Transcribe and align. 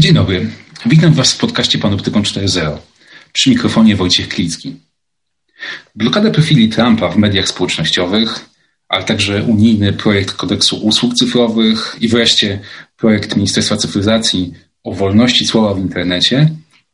Dzień 0.00 0.14
dobry. 0.14 0.50
Witam 0.86 1.12
Was 1.12 1.32
w 1.32 1.38
podcaście 1.38 1.78
Panoptykon 1.78 2.22
4.0. 2.22 2.76
Przy 3.32 3.50
mikrofonie 3.50 3.96
Wojciech 3.96 4.28
Klicki. 4.28 4.76
Blokada 5.94 6.30
profili 6.30 6.68
Trumpa 6.68 7.08
w 7.08 7.16
mediach 7.16 7.48
społecznościowych, 7.48 8.50
ale 8.88 9.04
także 9.04 9.42
unijny 9.42 9.92
projekt 9.92 10.32
kodeksu 10.32 10.76
usług 10.76 11.14
cyfrowych 11.14 11.96
i 12.00 12.08
wreszcie 12.08 12.60
projekt 12.96 13.36
Ministerstwa 13.36 13.76
Cyfryzacji 13.76 14.54
o 14.84 14.94
wolności 14.94 15.46
słowa 15.46 15.74
w 15.74 15.78
internecie 15.78 16.50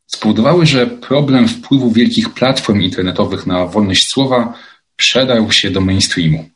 spowodowały, 0.06 0.66
że 0.66 0.86
problem 0.86 1.48
wpływu 1.48 1.90
wielkich 1.90 2.30
platform 2.34 2.80
internetowych 2.80 3.46
na 3.46 3.66
wolność 3.66 4.08
słowa 4.08 4.58
przedarł 4.96 5.52
się 5.52 5.70
do 5.70 5.80
mainstreamu. 5.80 6.55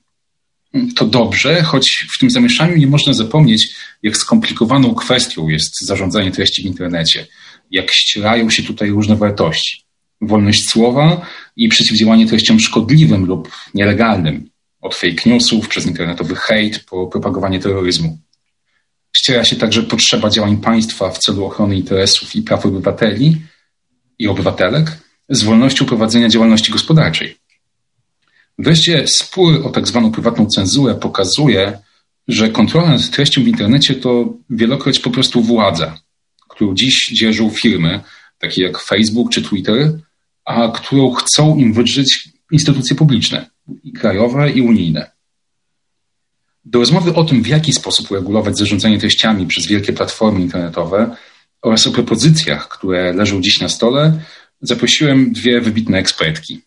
To 0.97 1.07
dobrze, 1.07 1.63
choć 1.63 2.07
w 2.11 2.19
tym 2.19 2.31
zamieszaniu 2.31 2.77
nie 2.77 2.87
można 2.87 3.13
zapomnieć, 3.13 3.75
jak 4.03 4.17
skomplikowaną 4.17 4.95
kwestią 4.95 5.49
jest 5.49 5.81
zarządzanie 5.81 6.31
treści 6.31 6.63
w 6.63 6.67
internecie, 6.67 7.27
jak 7.71 7.93
ścierają 7.93 8.51
się 8.51 8.63
tutaj 8.63 8.91
różne 8.91 9.17
wartości. 9.17 9.85
Wolność 10.21 10.69
słowa 10.69 11.27
i 11.57 11.69
przeciwdziałanie 11.69 12.27
treściom 12.27 12.61
szkodliwym 12.61 13.27
lub 13.27 13.53
nielegalnym, 13.75 14.51
od 14.81 14.95
fake 14.95 15.31
newsów 15.31 15.69
przez 15.69 15.87
internetowy 15.87 16.35
hejt 16.37 16.85
po 16.85 17.07
propagowanie 17.07 17.59
terroryzmu. 17.59 18.19
Ściera 19.17 19.45
się 19.45 19.57
także 19.57 19.83
potrzeba 19.83 20.31
działań 20.31 20.57
państwa 20.57 21.11
w 21.11 21.19
celu 21.19 21.45
ochrony 21.45 21.77
interesów 21.77 22.37
i 22.37 22.43
praw 22.43 22.67
obywateli 22.67 23.37
i 24.19 24.29
obywatelek 24.29 24.99
z 25.29 25.43
wolnością 25.43 25.85
prowadzenia 25.87 26.29
działalności 26.29 26.73
gospodarczej. 26.73 27.37
Wreszcie 28.61 29.07
spór 29.07 29.67
o 29.67 29.71
tak 29.71 29.89
zwaną 29.89 30.13
prywatną 30.13 30.47
cenzurę 30.47 30.95
pokazuje, 30.95 31.79
że 32.29 32.49
kontrola 32.49 32.89
nad 32.89 33.11
treścią 33.11 33.45
w 33.45 33.49
internecie 33.49 33.95
to 33.95 34.35
wielokroć 34.51 34.99
po 34.99 35.11
prostu 35.11 35.43
władza, 35.43 35.99
którą 36.49 36.75
dziś 36.75 37.09
dzierżą 37.09 37.51
firmy, 37.51 38.01
takie 38.39 38.63
jak 38.63 38.79
Facebook 38.79 39.31
czy 39.31 39.43
Twitter, 39.43 39.99
a 40.45 40.69
którą 40.69 41.11
chcą 41.11 41.57
im 41.57 41.73
wydrzeć 41.73 42.29
instytucje 42.51 42.97
publiczne, 42.97 43.47
i 43.85 43.93
krajowe 43.93 44.51
i 44.51 44.63
unijne. 44.63 45.11
Do 46.65 46.79
rozmowy 46.79 47.15
o 47.15 47.25
tym, 47.25 47.43
w 47.43 47.47
jaki 47.47 47.73
sposób 47.73 48.11
uregulować 48.11 48.59
zarządzanie 48.59 48.99
treściami 48.99 49.47
przez 49.47 49.67
wielkie 49.67 49.93
platformy 49.93 50.41
internetowe 50.41 51.17
oraz 51.63 51.87
o 51.87 51.93
propozycjach, 51.93 52.69
które 52.69 53.13
leżą 53.13 53.41
dziś 53.41 53.61
na 53.61 53.69
stole, 53.69 54.21
zaprosiłem 54.61 55.33
dwie 55.33 55.61
wybitne 55.61 55.99
ekspertki. 55.99 56.61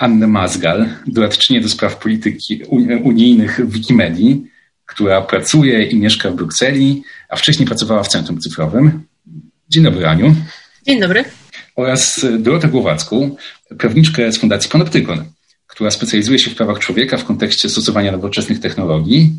Annę 0.00 0.26
Mazgal, 0.26 0.88
doradczynię 1.06 1.60
do 1.60 1.68
spraw 1.68 1.96
polityki 1.96 2.62
unijnych 3.02 3.60
w 3.66 3.72
Wikimedii, 3.72 4.46
która 4.86 5.22
pracuje 5.22 5.82
i 5.84 5.96
mieszka 5.96 6.30
w 6.30 6.34
Brukseli, 6.34 7.02
a 7.28 7.36
wcześniej 7.36 7.66
pracowała 7.66 8.02
w 8.02 8.08
Centrum 8.08 8.40
Cyfrowym. 8.40 9.02
Dzień 9.68 9.84
dobry, 9.84 10.06
Aniu. 10.06 10.34
Dzień 10.86 11.00
dobry. 11.00 11.24
Oraz 11.76 12.26
Dorotę 12.38 12.68
Głowacką, 12.68 13.36
prawniczkę 13.78 14.32
z 14.32 14.38
Fundacji 14.38 14.70
Panoptykon, 14.70 15.24
która 15.66 15.90
specjalizuje 15.90 16.38
się 16.38 16.50
w 16.50 16.54
prawach 16.54 16.78
człowieka 16.78 17.16
w 17.16 17.24
kontekście 17.24 17.68
stosowania 17.68 18.12
nowoczesnych 18.12 18.60
technologii. 18.60 19.32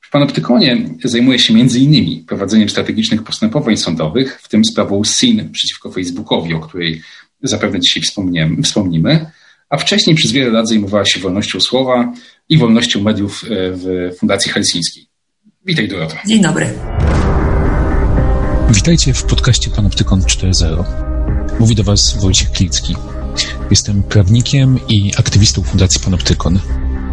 W 0.00 0.10
Panoptykonie 0.10 0.88
zajmuje 1.04 1.38
się 1.38 1.54
m.in. 1.54 2.24
prowadzeniem 2.26 2.68
strategicznych 2.68 3.22
postępowań 3.22 3.76
sądowych, 3.76 4.40
w 4.42 4.48
tym 4.48 4.64
sprawą 4.64 5.04
SIN 5.04 5.50
przeciwko 5.52 5.92
Facebookowi, 5.92 6.54
o 6.54 6.60
której 6.60 7.02
zapewne 7.42 7.80
dzisiaj 7.80 8.02
wspomnimy, 8.62 9.26
a 9.74 9.76
wcześniej 9.76 10.16
przez 10.16 10.32
wiele 10.32 10.50
lat 10.50 10.68
zajmowała 10.68 11.04
się 11.04 11.20
wolnością 11.20 11.60
słowa 11.60 12.12
i 12.48 12.58
wolnością 12.58 13.02
mediów 13.02 13.44
e, 13.44 13.48
w 13.50 14.16
Fundacji 14.18 14.52
Helsińskiej. 14.52 15.06
Witaj 15.66 15.88
Dorota. 15.88 16.16
Dzień 16.26 16.42
dobry. 16.42 16.72
Witajcie 18.70 19.14
w 19.14 19.24
podcaście 19.24 19.70
Panoptykon 19.70 20.20
4.0. 20.20 20.84
Mówi 21.60 21.74
do 21.74 21.84
Was 21.84 22.16
Wojciech 22.20 22.50
Klicki. 22.50 22.94
Jestem 23.70 24.02
prawnikiem 24.02 24.78
i 24.88 25.12
aktywistą 25.18 25.62
Fundacji 25.62 26.00
Panoptykon, 26.00 26.58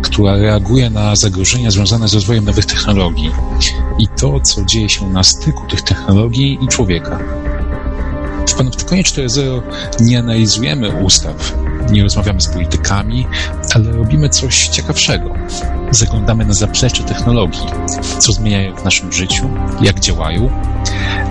która 0.04 0.38
reaguje 0.38 0.90
na 0.90 1.16
zagrożenia 1.16 1.72
związane 1.72 2.08
z 2.08 2.14
rozwojem 2.14 2.46
nowych 2.46 2.66
technologii 2.66 3.32
i 4.00 4.08
to, 4.20 4.40
co 4.40 4.66
dzieje 4.66 4.90
się 4.90 5.10
na 5.10 5.24
styku 5.24 5.68
tych 5.68 5.82
technologii 5.82 6.58
i 6.62 6.68
człowieka. 6.68 7.20
W 8.48 8.54
Panoptykonie 8.54 9.04
4.0 9.04 9.62
nie 10.00 10.20
analizujemy 10.20 10.90
ustaw, 10.90 11.61
nie 11.90 12.04
rozmawiamy 12.04 12.42
z 12.42 12.48
politykami, 12.48 13.28
ale 13.76 13.92
robimy 13.92 14.30
coś 14.30 14.68
ciekawszego. 14.68 15.30
Zaglądamy 15.92 16.46
na 16.46 16.54
zaplecze 16.54 17.04
technologii, 17.04 17.66
co 18.20 18.34
zmieniają 18.34 18.76
w 18.76 18.84
naszym 18.84 19.14
życiu, 19.14 19.50
jak 19.82 20.00
działają, 20.00 20.50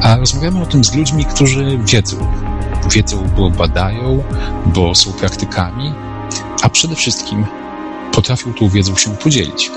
a 0.02 0.16
rozmawiamy 0.16 0.62
o 0.62 0.66
tym 0.66 0.84
z 0.84 0.94
ludźmi, 0.94 1.24
którzy 1.24 1.78
wiedzą. 1.84 2.16
Wiedzą, 2.94 3.28
bo 3.36 3.50
badają, 3.50 4.22
bo 4.66 4.94
są 4.94 5.12
praktykami, 5.12 5.94
a 6.62 6.68
przede 6.68 6.94
wszystkim 6.94 7.46
potrafią 8.12 8.54
tą 8.54 8.68
wiedzą 8.68 8.96
się 8.96 9.10
podzielić. 9.10 9.70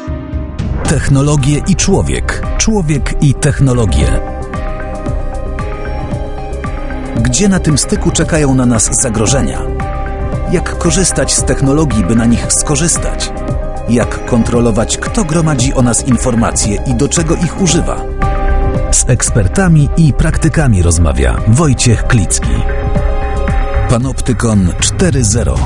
Technologie 0.90 1.62
i 1.68 1.76
człowiek. 1.76 2.48
Człowiek 2.58 3.14
i 3.22 3.34
technologie. 3.34 4.20
Gdzie 7.22 7.50
na 7.50 7.60
tym 7.60 7.78
styku 7.78 8.12
czekają 8.12 8.56
na 8.56 8.66
nas 8.66 8.90
zagrożenia? 9.02 9.60
Jak 10.53 10.78
korzystać 10.78 11.34
z 11.34 11.44
technologii, 11.44 12.03
by 12.03 12.16
na 12.16 12.25
nich 12.25 12.53
skorzystać? 12.53 13.31
Jak 13.90 14.25
kontrolować, 14.25 14.97
kto 14.97 15.24
gromadzi 15.25 15.74
o 15.74 15.81
nas 15.81 16.08
informacje 16.08 16.84
i 16.88 16.96
do 16.96 17.09
czego 17.09 17.36
ich 17.36 17.62
używa? 17.62 18.06
Z 18.92 19.09
ekspertami 19.09 19.90
i 19.97 20.13
praktykami 20.13 20.81
rozmawia 20.81 21.42
Wojciech 21.47 22.08
Klicki. 22.08 22.50
Panoptykon 23.90 24.68
4.0 24.68 25.58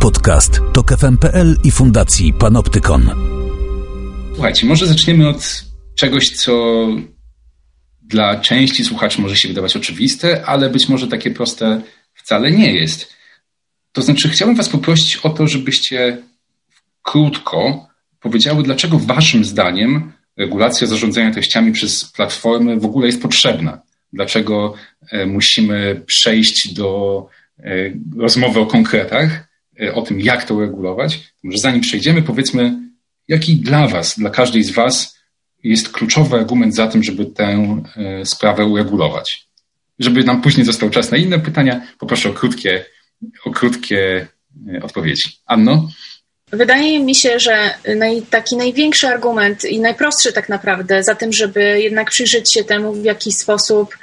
Podcast 0.00 0.60
TOK 0.72 0.98
FM.pl 0.98 1.56
i 1.64 1.70
Fundacji 1.70 2.32
Panoptykon. 2.32 3.10
Słuchajcie, 4.34 4.66
może 4.66 4.86
zaczniemy 4.86 5.28
od 5.28 5.64
czegoś, 5.94 6.30
co 6.30 6.86
dla 8.02 8.40
części 8.40 8.84
słuchaczy 8.84 9.20
może 9.20 9.36
się 9.36 9.48
wydawać 9.48 9.76
oczywiste, 9.76 10.46
ale 10.46 10.70
być 10.70 10.88
może 10.88 11.06
takie 11.06 11.30
proste 11.30 11.82
wcale 12.28 12.50
nie 12.50 12.72
jest. 12.72 13.14
To 13.92 14.02
znaczy, 14.02 14.28
chciałbym 14.28 14.56
Was 14.56 14.68
poprosić 14.68 15.16
o 15.16 15.30
to, 15.30 15.46
żebyście 15.46 16.18
krótko 17.02 17.86
powiedziały, 18.20 18.62
dlaczego 18.62 18.98
Waszym 18.98 19.44
zdaniem 19.44 20.12
regulacja 20.36 20.86
zarządzania 20.86 21.30
treściami 21.30 21.72
przez 21.72 22.04
platformy 22.04 22.80
w 22.80 22.84
ogóle 22.84 23.06
jest 23.06 23.22
potrzebna. 23.22 23.82
Dlaczego 24.12 24.74
e, 25.10 25.26
musimy 25.26 26.02
przejść 26.06 26.74
do 26.74 27.26
e, 27.58 27.92
rozmowy 28.16 28.60
o 28.60 28.66
konkretach, 28.66 29.48
e, 29.80 29.94
o 29.94 30.02
tym, 30.02 30.20
jak 30.20 30.44
to 30.44 30.60
regulować. 30.60 31.20
Może 31.42 31.58
zanim 31.58 31.80
przejdziemy, 31.80 32.22
powiedzmy, 32.22 32.78
jaki 33.28 33.56
dla 33.56 33.86
Was, 33.86 34.18
dla 34.18 34.30
każdej 34.30 34.64
z 34.64 34.70
Was 34.70 35.18
jest 35.64 35.88
kluczowy 35.88 36.36
argument 36.36 36.74
za 36.74 36.86
tym, 36.86 37.02
żeby 37.02 37.26
tę 37.26 37.82
sprawę 38.24 38.66
uregulować 38.66 39.47
żeby 39.98 40.24
nam 40.24 40.42
później 40.42 40.66
został 40.66 40.90
czas 40.90 41.10
na 41.10 41.16
inne 41.16 41.38
pytania, 41.38 41.86
poproszę 41.98 42.30
o 42.30 42.32
krótkie, 42.32 42.84
o 43.44 43.50
krótkie 43.50 44.26
e, 44.74 44.82
odpowiedzi. 44.82 45.30
Anno? 45.46 45.88
Wydaje 46.52 47.00
mi 47.00 47.14
się, 47.14 47.38
że 47.38 47.74
naj, 47.96 48.22
taki 48.22 48.56
największy 48.56 49.08
argument 49.08 49.64
i 49.64 49.80
najprostszy 49.80 50.32
tak 50.32 50.48
naprawdę 50.48 51.02
za 51.02 51.14
tym, 51.14 51.32
żeby 51.32 51.80
jednak 51.82 52.10
przyjrzeć 52.10 52.52
się 52.52 52.64
temu, 52.64 52.92
w 52.92 53.04
jaki 53.04 53.32
sposób 53.32 53.98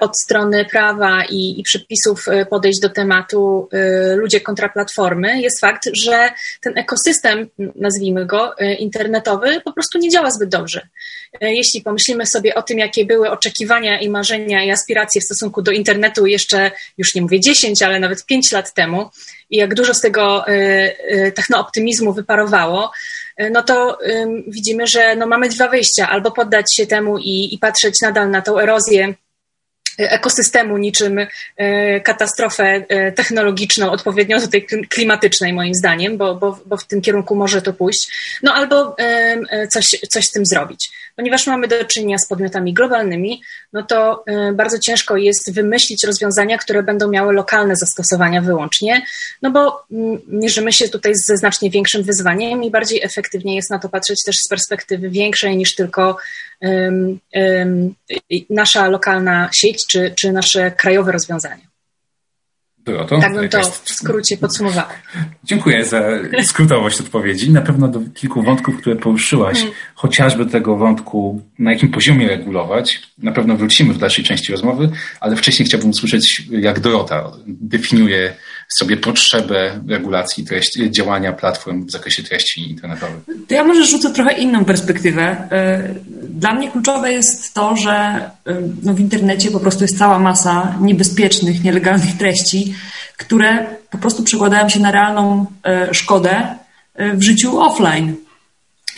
od 0.00 0.18
strony 0.18 0.64
prawa 0.64 1.24
i, 1.30 1.60
i 1.60 1.62
przepisów 1.62 2.28
e, 2.28 2.46
podejść 2.46 2.80
do 2.80 2.88
tematu 2.88 3.68
e, 3.72 4.16
ludzie 4.16 4.40
kontra 4.40 4.68
platformy, 4.68 5.40
jest 5.40 5.60
fakt, 5.60 5.88
że 5.92 6.30
ten 6.60 6.78
ekosystem, 6.78 7.48
nazwijmy 7.74 8.26
go, 8.26 8.54
internetowy, 8.78 9.60
po 9.64 9.72
prostu 9.72 9.98
nie 9.98 10.10
działa 10.10 10.30
zbyt 10.30 10.48
dobrze. 10.48 10.88
Jeśli 11.40 11.82
pomyślimy 11.82 12.26
sobie 12.26 12.54
o 12.54 12.62
tym, 12.62 12.78
jakie 12.78 13.04
były 13.04 13.30
oczekiwania 13.30 14.00
i 14.00 14.08
marzenia 14.08 14.64
i 14.64 14.70
aspiracje 14.70 15.20
w 15.20 15.24
stosunku 15.24 15.62
do 15.62 15.70
internetu 15.70 16.26
jeszcze, 16.26 16.70
już 16.98 17.14
nie 17.14 17.22
mówię 17.22 17.40
10, 17.40 17.82
ale 17.82 18.00
nawet 18.00 18.26
5 18.26 18.52
lat 18.52 18.74
temu, 18.74 19.10
i 19.50 19.56
jak 19.56 19.74
dużo 19.74 19.94
z 19.94 20.00
tego 20.00 20.44
technooptymizmu 21.34 22.12
wyparowało, 22.12 22.90
no 23.50 23.62
to 23.62 23.98
widzimy, 24.48 24.86
że 24.86 25.16
no 25.16 25.26
mamy 25.26 25.48
dwa 25.48 25.68
wyjścia: 25.68 26.08
albo 26.08 26.30
poddać 26.30 26.74
się 26.76 26.86
temu 26.86 27.18
i, 27.18 27.54
i 27.54 27.58
patrzeć 27.58 28.00
nadal 28.02 28.30
na 28.30 28.42
tą 28.42 28.58
erozję 28.58 29.14
ekosystemu, 29.98 30.78
niczym 30.78 31.18
e, 31.56 32.00
katastrofę 32.00 32.84
e, 32.88 33.12
technologiczną, 33.12 33.90
odpowiednio 33.90 34.40
do 34.40 34.48
tej 34.48 34.66
klimatycznej, 34.66 35.52
moim 35.52 35.74
zdaniem, 35.74 36.16
bo, 36.16 36.34
bo, 36.34 36.58
bo 36.66 36.76
w 36.76 36.84
tym 36.84 37.00
kierunku 37.00 37.36
może 37.36 37.62
to 37.62 37.72
pójść, 37.72 38.08
no 38.42 38.54
albo 38.54 38.98
e, 38.98 39.68
coś, 39.68 39.90
coś 40.08 40.26
z 40.26 40.32
tym 40.32 40.46
zrobić. 40.46 40.90
Ponieważ 41.16 41.46
mamy 41.46 41.68
do 41.68 41.84
czynienia 41.84 42.18
z 42.18 42.28
podmiotami 42.28 42.74
globalnymi, 42.74 43.42
no 43.72 43.82
to 43.82 44.24
bardzo 44.54 44.78
ciężko 44.78 45.16
jest 45.16 45.54
wymyślić 45.54 46.04
rozwiązania, 46.04 46.58
które 46.58 46.82
będą 46.82 47.08
miały 47.08 47.32
lokalne 47.32 47.76
zastosowania 47.76 48.40
wyłącznie, 48.40 49.02
no 49.42 49.50
bo 49.50 49.84
mm, 49.92 50.18
mierzymy 50.28 50.72
się 50.72 50.88
tutaj 50.88 51.12
ze 51.14 51.36
znacznie 51.36 51.70
większym 51.70 52.02
wyzwaniem 52.02 52.64
i 52.64 52.70
bardziej 52.70 53.02
efektywnie 53.02 53.56
jest 53.56 53.70
na 53.70 53.78
to 53.78 53.88
patrzeć 53.88 54.24
też 54.24 54.38
z 54.38 54.48
perspektywy 54.48 55.10
większej 55.10 55.56
niż 55.56 55.74
tylko 55.74 56.16
nasza 58.50 58.88
lokalna 58.88 59.50
sieć 59.54 59.86
czy, 59.86 60.12
czy 60.16 60.32
nasze 60.32 60.70
krajowe 60.70 61.12
rozwiązania. 61.12 61.65
Było 62.86 63.04
Tak 63.04 63.34
bym 63.34 63.48
to 63.48 63.62
w 63.62 63.92
skrócie 63.92 64.36
podsumowała. 64.36 64.88
Dziękuję 65.44 65.84
za 65.84 66.02
skrótowość 66.42 67.00
odpowiedzi. 67.00 67.50
Na 67.50 67.60
pewno 67.62 67.88
do 67.88 68.00
kilku 68.14 68.42
wątków, 68.42 68.76
które 68.76 68.96
poruszyłaś, 68.96 69.56
hmm. 69.56 69.74
chociażby 69.94 70.46
tego 70.46 70.76
wątku, 70.76 71.42
na 71.58 71.72
jakim 71.72 71.88
poziomie 71.88 72.28
regulować, 72.28 73.02
na 73.18 73.32
pewno 73.32 73.56
wrócimy 73.56 73.94
w 73.94 73.98
dalszej 73.98 74.24
części 74.24 74.52
rozmowy, 74.52 74.90
ale 75.20 75.36
wcześniej 75.36 75.66
chciałbym 75.66 75.90
usłyszeć, 75.90 76.42
jak 76.50 76.80
Dorota 76.80 77.32
definiuje 77.46 78.34
sobie 78.68 78.96
potrzebę 78.96 79.80
regulacji 79.88 80.44
treści, 80.44 80.90
działania 80.90 81.32
platform 81.32 81.86
w 81.86 81.90
zakresie 81.90 82.22
treści 82.22 82.70
internetowych. 82.70 83.24
To 83.48 83.54
ja 83.54 83.64
może 83.64 83.84
rzucę 83.84 84.12
trochę 84.12 84.32
inną 84.32 84.64
perspektywę. 84.64 85.22
E, 85.22 85.94
dla 86.28 86.54
mnie 86.54 86.70
kluczowe 86.70 87.12
jest 87.12 87.54
to, 87.54 87.76
że 87.76 87.90
e, 87.92 88.30
no 88.82 88.94
w 88.94 89.00
internecie 89.00 89.50
po 89.50 89.60
prostu 89.60 89.84
jest 89.84 89.98
cała 89.98 90.18
masa 90.18 90.74
niebezpiecznych, 90.80 91.64
nielegalnych 91.64 92.16
treści, 92.18 92.74
które 93.16 93.66
po 93.90 93.98
prostu 93.98 94.22
przekładają 94.22 94.68
się 94.68 94.80
na 94.80 94.90
realną 94.90 95.46
e, 95.64 95.94
szkodę 95.94 96.56
w 97.14 97.22
życiu 97.22 97.60
offline. 97.60 98.14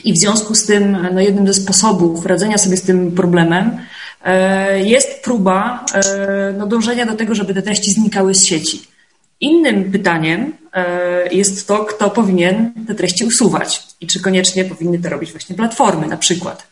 I 0.04 0.12
w 0.12 0.18
związku 0.18 0.54
z 0.54 0.66
tym 0.66 1.08
no 1.14 1.20
jednym 1.20 1.46
ze 1.46 1.54
sposobów 1.54 2.26
radzenia 2.26 2.58
sobie 2.58 2.76
z 2.76 2.82
tym 2.82 3.12
problemem 3.12 3.78
jest 4.84 5.24
próba 5.24 5.84
no, 6.58 6.66
dążenia 6.66 7.06
do 7.06 7.14
tego, 7.14 7.34
żeby 7.34 7.54
te 7.54 7.62
treści 7.62 7.90
znikały 7.90 8.34
z 8.34 8.44
sieci. 8.44 8.82
Innym 9.40 9.92
pytaniem 9.92 10.52
e, 10.72 11.34
jest 11.34 11.68
to, 11.68 11.84
kto 11.84 12.10
powinien 12.10 12.72
te 12.86 12.94
treści 12.94 13.24
usuwać 13.24 13.82
i 14.00 14.06
czy 14.06 14.20
koniecznie 14.20 14.64
powinny 14.64 14.98
to 14.98 15.08
robić 15.08 15.30
właśnie 15.30 15.56
platformy 15.56 16.06
na 16.06 16.16
przykład. 16.16 16.66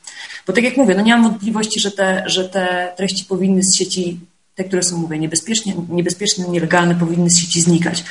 Bo 0.46 0.52
tak 0.52 0.64
jak 0.64 0.76
mówię, 0.76 0.94
no 0.94 1.02
nie 1.02 1.12
mam 1.12 1.22
wątpliwości, 1.22 1.80
że 1.80 1.90
te, 1.90 2.22
że 2.26 2.48
te 2.48 2.92
treści 2.96 3.24
powinny 3.24 3.62
z 3.62 3.74
sieci, 3.74 4.20
te, 4.54 4.64
które 4.64 4.82
są, 4.82 4.96
mówię, 4.98 5.18
niebezpiecznie, 5.18 5.74
niebezpieczne, 5.88 6.48
nielegalne, 6.48 6.94
powinny 6.94 7.30
z 7.30 7.38
sieci 7.38 7.60
znikać. 7.60 8.04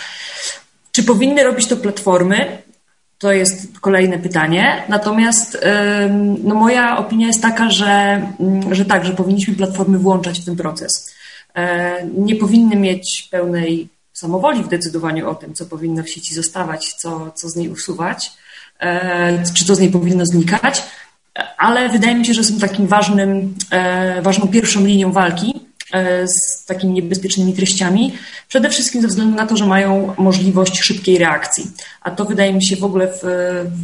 Czy 0.91 1.03
powinny 1.03 1.43
robić 1.43 1.67
to 1.67 1.77
platformy? 1.77 2.57
To 3.17 3.31
jest 3.31 3.79
kolejne 3.79 4.19
pytanie. 4.19 4.83
Natomiast 4.89 5.57
no 6.43 6.55
moja 6.55 6.97
opinia 6.97 7.27
jest 7.27 7.41
taka, 7.41 7.69
że, 7.69 8.21
że 8.71 8.85
tak, 8.85 9.05
że 9.05 9.13
powinniśmy 9.13 9.55
platformy 9.55 9.99
włączać 9.99 10.39
w 10.39 10.45
ten 10.45 10.55
proces. 10.55 11.15
E, 11.55 12.05
nie 12.17 12.35
powinny 12.35 12.75
mieć 12.75 13.27
pełnej 13.31 13.89
samowoli 14.15 14.63
w 14.63 14.67
decydowaniu 14.67 15.29
o 15.29 15.35
tym, 15.35 15.53
co 15.53 15.65
powinno 15.65 16.03
w 16.03 16.09
sieci 16.09 16.33
zostawać, 16.33 16.93
co, 16.93 17.31
co 17.35 17.49
z 17.49 17.55
niej 17.55 17.69
usuwać, 17.69 18.31
e, 18.79 19.43
czy 19.53 19.65
co 19.65 19.75
z 19.75 19.79
niej 19.79 19.91
powinno 19.91 20.25
znikać, 20.25 20.83
ale 21.57 21.89
wydaje 21.89 22.15
mi 22.15 22.25
się, 22.25 22.33
że 22.33 22.43
są 22.43 22.59
takim 22.59 22.87
ważnym, 22.87 23.55
e, 23.71 24.21
ważną 24.21 24.47
pierwszą 24.47 24.85
linią 24.85 25.11
walki 25.11 25.59
e, 25.93 26.27
z 26.27 26.65
takimi 26.65 26.93
niebezpiecznymi 26.93 27.53
treściami, 27.53 28.13
przede 28.47 28.69
wszystkim 28.69 29.01
ze 29.01 29.07
względu 29.07 29.35
na 29.35 29.47
to, 29.47 29.57
że 29.57 29.65
mają 29.65 30.13
możliwość 30.17 30.83
szybkiej 30.83 31.17
reakcji. 31.17 31.71
A 32.01 32.11
to 32.11 32.25
wydaje 32.25 32.53
mi 32.53 32.63
się 32.63 32.75
w 32.75 32.83
ogóle 32.83 33.07
w, 33.07 33.21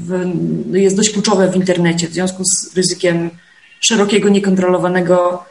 w, 0.08 0.76
jest 0.76 0.96
dość 0.96 1.10
kluczowe 1.10 1.52
w 1.52 1.56
internecie 1.56 2.08
w 2.08 2.14
związku 2.14 2.44
z 2.46 2.76
ryzykiem 2.76 3.30
szerokiego, 3.80 4.30
niekontrolowanego 4.30 5.46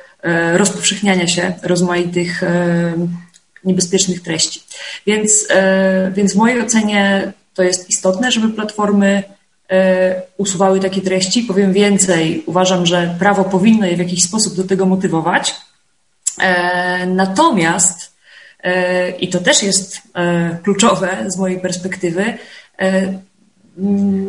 rozpowszechniania 0.57 1.27
się 1.27 1.53
rozmaitych 1.63 2.43
niebezpiecznych 3.65 4.23
treści. 4.23 4.63
Więc, 5.07 5.47
e, 5.51 6.13
więc 6.15 6.33
w 6.35 6.37
mojej 6.37 6.61
ocenie 6.61 7.33
to 7.55 7.63
jest 7.63 7.91
istotne, 7.91 8.33
żeby 8.33 8.49
platformy 8.49 9.23
e, 9.71 10.23
usuwały 10.37 10.81
takie 10.81 11.01
treści. 11.01 11.43
Powiem 11.43 11.73
więcej, 11.73 12.43
uważam, 12.47 12.87
że 12.87 13.15
prawo 13.19 13.45
powinno 13.45 13.87
je 13.87 13.97
w 13.97 13.99
jakiś 13.99 14.23
sposób 14.23 14.55
do 14.55 14.65
tego 14.65 14.87
motywować. 14.87 15.55
E, 16.41 17.07
natomiast, 17.07 18.11
i 19.21 19.29
to 19.29 19.39
też 19.39 19.63
jest 19.63 20.01
kluczowe 20.63 21.25
z 21.27 21.37
mojej 21.37 21.61
perspektywy, 21.61 22.39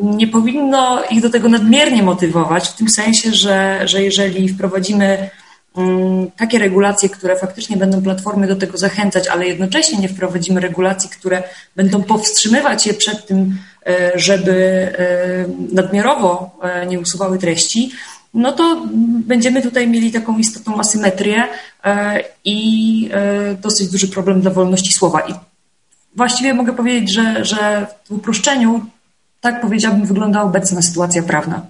nie 0.02 0.28
powinno 0.28 1.04
ich 1.10 1.22
do 1.22 1.30
tego 1.30 1.50
nadmiernie 1.50 2.04
motywować, 2.04 2.68
w 2.68 2.76
tym 2.76 2.90
sensie, 2.90 3.34
że, 3.34 3.82
że 3.86 4.04
jeżeli 4.04 4.50
wprowadzimy 4.50 5.30
takie 6.38 6.60
regulacje, 6.60 7.10
które 7.10 7.36
faktycznie 7.36 7.78
będą 7.78 8.02
platformy 8.02 8.48
do 8.48 8.56
tego 8.56 8.78
zachęcać, 8.78 9.28
ale 9.28 9.48
jednocześnie 9.48 10.00
nie 10.00 10.10
wprowadzimy 10.10 10.60
regulacji, 10.62 11.10
które 11.10 11.44
będą 11.76 12.04
powstrzymywać 12.04 12.88
je 12.88 12.94
przed 12.94 13.28
tym, 13.28 13.58
e, 13.88 14.12
żeby 14.16 14.54
e, 14.54 15.46
nadmiarowo 15.74 16.60
e, 16.62 16.86
nie 16.86 17.00
usuwały 17.00 17.40
treści, 17.40 17.92
no 18.34 18.52
to 18.52 18.88
będziemy 19.26 19.62
tutaj 19.62 19.88
mieli 19.88 20.12
taką 20.12 20.38
istotną 20.38 20.80
asymetrię 20.80 21.44
i 22.46 23.10
dosyć 23.62 23.90
duży 23.90 24.08
problem 24.08 24.42
dla 24.42 24.52
wolności 24.52 24.94
słowa. 24.94 25.20
I 25.22 25.34
właściwie 26.16 26.54
mogę 26.54 26.74
powiedzieć, 26.74 27.12
że, 27.12 27.46
że 27.46 27.88
w 28.06 28.12
uproszczeniu 28.12 28.86
tak 29.42 29.62
powiedziałbym 29.62 30.06
wygląda 30.06 30.42
obecna 30.42 30.82
sytuacja 30.82 31.24
prawna. 31.24 31.66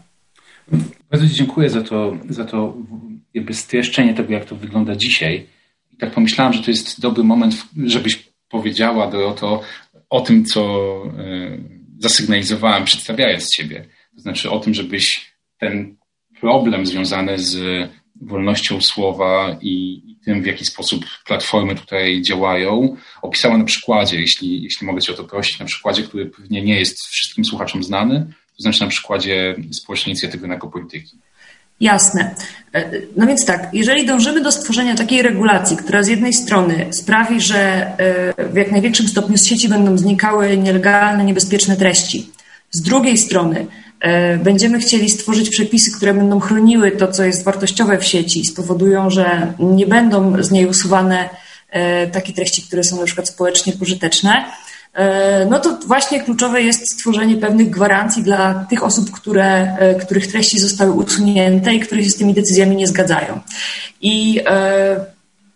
Bardzo 1.12 1.26
dziękuję 1.26 1.70
za 1.70 1.82
to, 1.82 2.14
za 2.30 2.46
to 2.46 2.74
jakby 3.34 3.54
streszczenie 3.54 4.14
tego, 4.14 4.34
jak 4.34 4.46
to 4.46 4.56
wygląda 4.56 4.96
dzisiaj. 4.96 5.48
I 5.94 5.98
tak 5.98 6.12
pomyślałam, 6.12 6.54
że 6.54 6.64
to 6.64 6.72
jest 6.72 7.02
dobry 7.02 7.24
moment, 7.24 7.66
żebyś 7.86 8.32
powiedziała 8.50 9.12
Doroto 9.12 9.62
o 10.10 10.22
tym, 10.22 10.46
co 10.46 10.62
e, 11.06 11.58
zasygnalizowałem, 12.00 12.86
przedstawiając 12.86 13.50
Ciebie. 13.50 13.86
To 14.16 14.22
znaczy 14.22 14.52
o 14.52 14.60
tym, 14.60 14.74
żebyś 14.74 15.32
ten 15.58 15.96
problem 16.40 16.86
związany 16.86 17.40
z 17.40 17.58
wolnością 18.22 18.82
słowa 18.82 19.58
i, 19.62 20.02
tym, 20.26 20.44
w 20.44 20.46
jaki 20.46 20.66
sposób 20.66 21.06
platformy 21.26 21.76
tutaj 21.76 22.22
działają, 22.22 22.98
opisała 23.22 23.58
na 23.58 23.64
przykładzie, 23.64 24.20
jeśli, 24.22 24.64
jeśli 24.64 24.88
mogę 24.88 25.02
Cię 25.02 25.14
o 25.14 25.16
to 25.16 25.24
prosić, 25.24 25.60
na 25.60 25.66
przykładzie, 25.66 26.04
który 26.04 26.26
pewnie 26.26 26.62
nie 26.62 26.80
jest 26.80 27.08
wszystkim 27.08 27.46
słuchaczom 27.46 27.84
znany, 27.84 28.34
to 28.58 28.64
znaczy 28.64 28.82
na 28.82 28.88
przykładzie 28.88 29.56
Społecznej 29.72 30.12
Inicjatywy 30.12 30.48
Narkopolityki. 30.48 31.18
Jasne. 31.82 32.36
E, 32.74 32.92
no 33.18 33.28
więc 33.28 33.46
tak, 33.46 33.70
jeżeli 33.74 34.06
dążymy 34.06 34.42
do 34.42 34.52
stworzenia 34.52 34.96
takiej 34.96 35.22
regulacji, 35.22 35.78
która 35.78 36.04
z 36.04 36.08
jednej 36.08 36.34
strony 36.34 36.86
sprawi, 36.92 37.42
że 37.42 37.58
e, 37.58 38.50
w 38.50 38.56
jak 38.56 38.72
największym 38.72 39.08
stopniu 39.08 39.38
z 39.38 39.46
sieci 39.46 39.70
będą 39.70 39.98
znikały 39.98 40.58
nielegalne, 40.58 41.26
niebezpieczne 41.26 41.78
treści, 41.78 42.30
z 42.72 42.82
drugiej 42.82 43.18
strony 43.18 43.66
e, 44.00 44.38
będziemy 44.38 44.80
chcieli 44.80 45.10
stworzyć 45.10 45.50
przepisy, 45.50 45.92
które 45.98 46.14
będą 46.14 46.40
chroniły 46.40 46.92
to, 46.92 47.08
co 47.08 47.24
jest 47.24 47.44
wartościowe 47.44 47.98
w 47.98 48.06
sieci, 48.06 48.46
spowodują, 48.46 49.10
że 49.10 49.54
nie 49.60 49.88
będą 49.88 50.44
z 50.44 50.52
niej 50.52 50.66
usuwane 50.66 51.30
takie 52.12 52.34
treści, 52.34 52.62
które 52.62 52.84
są 52.84 53.00
na 53.00 53.06
przykład 53.06 53.28
społecznie 53.28 53.74
pożyteczne, 53.74 54.46
no 55.50 55.60
to 55.60 55.78
właśnie 55.88 56.24
kluczowe 56.24 56.62
jest 56.62 56.92
stworzenie 56.92 57.38
pewnych 57.38 57.70
gwarancji 57.70 58.24
dla 58.24 58.66
tych 58.70 58.84
osób, 58.84 59.12
które, 59.12 59.76
e, 59.78 59.96
których 59.96 60.28
treści 60.28 60.60
zostały 60.60 60.92
usunięte 60.92 61.74
i 61.74 61.80
które 61.80 62.04
się 62.04 62.10
z 62.10 62.16
tymi 62.16 62.34
decyzjami 62.34 62.76
nie 62.76 62.88
zgadzają. 62.88 63.40
I 64.02 64.42
e, 64.46 65.06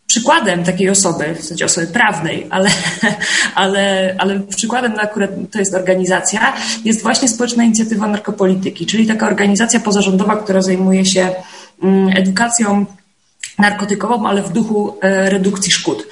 przykładem 0.08 0.63
takiej 0.63 0.89
osoby, 0.89 1.36
w 1.36 1.44
sensie 1.44 1.65
osoby 1.65 1.88
prawnej, 1.88 2.48
ale, 2.50 2.70
ale, 3.56 4.15
ale 4.18 4.39
przykładem 4.39 4.94
na 4.94 5.01
akurat 5.01 5.30
to 5.51 5.60
jest 5.60 5.74
organizacja, 5.74 6.54
jest 6.86 7.04
właśnie 7.04 7.27
Społeczna 7.27 7.63
Inicjatywa 7.63 8.08
Narkopolityki, 8.08 8.86
czyli 8.86 9.08
taka 9.08 9.27
organizacja 9.27 9.80
pozarządowa, 9.80 10.36
która 10.36 10.62
zajmuje 10.62 11.06
się 11.06 11.30
mm, 11.84 12.18
edukacją 12.18 12.86
narkotykową, 13.60 14.28
ale 14.28 14.42
w 14.44 14.52
duchu 14.52 14.98
e, 15.02 15.30
redukcji 15.30 15.72
szkód. 15.72 16.08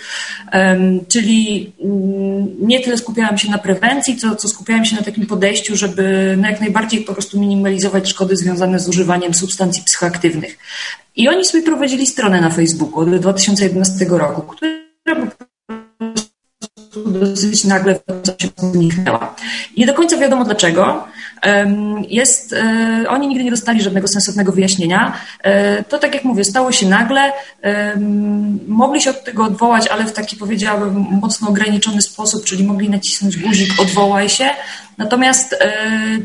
Czyli 1.08 1.72
mm, 1.84 2.68
nie 2.68 2.80
tyle 2.80 2.98
skupiałam 2.98 3.38
się 3.38 3.52
na 3.52 3.58
prewencji, 3.58 4.18
co, 4.18 4.36
co 4.36 4.48
skupiałam 4.48 4.86
się 4.86 4.96
na 4.96 5.02
takim 5.02 5.26
podejściu, 5.26 5.76
żeby 5.76 6.36
no 6.42 6.50
jak 6.50 6.60
najbardziej 6.60 7.02
po 7.02 7.14
prostu 7.14 7.40
minimalizować 7.40 8.10
szkody 8.10 8.38
związane 8.38 8.80
z 8.80 8.90
używaniem 8.90 9.34
substancji 9.34 9.84
psychoaktywnych. 9.84 10.58
I 11.16 11.30
oni 11.30 11.46
sobie 11.46 11.64
prowadzili 11.64 12.08
stronę 12.08 12.42
na 12.42 12.50
Facebooku 12.50 13.00
od 13.00 13.16
2011 13.16 14.06
roku, 14.10 14.42
która 14.42 15.16
dosyć 17.06 17.64
nagle 17.64 18.00
zniknęła. 18.58 19.36
Nie 19.78 19.86
do 19.86 19.94
końca 19.94 20.18
wiadomo 20.18 20.46
dlaczego. 20.46 21.08
Jest, 22.10 22.54
e, 22.54 23.06
oni 23.10 23.28
nigdy 23.28 23.44
nie 23.44 23.52
dostali 23.52 23.82
żadnego 23.82 24.08
sensownego 24.08 24.52
wyjaśnienia. 24.52 25.14
E, 25.44 25.84
to 25.84 26.00
tak 26.00 26.14
jak 26.14 26.24
mówię, 26.24 26.44
stało 26.44 26.72
się 26.72 26.90
nagle. 26.90 27.32
Mogli 28.68 29.02
się 29.02 29.10
od 29.10 29.24
tego 29.24 29.44
odwołać, 29.44 29.88
ale 29.88 30.06
w 30.06 30.14
taki 30.14 30.36
powiedziałabym 30.36 31.06
mocno 31.22 31.50
ograniczony 31.50 32.02
sposób, 32.02 32.46
czyli 32.46 32.64
mogli 32.64 32.90
nacisnąć 32.90 33.38
guzik 33.38 33.82
odwołaj 33.82 34.30
się. 34.30 34.50
Natomiast 34.98 35.54
e, 35.54 35.74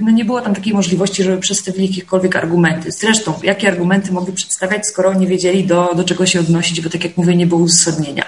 no 0.00 0.10
nie 0.10 0.24
było 0.24 0.40
tam 0.40 0.54
takiej 0.54 0.72
możliwości, 0.72 1.22
żeby 1.22 1.38
przedstawili 1.38 1.86
jakiekolwiek 1.86 2.36
argumenty. 2.36 2.92
Zresztą, 2.92 3.34
jakie 3.42 3.68
argumenty 3.68 4.12
mogli 4.12 4.32
przedstawiać, 4.32 4.86
skoro 4.86 5.14
nie 5.14 5.26
wiedzieli 5.26 5.64
do, 5.64 5.90
do 5.96 6.04
czego 6.04 6.26
się 6.26 6.40
odnosić, 6.40 6.80
bo 6.80 6.90
tak 6.90 7.04
jak 7.04 7.16
mówię, 7.16 7.36
nie 7.36 7.46
było 7.46 7.60
uzasadnienia. 7.60 8.24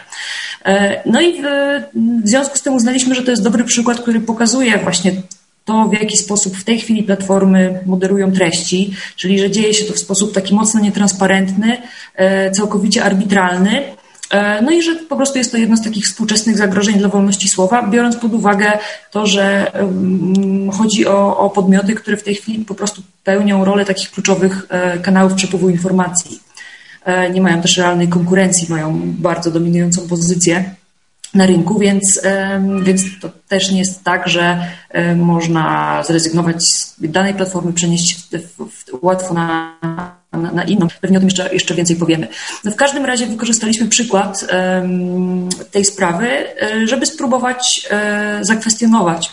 No 1.07 1.21
i 1.21 1.43
w, 1.43 1.47
w 2.25 2.29
związku 2.29 2.57
z 2.57 2.63
tym 2.63 2.75
uznaliśmy, 2.75 3.15
że 3.15 3.23
to 3.23 3.31
jest 3.31 3.43
dobry 3.43 3.65
przykład, 3.65 4.01
który 4.01 4.21
pokazuje 4.21 4.79
właśnie 4.79 5.13
to, 5.71 5.89
w 5.89 5.93
jaki 5.93 6.17
sposób 6.17 6.57
w 6.57 6.65
tej 6.65 6.81
chwili 6.81 7.03
platformy 7.03 7.81
moderują 7.87 8.33
treści, 8.33 8.95
czyli 9.17 9.39
że 9.39 9.51
dzieje 9.51 9.75
się 9.75 9.85
to 9.85 9.93
w 9.93 9.99
sposób 9.99 10.35
taki 10.35 10.55
mocno 10.55 10.81
nietransparentny, 10.81 11.77
całkowicie 12.53 13.05
arbitralny. 13.05 13.83
No 14.63 14.71
i 14.71 14.83
że 14.83 14.97
po 14.97 15.17
prostu 15.17 15.39
jest 15.39 15.53
to 15.53 15.59
jedno 15.59 15.77
z 15.77 15.83
takich 15.83 16.05
współczesnych 16.05 16.57
zagrożeń 16.57 16.99
dla 16.99 17.09
wolności 17.09 17.49
słowa, 17.49 17.83
biorąc 17.83 18.17
pod 18.17 18.35
uwagę 18.35 18.73
to, 19.11 19.27
że 19.27 19.73
chodzi 20.73 21.07
o, 21.07 21.39
o 21.39 21.51
podmioty, 21.51 21.95
które 21.95 22.17
w 22.17 22.23
tej 22.23 22.35
chwili 22.35 22.65
po 22.65 22.75
prostu 22.75 23.03
pełnią 23.25 23.65
rolę 23.65 23.85
takich 23.85 24.11
kluczowych 24.11 24.67
kanałów 25.03 25.35
przepływu 25.35 25.71
informacji. 25.71 26.41
E, 27.05 27.31
nie 27.31 27.41
mają 27.41 27.63
też 27.63 27.77
realnej 27.77 28.09
konkurencji, 28.09 28.67
mają 28.71 29.01
bardzo 29.05 29.51
dominującą 29.51 30.09
pozycję 30.09 30.75
na 31.35 31.47
rynku, 31.47 31.79
więc, 31.79 32.21
więc 32.83 33.03
to 33.21 33.31
też 33.49 33.71
nie 33.71 33.79
jest 33.79 34.05
tak, 34.05 34.29
że 34.29 34.67
można 35.17 36.03
zrezygnować 36.07 36.63
z 36.63 36.97
danej 36.99 37.35
platformy, 37.35 37.73
przenieść 37.73 38.29
łatwo 39.03 39.35
na, 39.35 39.77
na, 40.33 40.53
na, 40.53 40.65
inną. 40.65 40.89
Pewnie 41.01 41.19
o 41.19 41.21
tym 41.21 41.29
jeszcze, 41.29 41.53
jeszcze 41.53 41.75
więcej 41.75 41.97
powiemy. 41.97 42.29
No 42.65 42.71
w 42.71 42.77
każdym 42.77 43.05
razie 43.05 43.27
wykorzystaliśmy 43.27 43.89
przykład 43.89 44.47
tej 45.71 45.85
sprawy, 45.85 46.29
e, 46.29 46.87
żeby 46.87 47.07
spróbować 47.07 47.89
zakwestionować 48.41 49.31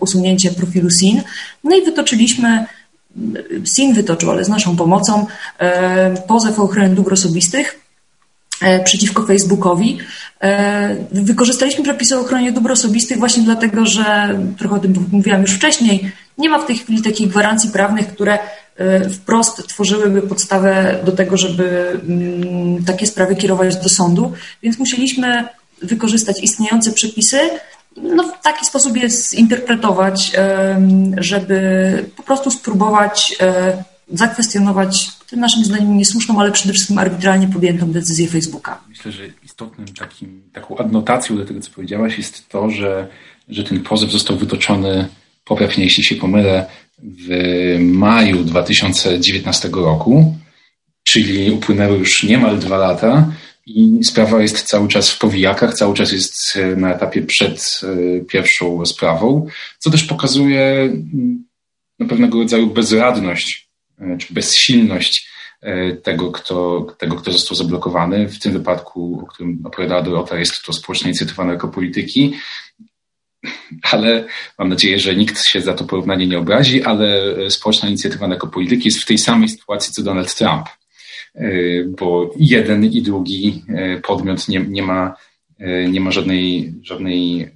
usunięcie 0.00 0.50
profilu 0.50 0.90
SIN. 0.90 1.22
No 1.64 1.76
i 1.76 1.84
wytoczyliśmy 1.84 2.66
SIN 3.64 3.94
wytoczył, 3.94 4.30
ale 4.30 4.44
z 4.44 4.48
naszą 4.48 4.76
pomocą, 4.76 5.26
pozew 6.26 6.60
o 6.60 6.62
ochronę 6.62 6.88
dóbr 6.88 7.12
osobistych 7.12 7.81
przeciwko 8.84 9.26
Facebookowi. 9.26 9.98
E, 10.40 10.96
wykorzystaliśmy 11.12 11.84
przepisy 11.84 12.16
o 12.16 12.20
ochronie 12.20 12.52
dóbr 12.52 12.72
osobistych 12.72 13.18
właśnie 13.18 13.42
dlatego, 13.42 13.86
że, 13.86 14.38
trochę 14.58 14.74
o 14.74 14.78
tym 14.78 15.06
mówiłam 15.12 15.42
już 15.42 15.50
wcześniej, 15.50 16.12
nie 16.38 16.48
ma 16.48 16.58
w 16.58 16.66
tej 16.66 16.76
chwili 16.76 17.02
takich 17.02 17.28
gwarancji 17.28 17.70
prawnych, 17.70 18.06
które 18.08 18.38
wprost 19.14 19.68
tworzyłyby 19.68 20.22
podstawę 20.22 20.98
do 21.04 21.12
tego, 21.12 21.36
żeby 21.36 21.98
mm, 22.08 22.84
takie 22.84 23.06
sprawy 23.06 23.36
kierować 23.36 23.76
do 23.76 23.88
sądu, 23.88 24.32
więc 24.62 24.78
musieliśmy 24.78 25.44
wykorzystać 25.82 26.42
istniejące 26.42 26.92
przepisy, 26.92 27.38
no, 27.96 28.22
w 28.22 28.42
taki 28.42 28.66
sposób 28.66 28.96
je 28.96 29.10
zinterpretować, 29.10 30.32
żeby 31.16 32.04
po 32.16 32.22
prostu 32.22 32.50
spróbować 32.50 33.36
e, 33.40 33.84
zakwestionować 34.12 35.10
tym 35.30 35.40
naszym 35.40 35.64
zdaniem 35.64 35.96
niesłuszną, 35.96 36.40
ale 36.40 36.52
przede 36.52 36.72
wszystkim 36.72 36.98
arbitralnie 36.98 37.48
podjętą 37.48 37.92
decyzję 37.92 38.28
Facebooka. 38.28 38.80
Myślę, 38.88 39.12
że 39.12 39.22
istotnym 39.44 39.86
takim, 39.88 40.42
taką 40.52 40.78
adnotacją 40.78 41.36
do 41.36 41.44
tego, 41.44 41.60
co 41.60 41.70
powiedziałaś, 41.70 42.18
jest 42.18 42.48
to, 42.48 42.70
że, 42.70 43.08
że 43.48 43.64
ten 43.64 43.80
pozew 43.80 44.10
został 44.10 44.36
wytoczony, 44.36 45.08
poprawnie 45.44 45.84
jeśli 45.84 46.04
się 46.04 46.14
pomylę, 46.14 46.66
w 47.02 47.28
maju 47.80 48.44
2019 48.44 49.68
roku, 49.68 50.34
czyli 51.04 51.50
upłynęły 51.50 51.98
już 51.98 52.22
niemal 52.22 52.58
dwa 52.58 52.76
lata 52.76 53.32
i 53.66 54.04
sprawa 54.04 54.42
jest 54.42 54.62
cały 54.62 54.88
czas 54.88 55.10
w 55.10 55.18
powijakach, 55.18 55.74
cały 55.74 55.94
czas 55.94 56.12
jest 56.12 56.56
e, 56.56 56.76
na 56.76 56.94
etapie 56.94 57.22
przed 57.22 57.80
e, 57.82 58.20
pierwszą 58.24 58.86
sprawą, 58.86 59.46
co 59.78 59.90
też 59.90 60.04
pokazuje 60.04 60.92
no, 61.98 62.08
pewnego 62.08 62.38
rodzaju 62.38 62.66
bezradność 62.66 63.71
czy 64.18 64.34
bezsilność 64.34 65.32
tego 66.02 66.32
kto, 66.32 66.86
tego, 66.98 67.16
kto 67.16 67.32
został 67.32 67.56
zablokowany. 67.56 68.28
W 68.28 68.38
tym 68.38 68.52
wypadku, 68.52 69.20
o 69.22 69.26
którym 69.26 69.60
opowiadała 69.64 70.02
Dorota, 70.02 70.38
jest 70.38 70.62
to 70.62 70.72
społeczna 70.72 71.08
inicjatywa 71.08 71.44
narkopolityki, 71.44 72.34
ale 73.82 74.24
mam 74.58 74.68
nadzieję, 74.68 74.98
że 74.98 75.16
nikt 75.16 75.44
się 75.44 75.60
za 75.60 75.74
to 75.74 75.84
porównanie 75.84 76.26
nie 76.26 76.38
obrazi, 76.38 76.82
ale 76.82 77.34
społeczna 77.50 77.88
inicjatywa 77.88 78.28
narkopolityki 78.28 78.84
jest 78.84 79.02
w 79.02 79.06
tej 79.06 79.18
samej 79.18 79.48
sytuacji 79.48 79.92
co 79.92 80.02
Donald 80.02 80.34
Trump. 80.34 80.66
E, 81.34 81.50
bo 81.84 82.30
jeden 82.36 82.84
i 82.84 83.02
drugi 83.02 83.64
e, 83.68 84.00
podmiot 84.00 84.48
nie, 84.48 84.60
nie, 84.60 84.82
ma, 84.82 85.16
e, 85.58 85.88
nie 85.88 86.00
ma 86.00 86.10
żadnej, 86.10 86.74
żadnej 86.82 87.50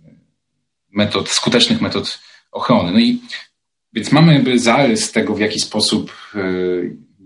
metod, 0.92 1.28
skutecznych 1.28 1.80
metod 1.80 2.18
ochrony. 2.52 2.92
No 2.92 2.98
i 2.98 3.20
więc 3.96 4.12
mamy 4.12 4.34
jakby 4.34 4.58
zarys 4.58 5.12
tego, 5.12 5.34
w 5.34 5.40
jaki 5.40 5.60
sposób, 5.60 6.12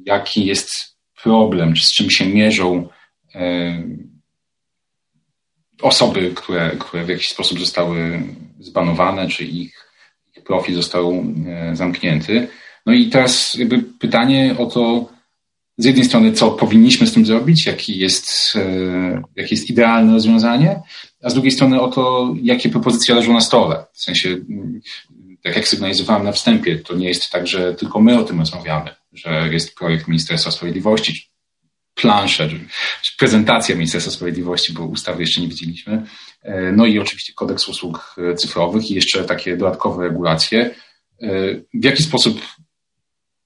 jaki 0.06 0.46
jest 0.46 0.96
problem, 1.22 1.74
czy 1.74 1.84
z 1.84 1.92
czym 1.92 2.10
się 2.10 2.26
mierzą 2.26 2.88
osoby, 5.82 6.32
które, 6.34 6.70
które 6.78 7.04
w 7.04 7.08
jakiś 7.08 7.28
sposób 7.28 7.60
zostały 7.60 8.22
zbanowane, 8.58 9.28
czy 9.28 9.44
ich, 9.44 9.90
ich 10.36 10.44
profil 10.44 10.74
został 10.74 11.24
zamknięty. 11.72 12.48
No 12.86 12.92
i 12.92 13.06
teraz 13.06 13.54
jakby 13.54 13.78
pytanie 13.78 14.54
o 14.58 14.66
to, 14.66 15.08
z 15.78 15.84
jednej 15.84 16.04
strony, 16.04 16.32
co 16.32 16.50
powinniśmy 16.50 17.06
z 17.06 17.12
tym 17.12 17.26
zrobić, 17.26 17.66
jaki 17.66 17.98
jest, 17.98 18.56
e, 18.56 19.22
jakie 19.36 19.54
jest 19.54 19.70
idealne 19.70 20.12
rozwiązanie, 20.12 20.80
a 21.22 21.30
z 21.30 21.34
drugiej 21.34 21.52
strony 21.52 21.80
o 21.80 21.88
to, 21.88 22.34
jakie 22.42 22.68
propozycje 22.68 23.14
leżą 23.14 23.32
na 23.32 23.40
stole. 23.40 23.84
W 23.92 24.02
sensie, 24.02 24.36
tak 25.42 25.56
jak 25.56 25.68
sygnalizowałem 25.68 26.24
na 26.24 26.32
wstępie, 26.32 26.78
to 26.78 26.94
nie 26.94 27.08
jest 27.08 27.30
tak, 27.30 27.46
że 27.46 27.74
tylko 27.74 28.00
my 28.00 28.18
o 28.18 28.24
tym 28.24 28.38
rozmawiamy, 28.38 28.94
że 29.12 29.48
jest 29.52 29.74
projekt 29.74 30.08
Ministerstwa 30.08 30.50
Sprawiedliwości, 30.50 31.30
plansze, 31.94 32.48
czy 33.02 33.16
prezentacja 33.18 33.74
Ministerstwa 33.74 34.12
Sprawiedliwości, 34.12 34.72
bo 34.72 34.84
ustawy 34.84 35.22
jeszcze 35.22 35.40
nie 35.40 35.48
widzieliśmy. 35.48 36.06
E, 36.42 36.72
no 36.72 36.86
i 36.86 36.98
oczywiście 36.98 37.32
kodeks 37.32 37.68
usług 37.68 38.16
cyfrowych 38.36 38.90
i 38.90 38.94
jeszcze 38.94 39.24
takie 39.24 39.56
dodatkowe 39.56 40.04
regulacje. 40.04 40.74
E, 41.22 41.54
w 41.74 41.84
jaki 41.84 42.02
sposób 42.02 42.40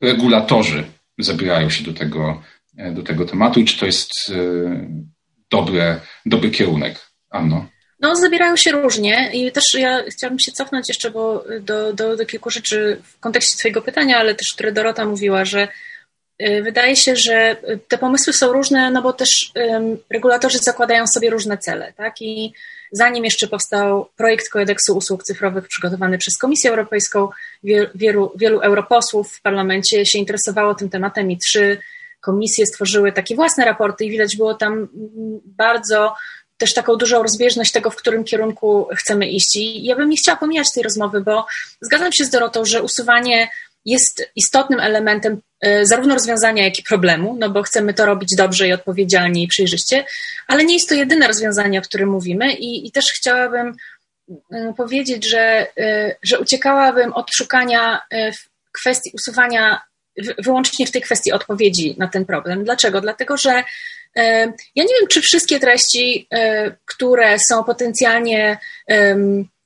regulatorzy 0.01 0.85
zabierają 1.19 1.71
się 1.71 1.85
do 1.85 1.93
tego, 1.93 2.43
e, 2.77 2.93
do 2.93 3.03
tego 3.03 3.25
tematu 3.25 3.61
i 3.61 3.65
czy 3.65 3.79
to 3.79 3.87
jest 3.87 4.31
e, 4.31 4.35
dobry, 5.51 6.01
dobry 6.27 6.51
kierunek. 6.51 7.11
Anno? 7.31 7.67
No, 8.01 8.17
zabierają 8.17 8.57
się 8.57 8.73
różnie 8.73 9.31
i 9.33 9.53
też 9.53 9.75
ja 9.75 10.03
chciałabym 10.09 10.39
się 10.39 10.53
cofnąć 10.53 10.89
jeszcze 10.89 11.11
bo 11.11 11.45
do, 11.61 11.93
do, 11.93 12.17
do 12.17 12.27
kilku 12.27 12.51
rzeczy 12.51 13.01
w 13.05 13.21
kontekście 13.21 13.59
Twojego 13.59 13.83
pytania, 13.83 14.19
ale 14.19 14.35
też 14.35 14.55
które 14.55 14.73
Dorota 14.73 15.05
mówiła, 15.05 15.45
że 15.45 15.69
e, 16.39 16.63
wydaje 16.63 16.97
się, 16.97 17.17
że 17.17 17.57
te 17.89 17.99
pomysły 17.99 18.33
są 18.33 18.53
różne, 18.53 18.91
no 18.91 19.03
bo 19.03 19.13
też 19.13 19.53
um, 19.55 19.99
regulatorzy 20.11 20.59
zakładają 20.59 21.07
sobie 21.07 21.31
różne 21.31 21.59
cele, 21.59 21.93
tak? 21.93 22.23
I 22.23 22.53
zanim 22.93 23.25
jeszcze 23.25 23.49
powstał 23.49 24.09
projekt 24.17 24.49
kodeksu 24.49 24.97
usług 24.97 25.23
cyfrowych 25.23 25.69
przygotowany 25.69 26.19
przez 26.19 26.39
Komisję 26.39 26.71
Europejską, 26.71 27.29
wielu, 27.95 28.33
wielu 28.37 28.61
europosłów 28.61 29.33
w 29.33 29.43
parlamencie 29.43 30.07
się 30.07 30.19
interesowało 30.19 30.75
tym 30.75 30.91
tematem 30.91 31.31
i 31.31 31.39
trzy 31.39 31.79
komisje 32.21 32.67
stworzyły 32.67 33.13
takie 33.13 33.35
własne 33.35 33.65
raporty 33.65 34.05
i 34.05 34.11
widać 34.11 34.37
było 34.37 34.55
tam 34.55 34.89
bardzo 35.45 36.15
też 36.59 36.75
taką 36.75 36.97
dużą 36.97 37.23
rozbieżność 37.23 37.73
tego, 37.73 37.91
w 37.91 37.97
którym 37.97 38.25
kierunku 38.25 38.89
chcemy 38.97 39.27
iść. 39.27 39.57
I 39.57 39.85
ja 39.85 39.97
bym 39.97 40.11
nie 40.11 40.17
chciała 40.17 40.39
pomijać 40.39 40.73
tej 40.73 40.83
rozmowy, 40.83 41.21
bo 41.21 41.47
zgadzam 41.81 42.13
się 42.13 42.25
z 42.25 42.31
Dorotą, 42.31 42.65
że 42.65 42.83
usuwanie 42.83 43.49
jest 43.85 44.31
istotnym 44.37 44.81
elementem 44.81 45.41
e, 45.61 45.87
zarówno 45.87 46.15
rozwiązania, 46.15 46.65
jak 46.65 46.79
i 46.79 46.83
problemu, 46.83 47.37
no 47.39 47.51
bo 47.51 47.63
chcemy 47.63 47.95
to 47.95 48.07
robić 48.07 48.37
dobrze 48.37 48.69
i 48.69 48.73
odpowiedzialnie 48.73 49.43
i 49.43 49.49
przejrzyście, 49.49 50.05
ale 50.47 50.65
nie 50.65 50.75
jest 50.75 50.89
to 50.89 50.95
jedyne 50.95 51.27
rozwiązanie, 51.27 51.79
o 51.79 51.83
którym 51.83 52.09
mówimy 52.09 52.53
i, 52.53 52.87
i 52.87 52.93
też 52.93 53.13
chciałabym 53.13 53.77
mm, 54.53 54.75
powiedzieć, 54.75 55.29
że, 55.29 55.67
e, 55.79 56.17
że 56.23 56.41
uciekałabym 56.41 57.13
od 57.13 57.31
szukania 57.35 58.01
e, 58.13 58.33
kwestii 58.73 59.11
usuwania 59.15 59.81
wyłącznie 60.39 60.87
w 60.87 60.91
tej 60.91 61.03
kwestii 61.03 61.33
odpowiedzi 61.33 61.95
na 61.99 62.09
ten 62.09 62.25
problem. 62.25 62.65
Dlaczego? 62.65 63.01
Dlatego, 63.01 63.37
że 63.37 63.65
ja 64.75 64.85
nie 64.85 64.95
wiem, 65.01 65.09
czy 65.09 65.21
wszystkie 65.21 65.61
treści, 65.61 66.29
które 66.87 67.39
są 67.39 67.65
potencjalnie 67.65 68.59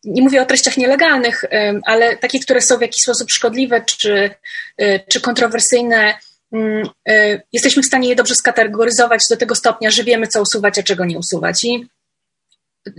nie 0.04 0.22
mówię 0.22 0.42
o 0.42 0.46
treściach 0.46 0.76
nielegalnych, 0.76 1.44
ale 1.84 2.16
takie, 2.16 2.40
które 2.40 2.60
są 2.60 2.78
w 2.78 2.82
jakiś 2.82 3.02
sposób 3.02 3.30
szkodliwe 3.30 3.80
czy, 3.80 4.30
e, 4.78 5.00
czy 5.00 5.20
kontrowersyjne, 5.20 6.14
mm, 6.52 6.88
e, 7.08 7.42
jesteśmy 7.52 7.82
w 7.82 7.86
stanie 7.86 8.08
je 8.08 8.16
dobrze 8.16 8.34
skategoryzować 8.34 9.20
do 9.30 9.36
tego 9.36 9.54
stopnia, 9.54 9.90
że 9.90 10.04
wiemy, 10.04 10.26
co 10.26 10.42
usuwać, 10.42 10.78
a 10.78 10.82
czego 10.82 11.04
nie 11.04 11.18
usuwać. 11.18 11.64
I 11.64 11.88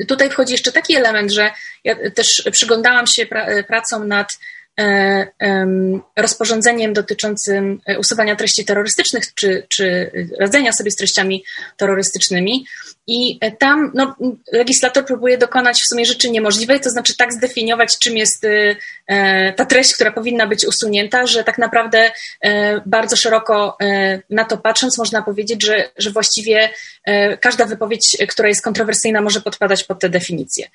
tutaj 0.08 0.30
wchodzi 0.30 0.52
jeszcze 0.52 0.72
taki 0.72 0.96
element, 0.96 1.32
że 1.32 1.52
ja 1.84 2.12
też 2.12 2.44
przyglądałam 2.52 3.08
się 3.08 3.26
pracą 3.68 4.06
nad 4.06 4.32
E, 4.32 4.59
rozporządzeniem 6.16 6.94
dotyczącym 6.94 7.82
e, 7.86 8.00
usuwania 8.00 8.36
treści 8.36 8.66
terrorystycznych 8.66 9.34
czy, 9.34 9.66
czy 9.70 10.12
radzenia 10.40 10.74
sobie 10.74 10.92
z 10.92 10.96
treściami 10.96 11.44
terrorystycznymi. 11.78 12.66
I 13.08 13.38
e, 13.42 13.52
tam 13.52 13.92
no, 13.96 14.16
legislator 14.52 15.06
próbuje 15.06 15.38
dokonać 15.38 15.82
w 15.82 15.88
sumie 15.88 16.06
rzeczy 16.06 16.30
niemożliwej, 16.30 16.80
to 16.80 16.90
znaczy 16.90 17.18
tak 17.18 17.34
zdefiniować, 17.34 18.00
czym 18.00 18.18
jest 18.18 18.48
ta 19.56 19.66
treść, 19.66 19.94
która 19.94 20.12
powinna 20.12 20.48
być 20.48 20.66
usunięta, 20.66 21.28
że 21.28 21.44
tak 21.44 21.58
naprawdę 21.58 22.12
bardzo 22.86 23.16
szeroko 23.16 23.78
na 24.30 24.46
to 24.46 24.58
patrząc, 24.58 24.98
można 24.98 25.22
powiedzieć, 25.22 25.66
że, 25.66 25.90
że 25.98 26.12
właściwie 26.12 26.70
każda 27.40 27.66
wypowiedź, 27.66 28.18
która 28.30 28.48
jest 28.50 28.64
kontrowersyjna, 28.64 29.22
może 29.22 29.42
podpadać 29.42 29.84
pod 29.84 30.00
tę 30.00 30.10
definicję. 30.10 30.68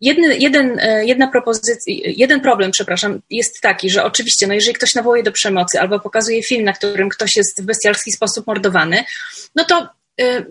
Jedny, 0.00 0.36
jeden, 0.38 0.80
jedna 1.04 1.26
propozycja, 1.26 1.74
jeden 2.16 2.40
problem, 2.40 2.70
przepraszam, 2.70 3.20
jest 3.30 3.60
taki, 3.60 3.90
że 3.90 4.04
oczywiście, 4.04 4.46
no 4.46 4.54
jeżeli 4.54 4.74
ktoś 4.74 4.94
nawołuje 4.94 5.22
do 5.22 5.32
przemocy 5.32 5.80
albo 5.80 6.00
pokazuje 6.00 6.42
film, 6.42 6.64
na 6.64 6.72
którym 6.72 7.08
ktoś 7.08 7.36
jest 7.36 7.62
w 7.62 7.64
bestialski 7.64 8.12
sposób 8.12 8.46
mordowany, 8.46 9.04
no 9.54 9.64
to 9.64 9.88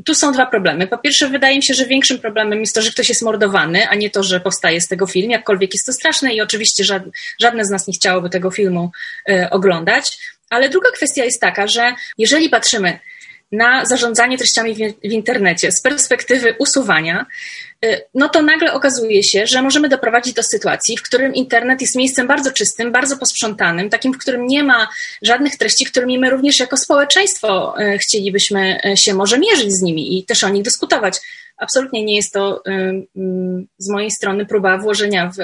tu 0.06 0.16
są 0.16 0.32
dwa 0.32 0.46
problemy. 0.46 0.88
Po 0.88 0.98
pierwsze, 0.98 1.30
wydaje 1.30 1.56
mi 1.56 1.64
się, 1.64 1.74
że 1.74 1.86
większym 1.86 2.20
problemem 2.20 2.60
jest 2.60 2.76
to, 2.76 2.82
że 2.82 2.92
ktoś 2.92 3.10
jest 3.10 3.22
mordowany, 3.22 3.88
a 3.90 3.96
nie 3.96 4.10
to, 4.10 4.24
że 4.24 4.40
powstaje 4.40 4.82
z 4.82 4.88
tego 4.88 5.08
film, 5.08 5.32
jakkolwiek 5.32 5.74
jest 5.74 5.86
to 5.86 5.94
straszne 5.94 6.34
i 6.34 6.42
oczywiście 6.42 6.84
żadne, 6.84 7.12
żadne 7.42 7.66
z 7.66 7.70
nas 7.70 7.88
nie 7.88 7.94
chciałoby 7.94 8.30
tego 8.30 8.52
filmu 8.52 8.92
oglądać. 9.52 10.18
Ale 10.50 10.70
druga 10.70 10.92
kwestia 10.92 11.26
jest 11.26 11.42
taka, 11.42 11.68
że 11.68 11.96
jeżeli 12.18 12.50
patrzymy 12.50 13.00
na 13.52 13.86
zarządzanie 13.86 14.38
treściami 14.38 14.76
w, 14.76 14.78
w 15.08 15.12
internecie 15.12 15.72
z 15.72 15.82
perspektywy 15.82 16.56
usuwania, 16.60 17.26
y, 17.26 17.73
no 18.14 18.30
to 18.30 18.42
nagle 18.42 18.74
okazuje 18.74 19.24
się, 19.24 19.48
że 19.48 19.62
możemy 19.62 19.90
doprowadzić 19.90 20.34
do 20.34 20.44
sytuacji, 20.44 20.98
w 20.98 21.04
którym 21.04 21.36
internet 21.36 21.82
jest 21.82 21.96
miejscem 21.96 22.28
bardzo 22.28 22.52
czystym, 22.52 22.92
bardzo 22.92 23.18
posprzątanym, 23.18 23.90
takim, 23.90 24.14
w 24.14 24.18
którym 24.18 24.48
nie 24.48 24.64
ma 24.64 24.88
żadnych 25.22 25.58
treści, 25.58 25.86
którymi 25.86 26.20
my 26.20 26.30
również 26.30 26.60
jako 26.60 26.78
społeczeństwo 26.78 27.76
y, 27.82 27.98
chcielibyśmy 27.98 28.80
y, 28.86 28.98
się 28.98 29.14
może 29.14 29.40
mierzyć 29.40 29.72
z 29.72 29.82
nimi 29.82 30.18
i 30.18 30.26
też 30.26 30.44
o 30.44 30.50
nich 30.50 30.64
dyskutować. 30.64 31.20
Absolutnie 31.58 32.04
nie 32.04 32.16
jest 32.16 32.34
to 32.34 32.64
mm, 32.66 33.68
z 33.78 33.90
mojej 33.90 34.12
strony 34.12 34.46
próba 34.46 34.78
włożenia 34.78 35.32
w 35.38 35.44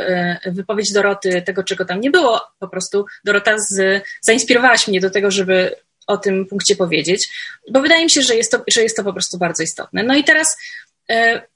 wypowiedź 0.55 0.91
Doroty 0.91 1.41
tego, 1.41 1.63
czego 1.63 1.85
tam 1.85 2.01
nie 2.01 2.11
było. 2.11 2.41
Po 2.59 2.67
prostu 2.67 3.05
Dorota 3.23 3.57
z, 3.57 4.03
zainspirowałaś 4.21 4.87
mnie 4.87 4.99
do 4.99 5.09
tego, 5.09 5.31
żeby 5.31 5.75
o 6.07 6.17
tym 6.17 6.45
punkcie 6.45 6.75
powiedzieć, 6.75 7.29
bo 7.71 7.81
wydaje 7.81 8.03
mi 8.03 8.09
się, 8.09 8.21
że 8.21 8.35
jest 8.35 8.51
to, 8.51 8.63
że 8.67 8.81
jest 8.81 8.97
to 8.97 9.03
po 9.03 9.13
prostu 9.13 9.37
bardzo 9.37 9.63
istotne. 9.63 10.03
No 10.03 10.15
i 10.15 10.23
teraz 10.23 10.57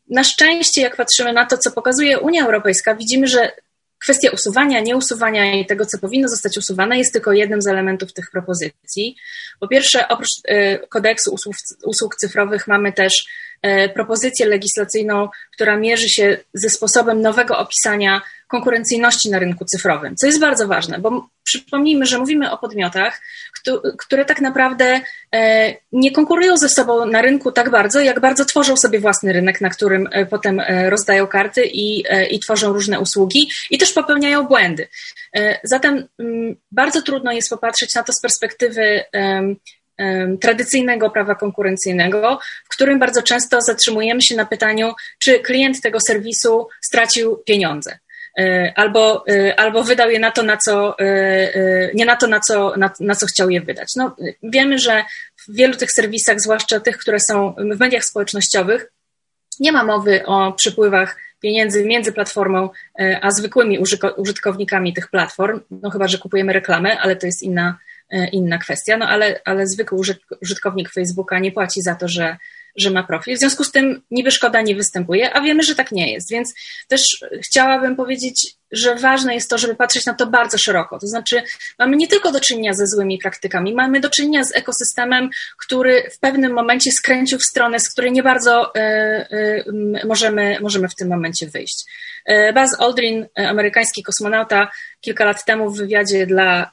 na 0.09 0.23
szczęście, 0.23 0.81
jak 0.81 0.95
patrzymy 0.95 1.33
na 1.33 1.45
to, 1.45 1.57
co 1.57 1.71
pokazuje 1.71 2.19
Unia 2.19 2.45
Europejska, 2.45 2.95
widzimy, 2.95 3.27
że 3.27 3.51
kwestia 4.03 4.29
usuwania, 4.33 4.79
nieusuwania 4.79 5.53
i 5.55 5.65
tego, 5.65 5.85
co 5.85 5.97
powinno 5.97 6.27
zostać 6.27 6.57
usuwane, 6.57 6.97
jest 6.97 7.13
tylko 7.13 7.31
jednym 7.31 7.61
z 7.61 7.67
elementów 7.67 8.13
tych 8.13 8.31
propozycji. 8.31 9.15
Po 9.59 9.67
pierwsze, 9.67 10.07
oprócz 10.07 10.29
e, 10.47 10.79
kodeksu 10.87 11.33
usług, 11.33 11.55
usług 11.85 12.15
cyfrowych 12.15 12.67
mamy 12.67 12.93
też 12.93 13.25
e, 13.61 13.89
propozycję 13.89 14.45
legislacyjną, 14.45 15.29
która 15.53 15.77
mierzy 15.77 16.09
się 16.09 16.37
ze 16.53 16.69
sposobem 16.69 17.21
nowego 17.21 17.57
opisania 17.57 18.21
konkurencyjności 18.47 19.29
na 19.29 19.39
rynku 19.39 19.65
cyfrowym, 19.65 20.15
co 20.15 20.25
jest 20.27 20.39
bardzo 20.39 20.67
ważne, 20.67 20.99
bo 20.99 21.29
przypomnijmy, 21.43 22.05
że 22.05 22.19
mówimy 22.19 22.51
o 22.51 22.57
podmiotach, 22.57 23.21
które 23.97 24.25
tak 24.25 24.41
naprawdę 24.41 25.01
e, 25.35 25.73
nie 25.91 26.11
konkurują 26.11 26.57
ze 26.57 26.69
sobą 26.69 27.05
na 27.05 27.21
rynku 27.21 27.51
tak 27.51 27.69
bardzo, 27.69 27.99
jak 27.99 28.19
bardzo 28.19 28.45
tworzą 28.45 28.77
sobie 28.77 28.99
własny 28.99 29.33
rynek, 29.33 29.61
na 29.61 29.69
którym 29.69 30.09
e, 30.11 30.25
potem 30.25 30.59
e, 30.59 30.89
rozdają 30.89 31.27
karty 31.27 31.65
i, 31.65 32.03
i 32.31 32.39
tworzą 32.39 32.73
różne 32.73 32.99
usługi 32.99 33.49
i 33.69 33.77
też 33.77 33.93
popełniają 33.93 34.43
błędy. 34.43 34.87
Zatem 35.63 36.07
mm, 36.19 36.55
bardzo 36.71 37.01
trudno 37.01 37.31
jest 37.31 37.49
popatrzeć 37.49 37.95
na 37.95 38.03
to 38.03 38.13
z 38.13 38.21
perspektywy 38.21 39.03
tradycyjnego 40.41 41.09
prawa 41.09 41.35
konkurencyjnego, 41.35 42.39
w 42.65 42.69
którym 42.69 42.99
bardzo 42.99 43.21
często 43.21 43.61
zatrzymujemy 43.61 44.21
się 44.21 44.35
na 44.35 44.45
pytaniu, 44.45 44.93
czy 45.19 45.39
klient 45.39 45.81
tego 45.81 45.99
serwisu 46.07 46.67
stracił 46.81 47.37
pieniądze. 47.37 47.99
E, 48.39 48.73
albo, 48.75 49.23
e, 49.27 49.59
albo 49.59 49.83
wydał 49.83 50.09
je 50.09 50.19
na 50.19 50.31
to, 50.31 50.43
na 50.43 50.57
co, 50.57 50.99
e, 50.99 51.91
nie 51.93 52.05
na 52.05 52.15
to, 52.15 52.27
na 52.27 52.39
co, 52.39 52.73
na, 52.77 52.91
na 52.99 53.15
co 53.15 53.25
chciał 53.25 53.49
je 53.49 53.61
wydać. 53.61 53.95
No, 53.95 54.15
wiemy, 54.43 54.79
że 54.79 55.03
w 55.47 55.55
wielu 55.55 55.75
tych 55.75 55.91
serwisach, 55.91 56.41
zwłaszcza 56.41 56.79
tych, 56.79 56.97
które 56.97 57.19
są 57.19 57.55
w 57.57 57.79
mediach 57.79 58.05
społecznościowych, 58.05 58.91
nie 59.59 59.71
ma 59.71 59.83
mowy 59.83 60.25
o 60.25 60.51
przepływach 60.51 61.17
pieniędzy 61.39 61.85
między 61.85 62.11
platformą 62.11 62.69
a 63.21 63.31
zwykłymi 63.31 63.79
użytkownikami 64.17 64.93
tych 64.93 65.09
platform, 65.09 65.61
no 65.71 65.89
chyba, 65.89 66.07
że 66.07 66.17
kupujemy 66.17 66.53
reklamę, 66.53 66.99
ale 66.99 67.15
to 67.15 67.25
jest 67.25 67.43
inna, 67.43 67.77
inna 68.31 68.57
kwestia, 68.57 68.97
no 68.97 69.07
ale, 69.07 69.41
ale 69.45 69.67
zwykły 69.67 69.99
użytkownik 70.41 70.89
Facebooka 70.89 71.39
nie 71.39 71.51
płaci 71.51 71.81
za 71.81 71.95
to, 71.95 72.07
że 72.07 72.37
że 72.75 72.89
ma 72.89 73.03
profil. 73.03 73.35
W 73.35 73.39
związku 73.39 73.63
z 73.63 73.71
tym 73.71 74.01
niby 74.11 74.31
szkoda 74.31 74.61
nie 74.61 74.75
występuje, 74.75 75.33
a 75.33 75.41
wiemy, 75.41 75.63
że 75.63 75.75
tak 75.75 75.91
nie 75.91 76.11
jest. 76.11 76.29
Więc 76.29 76.53
też 76.87 77.25
chciałabym 77.41 77.95
powiedzieć, 77.95 78.55
że 78.73 78.95
ważne 78.95 79.35
jest 79.35 79.49
to, 79.49 79.57
żeby 79.57 79.75
patrzeć 79.75 80.05
na 80.05 80.13
to 80.13 80.27
bardzo 80.27 80.57
szeroko. 80.57 80.99
To 80.99 81.07
znaczy, 81.07 81.43
mamy 81.79 81.97
nie 81.97 82.07
tylko 82.07 82.31
do 82.31 82.39
czynienia 82.39 82.73
ze 82.73 82.87
złymi 82.87 83.17
praktykami, 83.17 83.73
mamy 83.73 83.99
do 83.99 84.09
czynienia 84.09 84.43
z 84.43 84.55
ekosystemem, 84.55 85.29
który 85.57 86.09
w 86.11 86.19
pewnym 86.19 86.53
momencie 86.53 86.91
skręcił 86.91 87.39
w 87.39 87.43
stronę, 87.43 87.79
z 87.79 87.91
której 87.91 88.11
nie 88.11 88.23
bardzo 88.23 88.75
y, 88.75 88.79
y, 88.81 90.07
możemy, 90.07 90.57
możemy 90.61 90.89
w 90.89 90.95
tym 90.95 91.07
momencie 91.07 91.47
wyjść. 91.47 91.85
E, 92.25 92.53
Buzz 92.53 92.79
Aldrin, 92.79 93.27
amerykański 93.35 94.03
kosmonauta, 94.03 94.71
kilka 95.01 95.25
lat 95.25 95.45
temu 95.45 95.69
w 95.69 95.77
wywiadzie 95.77 96.25
dla 96.25 96.69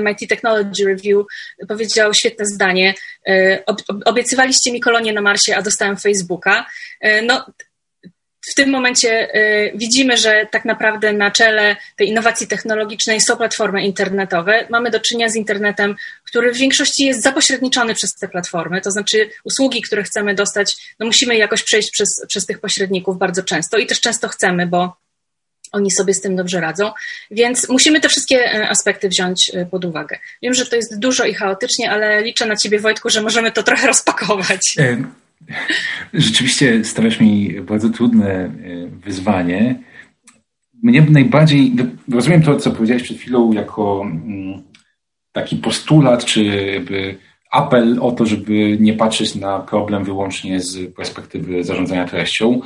MIT 0.00 0.28
Technology 0.28 0.84
Review 0.84 1.26
powiedział 1.68 2.14
świetne 2.14 2.46
zdanie. 2.46 2.94
Obiecywaliście 4.04 4.72
mi 4.72 4.80
kolonię 4.80 5.12
na 5.12 5.20
Marsie, 5.20 5.56
a 5.56 5.62
dostałem 5.62 5.96
Facebooka. 5.96 6.66
No, 7.22 7.46
w 8.50 8.54
tym 8.54 8.70
momencie 8.70 9.34
y, 9.36 9.72
widzimy, 9.74 10.16
że 10.16 10.46
tak 10.50 10.64
naprawdę 10.64 11.12
na 11.12 11.30
czele 11.30 11.76
tej 11.96 12.08
innowacji 12.08 12.46
technologicznej 12.46 13.20
są 13.20 13.36
platformy 13.36 13.82
internetowe. 13.82 14.66
Mamy 14.70 14.90
do 14.90 15.00
czynienia 15.00 15.28
z 15.28 15.36
internetem, 15.36 15.96
który 16.24 16.52
w 16.52 16.56
większości 16.56 17.04
jest 17.04 17.22
zapośredniczony 17.22 17.94
przez 17.94 18.14
te 18.14 18.28
platformy, 18.28 18.80
to 18.80 18.90
znaczy 18.90 19.30
usługi, 19.44 19.82
które 19.82 20.02
chcemy 20.02 20.34
dostać, 20.34 20.76
no 20.98 21.06
musimy 21.06 21.36
jakoś 21.36 21.62
przejść 21.62 21.90
przez, 21.90 22.08
przez 22.28 22.46
tych 22.46 22.60
pośredników 22.60 23.18
bardzo 23.18 23.42
często 23.42 23.78
i 23.78 23.86
też 23.86 24.00
często 24.00 24.28
chcemy, 24.28 24.66
bo 24.66 24.96
oni 25.72 25.90
sobie 25.90 26.14
z 26.14 26.20
tym 26.20 26.36
dobrze 26.36 26.60
radzą, 26.60 26.92
więc 27.30 27.68
musimy 27.68 28.00
te 28.00 28.08
wszystkie 28.08 28.54
e, 28.54 28.68
aspekty 28.68 29.08
wziąć 29.08 29.50
e, 29.54 29.66
pod 29.66 29.84
uwagę. 29.84 30.18
Wiem, 30.42 30.54
że 30.54 30.66
to 30.66 30.76
jest 30.76 30.98
dużo 30.98 31.24
i 31.24 31.34
chaotycznie, 31.34 31.90
ale 31.90 32.22
liczę 32.22 32.46
na 32.46 32.56
Ciebie, 32.56 32.80
Wojtku, 32.80 33.10
że 33.10 33.22
możemy 33.22 33.52
to 33.52 33.62
trochę 33.62 33.86
rozpakować. 33.86 34.76
E, 35.50 35.54
Rzeczywiście 36.14 36.84
stawiasz 36.84 37.20
mi 37.20 37.60
bardzo 37.60 37.88
trudne 37.88 38.30
e, 38.32 38.50
wyzwanie. 38.86 39.82
Mnie 40.82 41.06
najbardziej, 41.10 41.72
rozumiem 42.12 42.42
to, 42.42 42.56
co 42.56 42.70
powiedziałeś 42.70 43.02
przed 43.02 43.16
chwilą, 43.16 43.52
jako 43.52 44.02
mm, 44.02 44.62
taki 45.32 45.56
postulat, 45.56 46.24
czy 46.24 46.44
jakby 46.44 47.18
apel 47.50 47.98
o 48.00 48.12
to, 48.12 48.26
żeby 48.26 48.76
nie 48.80 48.94
patrzeć 48.94 49.34
na 49.34 49.58
problem 49.58 50.04
wyłącznie 50.04 50.60
z 50.60 50.94
perspektywy 50.94 51.64
zarządzania 51.64 52.08
treścią. 52.08 52.60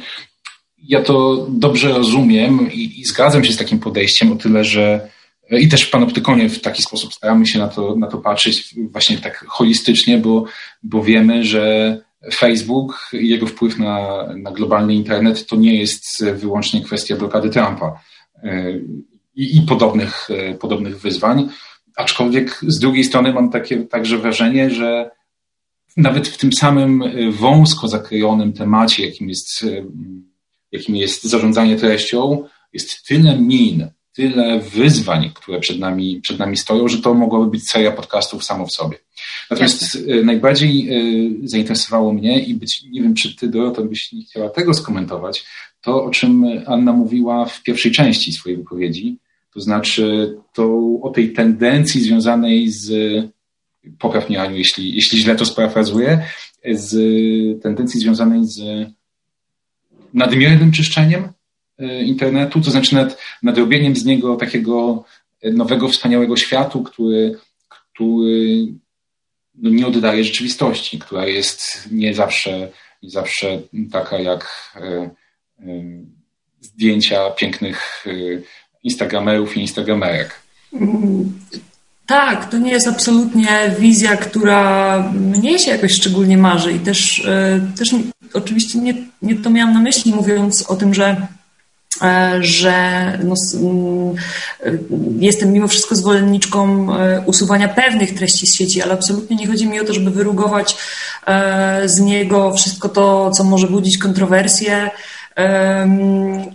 Ja 0.79 1.03
to 1.03 1.47
dobrze 1.51 1.89
rozumiem 1.89 2.73
i, 2.73 3.01
i 3.01 3.05
zgadzam 3.05 3.45
się 3.45 3.53
z 3.53 3.57
takim 3.57 3.79
podejściem 3.79 4.33
o 4.33 4.37
tyle, 4.37 4.65
że 4.65 5.09
i 5.51 5.69
też 5.69 5.83
w 5.83 5.91
Panoptykonie 5.91 6.49
w 6.49 6.61
taki 6.61 6.83
sposób 6.83 7.15
staramy 7.15 7.47
się 7.47 7.59
na 7.59 7.69
to, 7.69 7.97
na 7.97 8.07
to 8.07 8.19
patrzeć 8.19 8.75
właśnie 8.93 9.19
tak 9.19 9.45
holistycznie, 9.49 10.19
bo, 10.19 10.45
bo 10.83 11.03
wiemy, 11.03 11.45
że 11.45 11.97
Facebook 12.33 13.11
i 13.13 13.29
jego 13.29 13.47
wpływ 13.47 13.79
na, 13.79 14.27
na 14.37 14.51
globalny 14.51 14.95
internet 14.95 15.47
to 15.47 15.57
nie 15.57 15.81
jest 15.81 16.25
wyłącznie 16.25 16.85
kwestia 16.85 17.17
blokady 17.17 17.51
Trumpa 17.51 18.01
e, 18.43 18.73
i, 19.35 19.57
i 19.57 19.63
podobnych, 19.63 20.29
e, 20.31 20.55
podobnych 20.55 21.01
wyzwań. 21.01 21.49
Aczkolwiek 21.97 22.61
z 22.67 22.79
drugiej 22.79 23.05
strony 23.05 23.33
mam 23.33 23.51
takie 23.51 23.77
także 23.77 24.19
wrażenie, 24.19 24.71
że 24.71 25.11
nawet 25.97 26.29
w 26.29 26.39
tym 26.39 26.53
samym 26.53 27.03
e, 27.03 27.31
wąsko 27.31 27.89
zakrojonym 27.89 28.53
temacie, 28.53 29.07
jakim 29.07 29.29
jest, 29.29 29.67
jakim 30.73 30.97
jest 30.97 31.25
zarządzanie 31.25 31.77
treścią, 31.77 32.45
jest 32.73 33.07
tyle 33.07 33.39
min, 33.39 33.89
tyle 34.13 34.61
wyzwań, 34.61 35.31
które 35.35 35.61
przed 35.61 35.79
nami, 35.79 36.21
przed 36.21 36.39
nami 36.39 36.57
stoją, 36.57 36.89
że 36.89 36.99
to 36.99 37.15
mogłoby 37.15 37.51
być 37.51 37.71
seria 37.71 37.93
podcastów 37.93 38.45
samo 38.45 38.67
w 38.67 38.73
sobie. 38.73 38.99
Natomiast 39.51 39.83
Jasne. 39.83 40.23
najbardziej 40.23 40.89
e, 40.89 41.03
zainteresowało 41.49 42.13
mnie 42.13 42.41
i 42.41 42.55
być, 42.55 42.83
nie 42.83 43.03
wiem, 43.03 43.15
czy 43.15 43.37
ty, 43.37 43.49
Dorota, 43.49 43.83
byś 43.83 44.13
nie 44.13 44.25
chciała 44.25 44.49
tego 44.51 44.75
skomentować, 44.75 45.45
to, 45.81 46.05
o 46.05 46.11
czym 46.11 46.45
Anna 46.67 46.93
mówiła 46.93 47.47
w 47.47 47.63
pierwszej 47.63 47.93
części 47.93 48.33
swojej 48.33 48.59
wypowiedzi, 48.59 49.19
to 49.55 49.61
znaczy 49.61 50.37
to 50.53 50.81
o 51.03 51.11
tej 51.11 51.33
tendencji 51.33 52.01
związanej 52.01 52.69
z, 52.69 52.93
popraw 53.99 54.29
mnie 54.29 54.43
Aniu, 54.43 54.57
jeśli, 54.57 54.95
jeśli 54.95 55.19
źle 55.19 55.37
to 55.37 55.47
sparafrazuję, 55.47 56.25
z 56.71 56.93
tendencji 57.63 58.01
związanej 58.01 58.41
z 58.45 58.61
nadmiernym 60.15 60.73
czyszczeniem 60.73 61.23
e, 61.25 61.33
internetu, 62.05 62.61
to 62.61 62.71
znaczy 62.71 62.95
nad, 62.95 63.19
nadrobieniem 63.43 63.97
z 63.97 64.05
niego 64.05 64.37
takiego 64.37 65.05
nowego, 65.43 65.89
wspaniałego 65.89 66.37
światu, 66.37 66.83
który, 66.83 67.39
który 67.69 68.67
no, 69.55 69.71
nie 69.71 69.87
oddaje 69.87 70.25
rzeczywistości, 70.25 70.99
która 70.99 71.27
jest 71.27 71.89
nie 71.91 72.15
zawsze, 72.15 72.69
nie 73.03 73.11
zawsze 73.11 73.61
taka 73.93 74.19
jak 74.19 74.73
e, 74.77 74.81
e, 74.81 75.11
zdjęcia 76.61 77.31
pięknych 77.31 78.05
e, 78.07 78.11
instagramerów 78.83 79.57
i 79.57 79.61
instagramerek. 79.61 80.41
Tak, 82.07 82.51
to 82.51 82.59
nie 82.59 82.71
jest 82.71 82.89
absolutnie 82.89 83.75
wizja, 83.79 84.17
która 84.17 84.99
mnie 85.13 85.59
się 85.59 85.71
jakoś 85.71 85.93
szczególnie 85.93 86.39
marzy 86.39 86.73
i 86.73 86.81
też, 86.81 87.29
też 87.79 87.95
oczywiście 88.35 88.79
nie, 88.79 88.95
nie 89.23 89.35
to 89.35 89.51
miałam 89.51 89.75
na 89.75 89.81
myśli 89.81 90.15
mówiąc 90.15 90.71
o 90.71 90.77
tym, 90.77 90.95
że 90.95 91.27
że 92.41 92.73
no, 93.25 93.35
mm, 93.55 94.15
jestem 95.19 95.53
mimo 95.53 95.69
wszystko 95.69 95.97
zwolenniczką 95.97 96.89
usuwania 97.27 97.69
pewnych 97.69 98.15
treści 98.15 98.47
z 98.47 98.55
sieci, 98.55 98.83
ale 98.83 98.93
absolutnie 98.93 99.37
nie 99.37 99.47
chodzi 99.47 99.69
mi 99.69 99.81
o 99.81 99.85
to, 99.85 99.93
żeby 99.95 100.11
wyrugować 100.11 100.77
z 101.85 102.01
niego 102.01 102.55
wszystko 102.55 102.89
to, 102.89 103.31
co 103.31 103.45
może 103.45 103.67
budzić 103.67 103.99
kontrowersje 103.99 104.91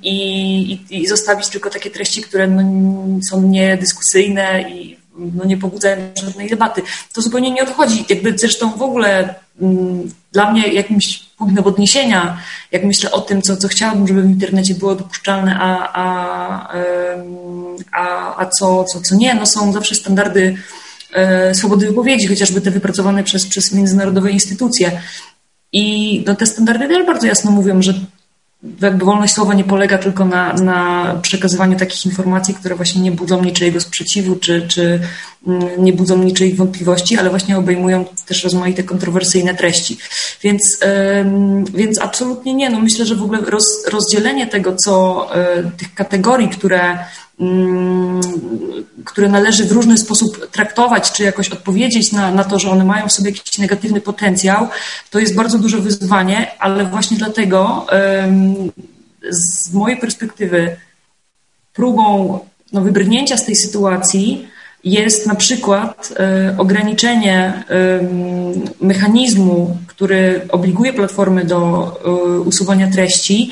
i, 0.04 0.80
i, 0.90 1.02
i 1.02 1.08
zostawić 1.08 1.48
tylko 1.48 1.70
takie 1.70 1.92
treści, 1.92 2.22
które 2.22 2.48
no, 2.48 2.64
są 3.30 3.42
niedyskusyjne 3.42 4.62
i 4.62 4.95
no, 5.18 5.46
nie 5.46 5.58
pobudzają 5.58 5.98
żadnej 6.24 6.50
debaty. 6.50 6.82
To 7.14 7.22
zupełnie 7.22 7.52
nie 7.52 7.64
odchodzi. 7.64 8.06
Jakby 8.10 8.38
zresztą 8.38 8.72
w 8.72 8.82
ogóle 8.82 9.36
mm, 9.62 10.12
dla 10.32 10.52
mnie 10.52 10.68
jakimś 10.68 11.20
punktem 11.38 11.66
odniesienia, 11.66 12.38
jak 12.72 12.84
myślę 12.84 13.12
o 13.12 13.22
tym, 13.22 13.42
co, 13.42 13.58
co 13.58 13.68
chciałabym, 13.68 14.08
żeby 14.08 14.22
w 14.22 14.30
internecie 14.30 14.76
było 14.76 14.96
dopuszczalne, 14.96 15.58
a, 15.60 15.94
a, 15.94 16.74
a, 17.92 18.36
a 18.38 18.46
co, 18.46 18.84
co, 18.84 19.02
co 19.02 19.16
nie, 19.16 19.36
no 19.36 19.46
są 19.46 19.74
zawsze 19.74 19.96
standardy 19.96 20.58
e, 21.14 21.56
swobody 21.56 21.88
wypowiedzi, 21.88 22.28
chociażby 22.28 22.62
te 22.62 22.72
wypracowane 22.72 23.24
przez, 23.24 23.48
przez 23.48 23.74
międzynarodowe 23.74 24.32
instytucje. 24.32 25.02
I 25.74 26.24
no, 26.28 26.36
te 26.36 26.46
standardy 26.46 26.88
też 26.88 27.06
bardzo 27.06 27.28
jasno 27.28 27.52
mówią, 27.52 27.82
że 27.82 27.94
jakby 28.82 29.06
wolność 29.06 29.34
słowa 29.34 29.54
nie 29.54 29.64
polega 29.64 29.98
tylko 29.98 30.26
na, 30.26 30.54
na 30.54 31.16
przekazywaniu 31.22 31.78
takich 31.78 32.06
informacji, 32.06 32.54
które 32.54 32.76
właśnie 32.76 33.02
nie 33.02 33.12
budzą 33.12 33.44
niczyjego 33.44 33.82
sprzeciwu, 33.82 34.36
czy, 34.36 34.68
czy 34.68 35.00
mm, 35.48 35.64
nie 35.78 35.94
budzą 35.94 36.18
niczyich 36.18 36.56
wątpliwości, 36.56 37.18
ale 37.18 37.30
właśnie 37.30 37.58
obejmują 37.58 38.06
też 38.26 38.44
rozmaite 38.44 38.84
kontrowersyjne 38.84 39.56
treści. 39.56 39.98
Więc, 40.42 40.80
więc 41.74 42.02
absolutnie 42.02 42.54
nie. 42.54 42.70
No 42.70 42.80
myślę, 42.80 43.06
że 43.06 43.16
w 43.16 43.24
ogóle 43.24 43.40
roz, 43.42 43.88
rozdzielenie 43.88 44.48
tego, 44.48 44.76
co 44.76 45.28
e, 45.36 45.64
tych 45.78 45.94
kategorii, 45.94 46.50
które 46.50 46.98
które 49.06 49.30
należy 49.30 49.66
w 49.66 49.72
różny 49.72 49.98
sposób 49.98 50.52
traktować, 50.52 51.12
czy 51.12 51.24
jakoś 51.24 51.50
odpowiedzieć 51.50 52.12
na, 52.12 52.32
na 52.32 52.44
to, 52.44 52.60
że 52.60 52.70
one 52.70 52.86
mają 52.86 53.08
w 53.08 53.12
sobie 53.12 53.30
jakiś 53.30 53.58
negatywny 53.58 54.02
potencjał, 54.02 54.68
to 55.12 55.20
jest 55.20 55.36
bardzo 55.36 55.58
duże 55.58 55.78
wyzwanie, 55.78 56.52
ale 56.60 56.86
właśnie 56.86 57.18
dlatego 57.18 57.88
z 59.30 59.74
mojej 59.74 59.98
perspektywy 59.98 60.76
próbą 61.74 62.40
no, 62.74 62.82
wybrnięcia 62.82 63.38
z 63.38 63.46
tej 63.46 63.56
sytuacji 63.56 64.48
jest 64.84 65.28
na 65.28 65.36
przykład 65.36 66.14
e, 66.20 66.56
ograniczenie 66.58 67.64
mechanizmu, 68.82 69.78
który 69.88 70.42
obliguje 70.50 70.94
platformy 70.94 71.46
do 71.46 71.92
e, 72.06 72.40
usuwania 72.40 72.92
treści, 72.92 73.52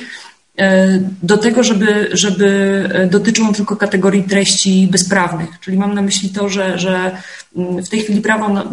do 1.24 1.38
tego, 1.38 1.64
żeby, 1.64 2.10
żeby 2.12 2.50
e, 2.94 3.08
dotyczył 3.08 3.46
on 3.46 3.54
tylko 3.54 3.76
kategorii 3.76 4.24
treści 4.24 4.88
bezprawnych. 4.92 5.60
Czyli 5.60 5.78
mam 5.78 5.94
na 5.94 6.02
myśli 6.02 6.30
to, 6.30 6.50
że, 6.50 6.80
że 6.80 7.12
mm, 7.56 7.84
w 7.84 7.90
tej 7.90 8.02
chwili 8.02 8.22
prawo 8.22 8.64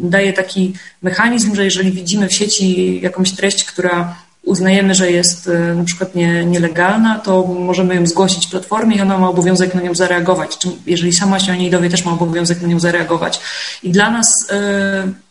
daje 0.00 0.32
taki 0.32 0.72
mechanizm, 1.02 1.54
że 1.54 1.64
jeżeli 1.64 1.92
widzimy 1.92 2.28
w 2.28 2.32
sieci 2.32 3.00
jakąś 3.00 3.32
treść, 3.32 3.64
która 3.64 4.16
uznajemy, 4.44 4.94
że 4.94 5.10
jest 5.10 5.48
e, 5.48 5.74
na 5.74 5.84
przykład 5.84 6.14
nie, 6.14 6.44
nielegalna, 6.44 7.18
to 7.18 7.46
możemy 7.46 7.94
ją 7.94 8.06
zgłosić 8.06 8.46
platformie 8.46 8.96
i 8.96 9.00
ona 9.00 9.18
ma 9.18 9.28
obowiązek 9.28 9.74
na 9.74 9.80
nią 9.80 9.94
zareagować. 9.94 10.58
Czy 10.58 10.68
jeżeli 10.86 11.12
sama 11.12 11.40
się 11.40 11.52
o 11.52 11.54
niej 11.54 11.70
dowie, 11.70 11.90
też 11.90 12.04
ma 12.04 12.12
obowiązek 12.12 12.62
na 12.62 12.68
nią 12.68 12.80
zareagować. 12.80 13.40
I 13.82 13.90
dla 13.90 14.10
nas, 14.10 14.48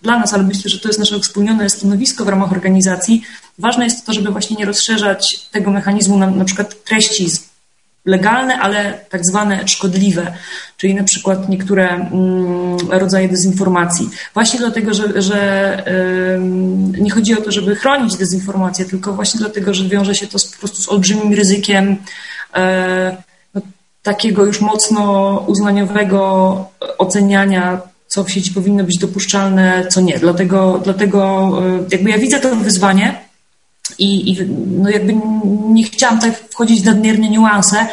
dla 0.02 0.20
nas, 0.20 0.34
ale 0.34 0.44
myślę, 0.44 0.70
że 0.70 0.80
to 0.80 0.90
jest 0.90 1.00
nasze 1.00 1.20
wspólnione 1.20 1.70
stanowisko 1.70 2.26
w 2.26 2.28
ramach 2.28 2.52
organizacji, 2.52 3.24
Ważne 3.60 3.84
jest 3.84 4.06
to, 4.06 4.14
żeby 4.14 4.32
właśnie 4.32 4.56
nie 4.56 4.66
rozszerzać 4.66 5.40
tego 5.52 5.72
mechanizmu 5.72 6.18
na, 6.18 6.28
na 6.28 6.46
przykład 6.46 6.84
treści 6.84 7.28
legalne, 8.06 8.60
ale 8.60 9.00
tak 9.10 9.26
zwane 9.26 9.68
szkodliwe, 9.68 10.34
czyli 10.78 10.96
na 10.96 11.04
przykład 11.04 11.50
niektóre 11.50 11.90
mm, 11.90 12.78
rodzaje 12.90 13.30
dezinformacji. 13.30 14.10
Właśnie 14.34 14.60
dlatego, 14.60 14.94
że, 14.94 15.22
że 15.22 15.84
nie 17.00 17.12
chodzi 17.12 17.38
o 17.38 17.42
to, 17.42 17.52
żeby 17.52 17.76
chronić 17.76 18.16
dezinformację, 18.18 18.86
tylko 18.86 19.14
właśnie 19.14 19.40
dlatego, 19.40 19.74
że 19.74 19.84
wiąże 19.84 20.16
się 20.16 20.28
to 20.28 20.38
po 20.54 20.60
prostu 20.60 20.82
z 20.82 20.90
olbrzymim 20.90 21.34
ryzykiem 21.34 21.96
e, 22.54 23.18
no, 23.54 23.62
takiego 24.04 24.46
już 24.46 24.62
mocno 24.62 25.38
uznaniowego 25.48 26.66
oceniania 26.98 27.82
co 28.08 28.24
w 28.24 28.32
sieci 28.32 28.52
powinno 28.52 28.84
być 28.84 28.98
dopuszczalne, 28.98 29.88
co 29.90 30.02
nie. 30.02 30.20
Dlatego, 30.20 30.82
dlatego 30.84 31.52
e, 31.66 31.84
jakby 31.92 32.10
ja 32.10 32.18
widzę 32.18 32.40
to 32.40 32.56
wyzwanie, 32.56 33.23
i, 34.00 34.32
i 34.32 34.46
no 34.68 34.90
jakby 34.90 35.14
nie 35.68 35.84
chciałam 35.84 36.20
tak 36.20 36.38
wchodzić 36.50 36.82
w 36.82 36.86
nadmiernie 36.86 37.30
niuanse, 37.30 37.88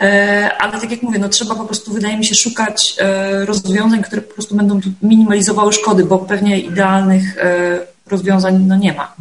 e, 0.00 0.50
ale 0.58 0.80
tak 0.80 0.90
jak 0.90 1.02
mówię, 1.02 1.18
no 1.18 1.28
trzeba 1.28 1.54
po 1.54 1.64
prostu, 1.64 1.92
wydaje 1.92 2.16
mi 2.18 2.24
się, 2.24 2.34
szukać 2.34 2.96
e, 2.98 3.44
rozwiązań, 3.46 4.02
które 4.02 4.22
po 4.22 4.34
prostu 4.34 4.56
będą 4.56 4.80
minimalizowały 5.02 5.72
szkody, 5.72 6.04
bo 6.04 6.18
pewnie 6.18 6.60
idealnych 6.60 7.38
e, 7.38 7.78
rozwiązań 8.06 8.64
no 8.66 8.76
nie 8.76 8.92
ma. 8.92 9.14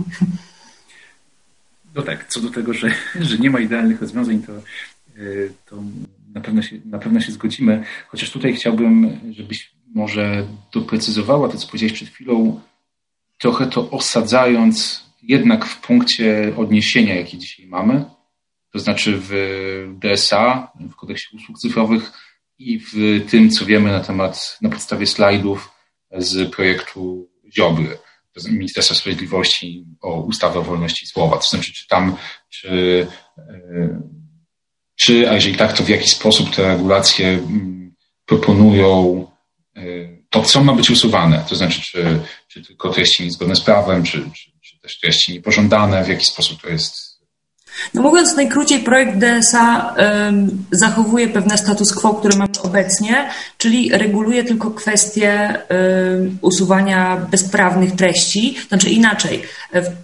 No 1.96 2.02
tak, 2.02 2.26
co 2.28 2.40
do 2.40 2.50
tego, 2.50 2.74
że, 2.74 2.92
że 3.20 3.38
nie 3.38 3.50
ma 3.50 3.60
idealnych 3.60 4.02
rozwiązań, 4.02 4.42
to, 4.42 4.54
to 5.70 5.76
na, 6.36 6.42
pewno 6.42 6.62
się, 6.62 6.76
na 6.86 7.00
pewno 7.00 7.22
się 7.22 7.32
zgodzimy. 7.32 7.84
Chociaż 8.08 8.32
tutaj 8.32 8.54
chciałbym, 8.54 9.20
żebyś 9.32 9.72
może 9.96 10.48
doprecyzowała 10.74 11.50
to, 11.50 11.58
co 11.58 11.68
powiedziałeś 11.68 11.94
przed 11.94 12.10
chwilą, 12.10 12.62
trochę 13.38 13.68
to 13.68 13.90
osadzając 13.90 15.09
jednak 15.24 15.66
w 15.66 15.82
punkcie 15.82 16.54
odniesienia, 16.58 17.16
jaki 17.16 17.38
dzisiaj 17.38 17.68
mamy, 17.68 18.06
to 18.72 18.80
znaczy 18.80 19.18
w 19.22 19.32
DSA, 20.02 20.72
w 20.92 20.96
kodeksie 20.96 21.36
usług 21.36 21.60
cyfrowych 21.60 22.12
i 22.58 22.80
w 22.80 23.26
tym, 23.30 23.50
co 23.50 23.66
wiemy 23.66 23.92
na 23.92 24.00
temat, 24.00 24.58
na 24.62 24.70
podstawie 24.70 25.06
slajdów 25.06 25.72
z 26.18 26.52
projektu 26.52 27.30
Ziobry, 27.56 27.98
Ministerstwa 28.48 28.96
Sprawiedliwości 28.96 29.86
o 30.02 30.22
ustawę 30.22 30.60
o 30.60 30.64
wolności 30.64 31.08
słowa. 31.08 31.38
To 31.38 31.50
znaczy, 31.50 31.74
czy 31.74 31.88
tam, 31.88 32.16
czy, 32.50 33.08
e, 33.38 34.02
czy, 34.96 35.30
a 35.30 35.34
jeżeli 35.34 35.56
tak, 35.56 35.74
to 35.74 35.84
w 35.84 35.90
jaki 35.90 36.10
sposób 36.10 36.56
te 36.56 36.68
regulacje 36.68 37.28
mm, 37.28 37.96
proponują 38.26 39.28
e, 39.76 39.82
to, 40.30 40.42
co 40.42 40.64
ma 40.64 40.74
być 40.74 40.90
usuwane. 40.90 41.46
To 41.50 41.56
znaczy, 41.56 41.82
czy, 41.82 42.20
czy 42.48 42.62
tylko 42.62 42.90
treści 42.90 43.24
niezgodne 43.24 43.56
z 43.56 43.62
prawem, 43.62 44.04
czy, 44.04 44.30
czy 44.36 44.52
też 44.90 45.00
treści 45.00 45.34
niepożądane, 45.34 46.04
w 46.04 46.08
jaki 46.08 46.26
sposób 46.26 46.62
to 46.62 46.70
jest 46.70 47.10
no 47.94 48.02
mówiąc 48.02 48.36
najkrócej, 48.36 48.80
projekt 48.80 49.18
DSA 49.18 49.96
zachowuje 50.72 51.28
pewne 51.28 51.58
status 51.58 51.94
quo, 51.94 52.14
które 52.14 52.38
mamy 52.38 52.52
obecnie, 52.64 53.30
czyli 53.58 53.90
reguluje 53.90 54.44
tylko 54.44 54.72
kwestie 54.72 55.60
um, 55.70 56.38
usuwania 56.42 57.18
bezprawnych 57.32 57.96
treści. 57.96 58.58
Znaczy 58.68 58.90
inaczej, 58.90 59.44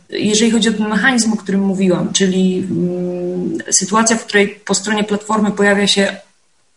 jeżeli 0.10 0.52
chodzi 0.52 0.70
o 0.70 0.74
ten 0.74 0.90
mechanizm, 0.90 1.34
o 1.34 1.38
którym 1.38 1.62
mówiłam, 1.62 2.14
czyli 2.14 2.68
um, 2.70 3.58
sytuacja, 3.70 4.18
w 4.18 4.26
której 4.26 4.48
po 4.48 4.76
stronie 4.76 5.04
platformy 5.04 5.52
pojawia 5.52 5.88
się 5.88 6.18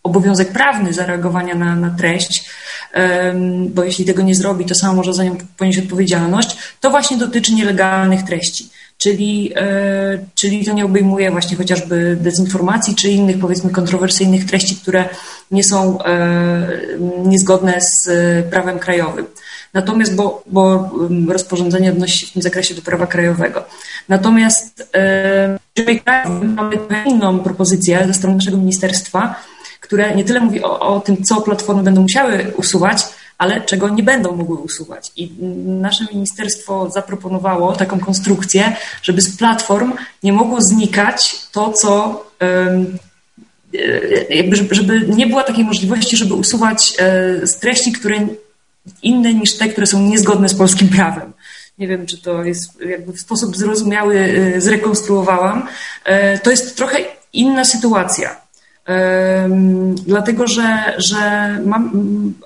obowiązek 0.08 0.52
prawny 0.52 0.92
zareagowania 0.92 1.54
na, 1.54 1.76
na 1.76 1.90
treść, 1.90 2.50
bo 3.68 3.84
jeśli 3.84 4.04
tego 4.04 4.22
nie 4.22 4.34
zrobi, 4.34 4.64
to 4.64 4.74
samo 4.74 4.94
może 4.94 5.14
za 5.14 5.24
nią 5.24 5.36
ponieść 5.56 5.78
odpowiedzialność, 5.78 6.56
to 6.80 6.90
właśnie 6.90 7.16
dotyczy 7.16 7.54
nielegalnych 7.54 8.22
treści. 8.22 8.68
Czyli, 8.98 9.52
e, 9.56 10.18
czyli 10.34 10.64
to 10.64 10.72
nie 10.72 10.84
obejmuje 10.84 11.30
właśnie 11.30 11.56
chociażby 11.56 12.16
dezinformacji 12.20 12.94
czy 12.94 13.08
innych 13.08 13.38
powiedzmy 13.38 13.70
kontrowersyjnych 13.70 14.46
treści, 14.46 14.76
które 14.76 15.08
nie 15.50 15.64
są 15.64 16.02
e, 16.02 16.68
niezgodne 17.26 17.80
z 17.80 18.08
prawem 18.50 18.78
krajowym. 18.78 19.26
Natomiast, 19.74 20.14
bo, 20.14 20.42
bo 20.46 20.90
rozporządzenie 21.28 21.90
odnosi 21.90 22.18
się 22.18 22.26
w 22.26 22.32
tym 22.32 22.42
zakresie 22.42 22.74
do 22.74 22.82
prawa 22.82 23.06
krajowego. 23.06 23.64
Natomiast 24.08 24.94
jeżeli 25.76 26.00
mamy 26.56 26.76
inną 27.06 27.38
propozycję 27.38 28.04
ze 28.06 28.14
strony 28.14 28.36
naszego 28.36 28.56
ministerstwa, 28.56 29.34
które 29.88 30.14
nie 30.14 30.24
tyle 30.24 30.40
mówi 30.40 30.62
o, 30.62 30.80
o 30.80 31.00
tym, 31.00 31.24
co 31.24 31.40
platformy 31.40 31.82
będą 31.82 32.02
musiały 32.02 32.52
usuwać, 32.56 33.06
ale 33.38 33.60
czego 33.60 33.88
nie 33.88 34.02
będą 34.02 34.36
mogły 34.36 34.56
usuwać. 34.56 35.12
I 35.16 35.32
nasze 35.66 36.04
ministerstwo 36.12 36.90
zaproponowało 36.90 37.72
taką 37.72 38.00
konstrukcję, 38.00 38.76
żeby 39.02 39.20
z 39.20 39.36
platform 39.36 39.92
nie 40.22 40.32
mogło 40.32 40.60
znikać 40.62 41.46
to, 41.52 41.72
co 41.72 42.24
e, 42.42 42.84
żeby 44.70 45.06
nie 45.08 45.26
było 45.26 45.42
takiej 45.42 45.64
możliwości, 45.64 46.16
żeby 46.16 46.34
usuwać 46.34 46.94
e, 46.98 47.46
z 47.46 47.58
treści, 47.58 47.92
które 47.92 48.16
inne 49.02 49.34
niż 49.34 49.58
te, 49.58 49.68
które 49.68 49.86
są 49.86 50.02
niezgodne 50.02 50.48
z 50.48 50.54
polskim 50.54 50.88
prawem. 50.88 51.32
Nie 51.78 51.88
wiem, 51.88 52.06
czy 52.06 52.22
to 52.22 52.44
jest 52.44 52.80
jakby 52.80 53.12
w 53.12 53.20
sposób 53.20 53.56
zrozumiały 53.56 54.18
e, 54.18 54.60
zrekonstruowałam. 54.60 55.68
To 56.42 56.50
jest 56.50 56.76
trochę 56.76 56.98
inna 57.32 57.64
sytuacja 57.64 58.47
dlatego 60.06 60.46
że, 60.46 60.94
że 60.98 61.18
mam, 61.66 61.90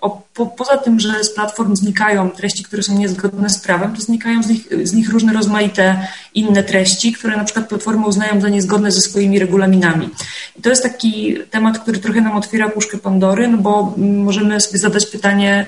o 0.00 0.21
po, 0.34 0.46
poza 0.46 0.76
tym, 0.76 1.00
że 1.00 1.24
z 1.24 1.34
platform 1.34 1.76
znikają 1.76 2.30
treści, 2.30 2.64
które 2.64 2.82
są 2.82 2.98
niezgodne 2.98 3.50
z 3.50 3.58
prawem, 3.58 3.96
to 3.96 4.02
znikają 4.02 4.42
z 4.42 4.48
nich, 4.48 4.68
z 4.82 4.92
nich 4.92 5.10
różne 5.10 5.32
rozmaite 5.32 6.06
inne 6.34 6.62
treści, 6.62 7.12
które 7.12 7.36
na 7.36 7.44
przykład 7.44 7.68
platformy 7.68 8.06
uznają 8.06 8.40
za 8.40 8.48
niezgodne 8.48 8.92
ze 8.92 9.00
swoimi 9.00 9.38
regulaminami. 9.38 10.10
I 10.58 10.62
to 10.62 10.70
jest 10.70 10.82
taki 10.82 11.38
temat, 11.50 11.78
który 11.78 11.98
trochę 11.98 12.20
nam 12.20 12.36
otwiera 12.36 12.68
puszkę 12.68 12.98
Pandory, 12.98 13.48
no 13.48 13.58
bo 13.58 13.94
możemy 13.98 14.60
sobie 14.60 14.78
zadać 14.78 15.06
pytanie 15.06 15.66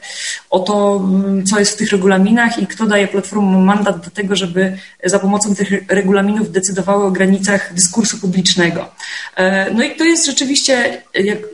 o 0.51 0.59
to, 0.59 1.09
co 1.51 1.59
jest 1.59 1.73
w 1.73 1.77
tych 1.77 1.93
regulaminach 1.93 2.59
i 2.59 2.67
kto 2.67 2.87
daje 2.87 3.09
platformom 3.09 3.65
mandat 3.65 4.05
do 4.05 4.11
tego, 4.11 4.37
żeby 4.37 4.79
za 5.05 5.19
pomocą 5.19 5.55
tych 5.55 5.69
regulaminów 5.89 6.53
decydowały 6.53 7.05
o 7.05 7.11
granicach 7.11 7.75
dyskursu 7.75 8.19
publicznego. 8.19 8.89
E, 9.37 9.71
no 9.75 9.85
i 9.85 9.97
to 9.97 10.05
jest 10.05 10.27
rzeczywiście 10.27 11.03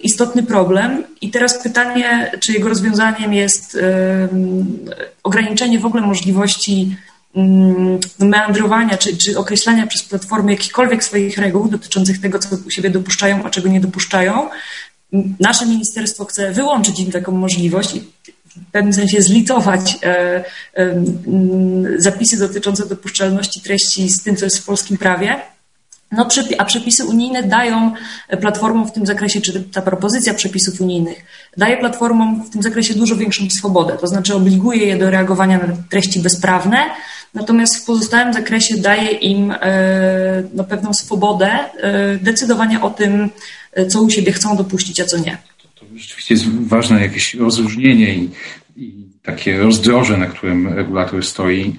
istotny 0.03 0.42
problem. 0.42 1.05
I 1.20 1.31
teraz 1.31 1.62
pytanie, 1.62 2.33
czy 2.40 2.53
jego 2.53 2.68
rozwiązaniem 3.00 3.34
jest 3.34 3.78
ograniczenie 5.22 5.78
w 5.78 5.86
ogóle 5.86 6.02
możliwości 6.02 6.96
mm, 7.36 7.98
meandrowania 8.18 8.98
czy, 8.98 9.16
czy 9.16 9.38
określania 9.38 9.86
przez 9.86 10.02
platformy 10.02 10.52
jakichkolwiek 10.52 11.04
swoich 11.04 11.38
reguł 11.38 11.68
dotyczących 11.68 12.20
tego, 12.20 12.38
co 12.38 12.56
u 12.66 12.70
siebie 12.70 12.90
dopuszczają, 12.90 13.44
a 13.44 13.50
czego 13.50 13.68
nie 13.68 13.80
dopuszczają. 13.80 14.48
Nasze 15.40 15.66
ministerstwo 15.66 16.24
chce 16.24 16.52
wyłączyć 16.52 17.00
im 17.00 17.12
taką 17.12 17.32
możliwość 17.32 17.94
i 17.94 18.00
w 18.00 18.70
pewnym 18.72 18.92
sensie 18.92 19.22
zlitować 19.22 19.98
e, 20.02 20.44
e, 20.74 21.04
zapisy 21.96 22.38
dotyczące 22.38 22.86
dopuszczalności 22.86 23.60
treści 23.60 24.08
z 24.08 24.22
tym, 24.22 24.36
co 24.36 24.44
jest 24.44 24.58
w 24.58 24.64
polskim 24.64 24.98
prawie. 24.98 25.40
No, 26.12 26.29
a 26.59 26.64
przepisy 26.64 27.05
unijne 27.05 27.42
dają 27.42 27.92
platformom 28.40 28.88
w 28.88 28.92
tym 28.92 29.07
zakresie, 29.07 29.40
czy 29.40 29.62
ta 29.62 29.83
propozycja 29.83 30.35
przepisów 30.35 30.81
unijnych 30.81 31.25
daje 31.57 31.77
platformom 31.77 32.44
w 32.44 32.51
tym 32.51 32.62
zakresie 32.62 32.94
dużo 32.94 33.16
większą 33.16 33.51
swobodę, 33.51 33.96
to 34.01 34.07
znaczy 34.07 34.35
obliguje 34.35 34.87
je 34.87 34.99
do 34.99 35.11
reagowania 35.11 35.59
na 35.59 35.77
treści 35.90 36.20
bezprawne, 36.20 36.77
natomiast 37.35 37.77
w 37.77 37.85
pozostałym 37.85 38.33
zakresie 38.33 38.77
daje 38.77 39.11
im 39.11 39.51
e, 39.51 39.57
no, 40.55 40.64
pewną 40.64 40.94
swobodę 40.94 41.59
decydowania 42.20 42.83
o 42.83 42.90
tym, 42.90 43.31
co 43.88 44.03
u 44.03 44.11
siebie 44.11 44.33
chcą 44.33 44.57
dopuścić, 44.57 45.01
a 45.01 45.05
co 45.05 45.18
nie 45.18 45.38
rzeczywiście 45.94 46.35
jest 46.35 46.49
ważne 46.49 47.01
jakieś 47.01 47.35
rozróżnienie 47.35 48.14
i, 48.14 48.31
i 48.77 49.07
takie 49.23 49.59
rozdroże, 49.59 50.16
na 50.16 50.27
którym 50.27 50.68
regulator 50.68 51.25
stoi, 51.25 51.77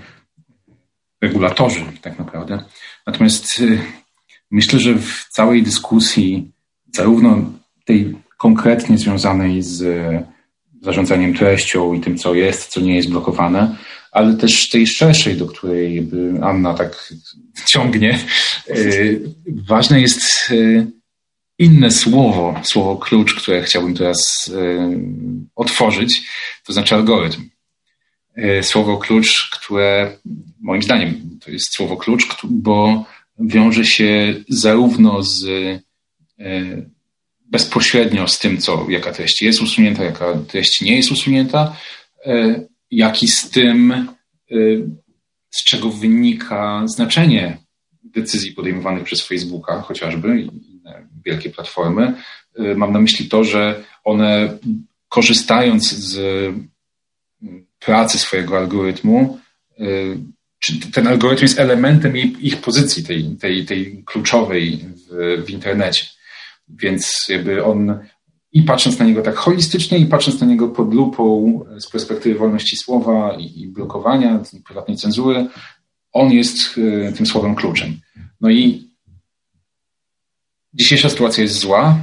regulatorzy 1.22 1.86
tak 2.02 2.20
naprawdę. 2.20 2.63
Natomiast 3.08 3.62
myślę, 4.51 4.79
że 4.79 4.95
w 4.95 5.27
całej 5.29 5.63
dyskusji, 5.63 6.51
zarówno 6.93 7.51
tej 7.85 8.15
konkretnie 8.37 8.97
związanej 8.97 9.61
z 9.63 9.83
zarządzaniem 10.81 11.33
treścią 11.33 11.93
i 11.93 11.99
tym, 11.99 12.17
co 12.17 12.33
jest, 12.33 12.67
co 12.67 12.81
nie 12.81 12.95
jest 12.95 13.09
blokowane, 13.09 13.75
ale 14.11 14.33
też 14.33 14.69
tej 14.69 14.87
szerszej, 14.87 15.37
do 15.37 15.45
której 15.45 16.09
Anna 16.41 16.73
tak 16.73 17.13
ciągnie, 17.65 18.19
y, 18.69 19.21
ważne 19.47 20.01
jest 20.01 20.51
y, 20.51 20.87
inne 21.59 21.91
słowo, 21.91 22.59
słowo 22.63 22.95
klucz, 22.97 23.35
które 23.35 23.63
chciałbym 23.63 23.93
teraz 23.93 24.51
otworzyć, 25.55 26.29
to 26.65 26.73
znaczy 26.73 26.95
algorytm. 26.95 27.49
Słowo 28.61 28.97
klucz, 28.97 29.49
które 29.49 30.17
moim 30.61 30.83
zdaniem 30.83 31.39
to 31.45 31.51
jest 31.51 31.73
słowo 31.73 31.97
klucz, 31.97 32.27
bo 32.43 33.05
wiąże 33.41 33.86
się 33.86 34.36
zarówno 34.49 35.23
z 35.23 35.43
y, 35.43 35.82
bezpośrednio 37.51 38.27
z 38.27 38.39
tym, 38.39 38.58
co, 38.58 38.86
jaka 38.89 39.12
treść 39.12 39.41
jest 39.41 39.62
usunięta, 39.62 40.04
jaka 40.04 40.38
treść 40.47 40.82
nie 40.82 40.95
jest 40.95 41.12
usunięta, 41.12 41.75
jak 42.91 43.23
i 43.23 43.27
z 43.27 43.49
tym, 43.49 44.08
z 45.49 45.63
czego 45.63 45.89
wynika 45.89 46.84
znaczenie 46.86 47.58
decyzji 48.04 48.51
podejmowanych 48.51 49.04
przez 49.04 49.21
Facebooka 49.21 49.82
chociażby 49.82 50.47
wielkie 51.25 51.49
platformy. 51.49 52.13
Mam 52.75 52.93
na 52.93 53.01
myśli 53.01 53.30
to, 53.30 53.43
że 53.43 53.84
one 54.04 54.58
korzystając 55.10 55.93
z 55.93 56.19
pracy 57.80 58.19
swojego 58.19 58.58
algorytmu, 58.58 59.39
czy 60.62 60.91
ten 60.91 61.08
algorytm 61.08 61.43
jest 61.43 61.60
elementem 61.60 62.17
ich 62.17 62.58
pozycji, 62.58 63.04
tej, 63.04 63.36
tej, 63.36 63.65
tej 63.65 64.04
kluczowej 64.06 64.78
w, 64.78 65.43
w 65.45 65.50
internecie. 65.50 66.06
Więc 66.69 67.26
jakby 67.30 67.63
on 67.63 68.00
i 68.52 68.62
patrząc 68.63 69.00
na 69.00 69.06
niego 69.06 69.21
tak 69.21 69.36
holistycznie, 69.36 69.97
i 69.97 70.06
patrząc 70.06 70.41
na 70.41 70.47
niego 70.47 70.67
pod 70.67 70.93
lupą 70.93 71.60
z 71.80 71.89
perspektywy 71.89 72.39
wolności 72.39 72.78
słowa 72.78 73.38
i, 73.39 73.62
i 73.62 73.67
blokowania, 73.67 74.43
prywatnej 74.65 74.97
cenzury, 74.97 75.47
on 76.12 76.32
jest 76.32 76.78
y, 76.78 77.13
tym 77.17 77.26
słowem 77.26 77.56
kluczem. 77.56 78.00
No 78.41 78.50
i 78.50 78.91
Dzisiejsza 80.74 81.10
sytuacja 81.10 81.43
jest 81.43 81.60
zła. 81.60 82.02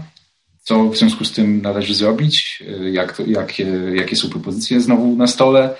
Co 0.62 0.88
w 0.88 0.96
związku 0.96 1.24
z 1.24 1.32
tym 1.32 1.62
należy 1.62 1.94
zrobić? 1.94 2.62
Jak 2.92 3.16
to, 3.16 3.22
jakie, 3.26 3.64
jakie 3.94 4.16
są 4.16 4.28
propozycje 4.28 4.80
znowu 4.80 5.16
na 5.16 5.26
stole? 5.26 5.74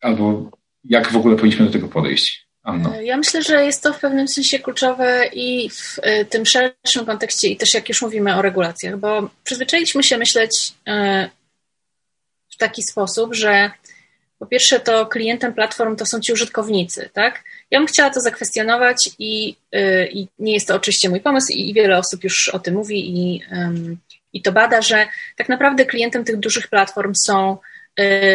Albo 0.00 0.50
jak 0.84 1.12
w 1.12 1.16
ogóle 1.16 1.36
powinniśmy 1.36 1.66
do 1.66 1.72
tego 1.72 1.88
podejść? 1.88 2.44
Anno. 2.62 3.00
Ja 3.00 3.16
myślę, 3.16 3.42
że 3.42 3.64
jest 3.64 3.82
to 3.82 3.92
w 3.92 4.00
pewnym 4.00 4.28
sensie 4.28 4.58
kluczowe 4.58 5.26
i 5.32 5.70
w 5.70 5.98
e, 6.02 6.24
tym 6.24 6.46
szerszym 6.46 7.06
kontekście, 7.06 7.48
i 7.48 7.56
też 7.56 7.74
jak 7.74 7.88
już 7.88 8.02
mówimy 8.02 8.36
o 8.36 8.42
regulacjach, 8.42 8.96
bo 8.98 9.30
przyzwyczailiśmy 9.44 10.02
się 10.02 10.18
myśleć 10.18 10.72
e, 10.86 11.30
w 12.52 12.56
taki 12.56 12.82
sposób, 12.82 13.34
że 13.34 13.70
po 14.38 14.46
pierwsze, 14.46 14.80
to 14.80 15.06
klientem 15.06 15.54
platform 15.54 15.96
to 15.96 16.06
są 16.06 16.20
ci 16.20 16.32
użytkownicy, 16.32 17.10
tak? 17.12 17.44
Ja 17.70 17.78
bym 17.78 17.86
chciała 17.86 18.10
to 18.10 18.20
zakwestionować 18.20 19.10
i, 19.18 19.56
i 20.10 20.28
nie 20.38 20.52
jest 20.52 20.68
to 20.68 20.74
oczywiście 20.74 21.08
mój 21.08 21.20
pomysł 21.20 21.52
i 21.52 21.74
wiele 21.74 21.98
osób 21.98 22.24
już 22.24 22.48
o 22.48 22.58
tym 22.58 22.74
mówi 22.74 23.10
i, 23.10 23.42
i 24.32 24.42
to 24.42 24.52
bada, 24.52 24.82
że 24.82 25.06
tak 25.36 25.48
naprawdę 25.48 25.86
klientem 25.86 26.24
tych 26.24 26.36
dużych 26.36 26.68
platform 26.68 27.12
są 27.26 27.58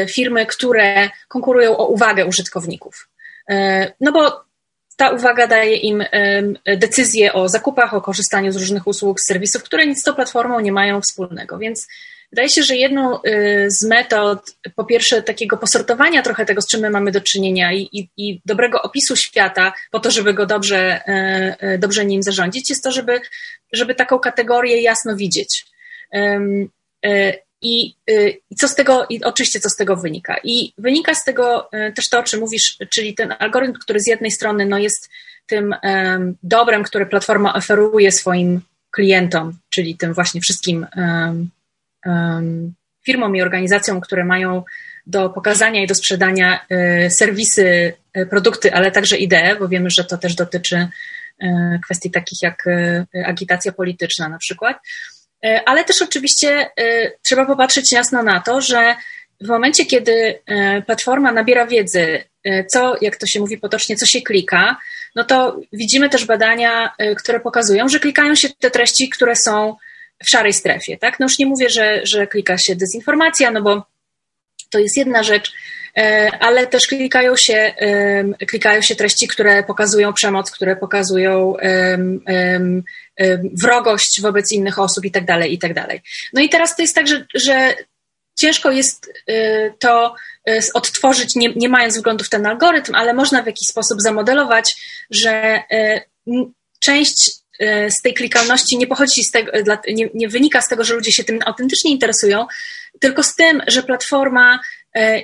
firmy, 0.09 0.45
które 0.45 1.09
konkurują 1.27 1.77
o 1.77 1.87
uwagę 1.87 2.25
użytkowników. 2.25 3.09
Y, 3.51 3.55
no 4.01 4.11
bo 4.11 4.43
ta 4.97 5.09
uwaga 5.09 5.47
daje 5.47 5.75
im 5.75 6.03
decyzje 6.77 7.33
o 7.33 7.49
zakupach, 7.49 7.93
o 7.93 8.01
korzystaniu 8.01 8.51
z 8.51 8.55
różnych 8.55 8.87
usług, 8.87 9.21
z 9.21 9.25
serwisów, 9.25 9.63
które 9.63 9.87
nic 9.87 9.99
z 9.99 10.03
tą 10.03 10.13
platformą 10.13 10.59
nie 10.59 10.71
mają 10.71 11.01
wspólnego. 11.01 11.57
Więc 11.57 11.87
Wydaje 12.31 12.49
się, 12.49 12.63
że 12.63 12.75
jedną 12.75 13.23
y, 13.23 13.65
z 13.67 13.85
metod, 13.85 14.55
po 14.75 14.85
pierwsze, 14.85 15.21
takiego 15.23 15.57
posortowania 15.57 16.21
trochę 16.21 16.45
tego, 16.45 16.61
z 16.61 16.67
czym 16.67 16.81
my 16.81 16.89
mamy 16.89 17.11
do 17.11 17.21
czynienia 17.21 17.73
i, 17.73 17.89
i, 17.91 18.09
i 18.17 18.41
dobrego 18.45 18.81
opisu 18.81 19.15
świata, 19.15 19.73
po 19.91 19.99
to, 19.99 20.11
żeby 20.11 20.33
go 20.33 20.45
dobrze, 20.45 21.01
y, 21.61 21.67
y, 21.67 21.77
dobrze 21.77 22.05
nim 22.05 22.23
zarządzić, 22.23 22.69
jest 22.69 22.83
to, 22.83 22.91
żeby, 22.91 23.21
żeby 23.73 23.95
taką 23.95 24.19
kategorię 24.19 24.81
jasno 24.81 25.15
widzieć. 25.15 25.65
I, 27.61 27.95
I 28.49 28.55
co 28.55 28.67
z 28.67 28.75
tego, 28.75 29.05
i 29.09 29.23
oczywiście 29.23 29.59
co 29.59 29.69
z 29.69 29.75
tego 29.75 29.95
wynika? 29.95 30.35
I 30.43 30.73
wynika 30.77 31.15
z 31.15 31.23
tego 31.23 31.69
też 31.95 32.09
to, 32.09 32.19
o 32.19 32.23
czym 32.23 32.39
mówisz, 32.39 32.77
czyli 32.89 33.15
ten 33.15 33.35
algorytm, 33.39 33.73
który 33.79 33.99
z 33.99 34.07
jednej 34.07 34.31
strony 34.31 34.65
no, 34.65 34.77
jest 34.77 35.09
tym 35.47 35.75
um, 35.83 36.37
dobrem, 36.43 36.83
które 36.83 37.05
platforma 37.05 37.53
oferuje 37.53 38.11
swoim 38.11 38.61
klientom, 38.91 39.57
czyli 39.69 39.97
tym 39.97 40.13
właśnie 40.13 40.41
wszystkim 40.41 40.87
um, 42.05 42.73
firmom 43.05 43.35
i 43.35 43.41
organizacjom, 43.41 44.01
które 44.01 44.25
mają 44.25 44.63
do 45.07 45.29
pokazania 45.29 45.83
i 45.83 45.87
do 45.87 45.95
sprzedania 45.95 46.65
e, 46.69 47.09
serwisy, 47.09 47.93
e, 48.13 48.25
produkty, 48.25 48.73
ale 48.73 48.91
także 48.91 49.17
idee, 49.17 49.55
bo 49.59 49.67
wiemy, 49.67 49.89
że 49.89 50.03
to 50.03 50.17
też 50.17 50.35
dotyczy 50.35 50.87
e, 51.39 51.79
kwestii 51.83 52.11
takich 52.11 52.41
jak 52.41 52.65
agitacja 53.25 53.71
polityczna 53.71 54.29
na 54.29 54.37
przykład. 54.37 54.77
Ale 55.65 55.83
też 55.83 56.01
oczywiście 56.01 56.69
trzeba 57.21 57.45
popatrzeć 57.45 57.91
jasno 57.91 58.23
na 58.23 58.39
to, 58.39 58.61
że 58.61 58.95
w 59.41 59.47
momencie, 59.47 59.85
kiedy 59.85 60.39
platforma 60.85 61.31
nabiera 61.31 61.67
wiedzy, 61.67 62.23
co, 62.67 62.95
jak 63.01 63.17
to 63.17 63.27
się 63.27 63.39
mówi 63.39 63.57
potocznie, 63.57 63.95
co 63.95 64.05
się 64.05 64.21
klika, 64.21 64.77
no 65.15 65.23
to 65.23 65.59
widzimy 65.73 66.09
też 66.09 66.25
badania, 66.25 66.93
które 67.17 67.39
pokazują, 67.39 67.89
że 67.89 67.99
klikają 67.99 68.35
się 68.35 68.49
te 68.49 68.71
treści, 68.71 69.09
które 69.09 69.35
są 69.35 69.75
w 70.23 70.29
szarej 70.29 70.53
strefie, 70.53 70.97
tak? 70.97 71.19
No 71.19 71.25
już 71.25 71.39
nie 71.39 71.45
mówię, 71.45 71.69
że, 71.69 71.99
że 72.03 72.27
klika 72.27 72.57
się 72.57 72.75
dezinformacja, 72.75 73.51
no 73.51 73.61
bo 73.61 73.85
to 74.69 74.79
jest 74.79 74.97
jedna 74.97 75.23
rzecz, 75.23 75.51
e, 75.97 76.31
ale 76.39 76.67
też 76.67 76.87
klikają 76.87 77.35
się, 77.35 77.73
klikają 78.47 78.81
się 78.81 78.95
treści, 78.95 79.27
które 79.27 79.63
pokazują 79.63 80.13
przemoc, 80.13 80.51
które 80.51 80.75
pokazują 80.75 81.53
wrogość 83.61 84.21
wobec 84.21 84.51
innych 84.51 84.79
osób 84.79 85.05
i 85.05 85.11
tak 85.11 85.25
dalej, 85.25 85.53
i 85.53 85.59
tak 85.59 85.73
dalej. 85.73 86.01
No 86.33 86.41
i 86.41 86.49
teraz 86.49 86.75
to 86.75 86.81
jest 86.81 86.95
tak, 86.95 87.07
że, 87.07 87.25
że 87.33 87.75
ciężko 88.39 88.71
jest 88.71 89.13
e, 89.27 89.71
to 89.79 90.15
e, 90.49 90.59
odtworzyć, 90.73 91.35
nie, 91.35 91.53
nie 91.55 91.69
mając 91.69 91.97
wglądu 91.97 92.23
w 92.23 92.29
ten 92.29 92.45
algorytm, 92.45 92.95
ale 92.95 93.13
można 93.13 93.43
w 93.43 93.45
jakiś 93.45 93.67
sposób 93.67 94.01
zamodelować, 94.01 94.75
że 95.09 95.63
część 96.79 97.31
z 97.89 98.01
tej 98.03 98.13
klikalności 98.13 98.77
nie 98.77 98.87
pochodzi 98.87 99.23
z 99.23 99.31
tego, 99.31 99.51
nie, 99.87 100.09
nie, 100.13 100.27
wynika 100.27 100.61
z 100.61 100.67
tego, 100.67 100.83
że 100.83 100.93
ludzie 100.93 101.11
się 101.11 101.23
tym 101.23 101.39
autentycznie 101.45 101.91
interesują, 101.91 102.45
tylko 102.99 103.23
z 103.23 103.35
tym, 103.35 103.61
że 103.67 103.83
platforma 103.83 104.59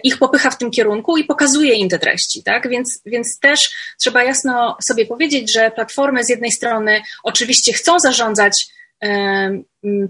ich 0.04 0.18
popycha 0.18 0.50
w 0.50 0.58
tym 0.58 0.72
kierunku 0.72 1.18
i 1.18 1.24
pokazuje 1.24 1.74
im 1.74 1.90
te 1.90 2.00
treści, 2.00 2.44
tak? 2.44 2.70
Więc, 2.70 3.02
więc 3.06 3.40
też 3.40 3.60
trzeba 4.02 4.24
jasno 4.24 4.78
sobie 4.88 5.06
powiedzieć, 5.06 5.54
że 5.54 5.72
platformy 5.72 6.24
z 6.24 6.30
jednej 6.30 6.52
strony 6.52 7.02
oczywiście 7.24 7.74
chcą 7.74 8.00
zarządzać 8.00 8.68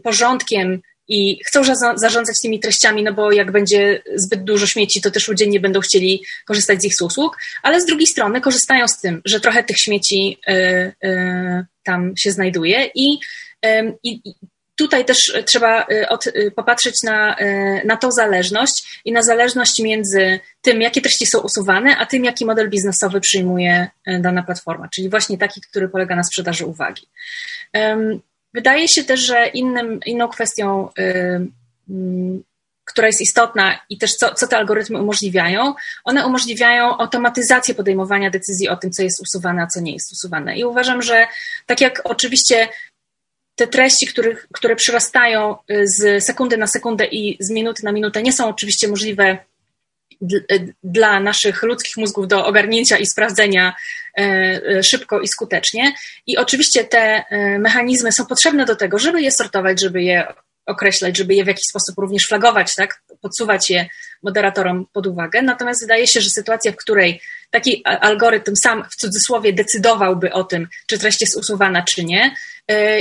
porządkiem 0.04 0.82
i 1.08 1.40
chcą 1.46 1.62
zarządzać 1.96 2.42
tymi 2.42 2.60
treściami, 2.60 3.04
no 3.04 3.14
bo 3.14 3.32
jak 3.32 3.52
będzie 3.52 4.04
zbyt 4.16 4.44
dużo 4.44 4.68
śmieci, 4.68 5.02
to 5.02 5.12
też 5.12 5.28
ludzie 5.28 5.48
nie 5.48 5.60
będą 5.60 5.80
chcieli 5.80 6.24
korzystać 6.46 6.82
z 6.82 6.86
ich 6.86 6.96
usług, 7.02 7.38
ale 7.64 7.82
z 7.82 7.86
drugiej 7.86 8.08
strony 8.08 8.42
korzystają 8.42 8.88
z 8.88 9.02
tym, 9.02 9.22
że 9.26 9.40
trochę 9.40 9.64
tych 9.64 9.78
śmieci 9.78 10.38
y, 10.50 11.66
tam 11.84 12.14
się 12.18 12.32
znajduje 12.32 12.90
i, 12.96 13.20
i 14.04 14.22
tutaj 14.76 15.06
też 15.06 15.18
trzeba 15.46 15.86
y, 15.92 16.10
od, 16.10 16.26
popatrzeć 16.56 17.04
na, 17.04 17.36
na 17.86 17.98
tą 17.98 18.12
zależność 18.12 19.02
i 19.06 19.12
na 19.12 19.24
zależność 19.24 19.80
między 19.80 20.40
tym, 20.62 20.82
jakie 20.82 21.02
treści 21.02 21.26
są 21.26 21.40
usuwane, 21.40 21.98
a 21.98 22.06
tym, 22.06 22.26
jaki 22.26 22.46
model 22.46 22.70
biznesowy 22.70 23.20
przyjmuje 23.22 23.88
dana 24.20 24.44
platforma, 24.44 24.88
czyli 24.96 25.10
właśnie 25.10 25.38
taki, 25.38 25.62
który 25.62 25.90
polega 25.90 26.16
na 26.16 26.24
sprzedaży 26.24 26.66
uwagi. 26.66 27.08
Wydaje 28.54 28.88
się 28.88 29.04
też, 29.04 29.20
że 29.20 29.48
innym, 29.48 30.00
inną 30.06 30.28
kwestią, 30.28 30.90
która 32.86 33.08
jest 33.08 33.22
istotna 33.22 33.80
i 33.90 33.98
też 33.98 34.16
co, 34.16 34.34
co 34.34 34.48
te 34.48 34.58
algorytmy 34.58 35.02
umożliwiają, 35.02 35.74
one 36.04 36.28
umożliwiają 36.28 36.98
automatyzację 36.98 37.76
podejmowania 37.76 38.30
decyzji 38.30 38.70
o 38.70 38.76
tym, 38.76 38.92
co 38.92 39.04
jest 39.04 39.22
usuwane, 39.22 39.62
a 39.62 39.68
co 39.68 39.82
nie 39.82 39.94
jest 39.94 40.12
usuwane. 40.12 40.58
I 40.58 40.64
uważam, 40.64 41.02
że 41.02 41.28
tak 41.66 41.82
jak 41.82 42.02
oczywiście 42.04 42.68
te 43.56 43.68
treści, 43.68 44.08
które 44.54 44.76
przyrastają 44.76 45.56
y, 45.72 45.88
z 45.88 46.24
sekundy 46.24 46.58
na 46.58 46.68
sekundę 46.68 47.06
i 47.06 47.38
z 47.40 47.50
minuty 47.50 47.84
na 47.84 47.92
minutę, 47.92 48.24
nie 48.24 48.34
są 48.34 48.50
oczywiście 48.50 48.88
możliwe 48.88 49.38
dla 50.84 51.20
naszych 51.20 51.64
ludzkich 51.64 51.98
mózgów 51.98 52.28
do 52.28 52.46
ogarnięcia 52.46 52.98
i 52.98 53.06
sprawdzenia 53.06 53.76
e, 54.18 54.84
szybko 54.84 55.22
i 55.22 55.28
skutecznie. 55.28 55.94
I 56.28 56.38
oczywiście 56.38 56.84
te 56.84 57.24
mechanizmy 57.60 58.12
są 58.12 58.26
potrzebne 58.26 58.66
do 58.66 58.76
tego, 58.76 59.00
żeby 59.00 59.22
je 59.22 59.32
sortować, 59.32 59.82
żeby 59.82 60.04
je 60.04 60.28
określać, 60.66 61.18
żeby 61.18 61.34
je 61.34 61.44
w 61.44 61.48
jakiś 61.48 61.66
sposób 61.70 61.98
również 61.98 62.28
flagować, 62.28 62.76
tak? 62.76 63.02
podsuwać 63.22 63.70
je 63.70 63.90
moderatorom 64.24 64.86
pod 64.94 65.08
uwagę. 65.08 65.42
Natomiast 65.42 65.82
wydaje 65.82 66.08
się, 66.08 66.22
że 66.22 66.30
sytuacja, 66.30 66.72
w 66.72 66.76
której 66.76 67.22
taki 67.52 67.86
algorytm 67.86 68.56
sam 68.56 68.84
w 68.92 68.96
cudzysłowie 68.96 69.54
decydowałby 69.54 70.34
o 70.34 70.44
tym, 70.44 70.68
czy 70.88 71.00
treść 71.00 71.22
jest 71.22 71.38
usuwana, 71.38 71.82
czy 71.82 72.04
nie, 72.04 72.36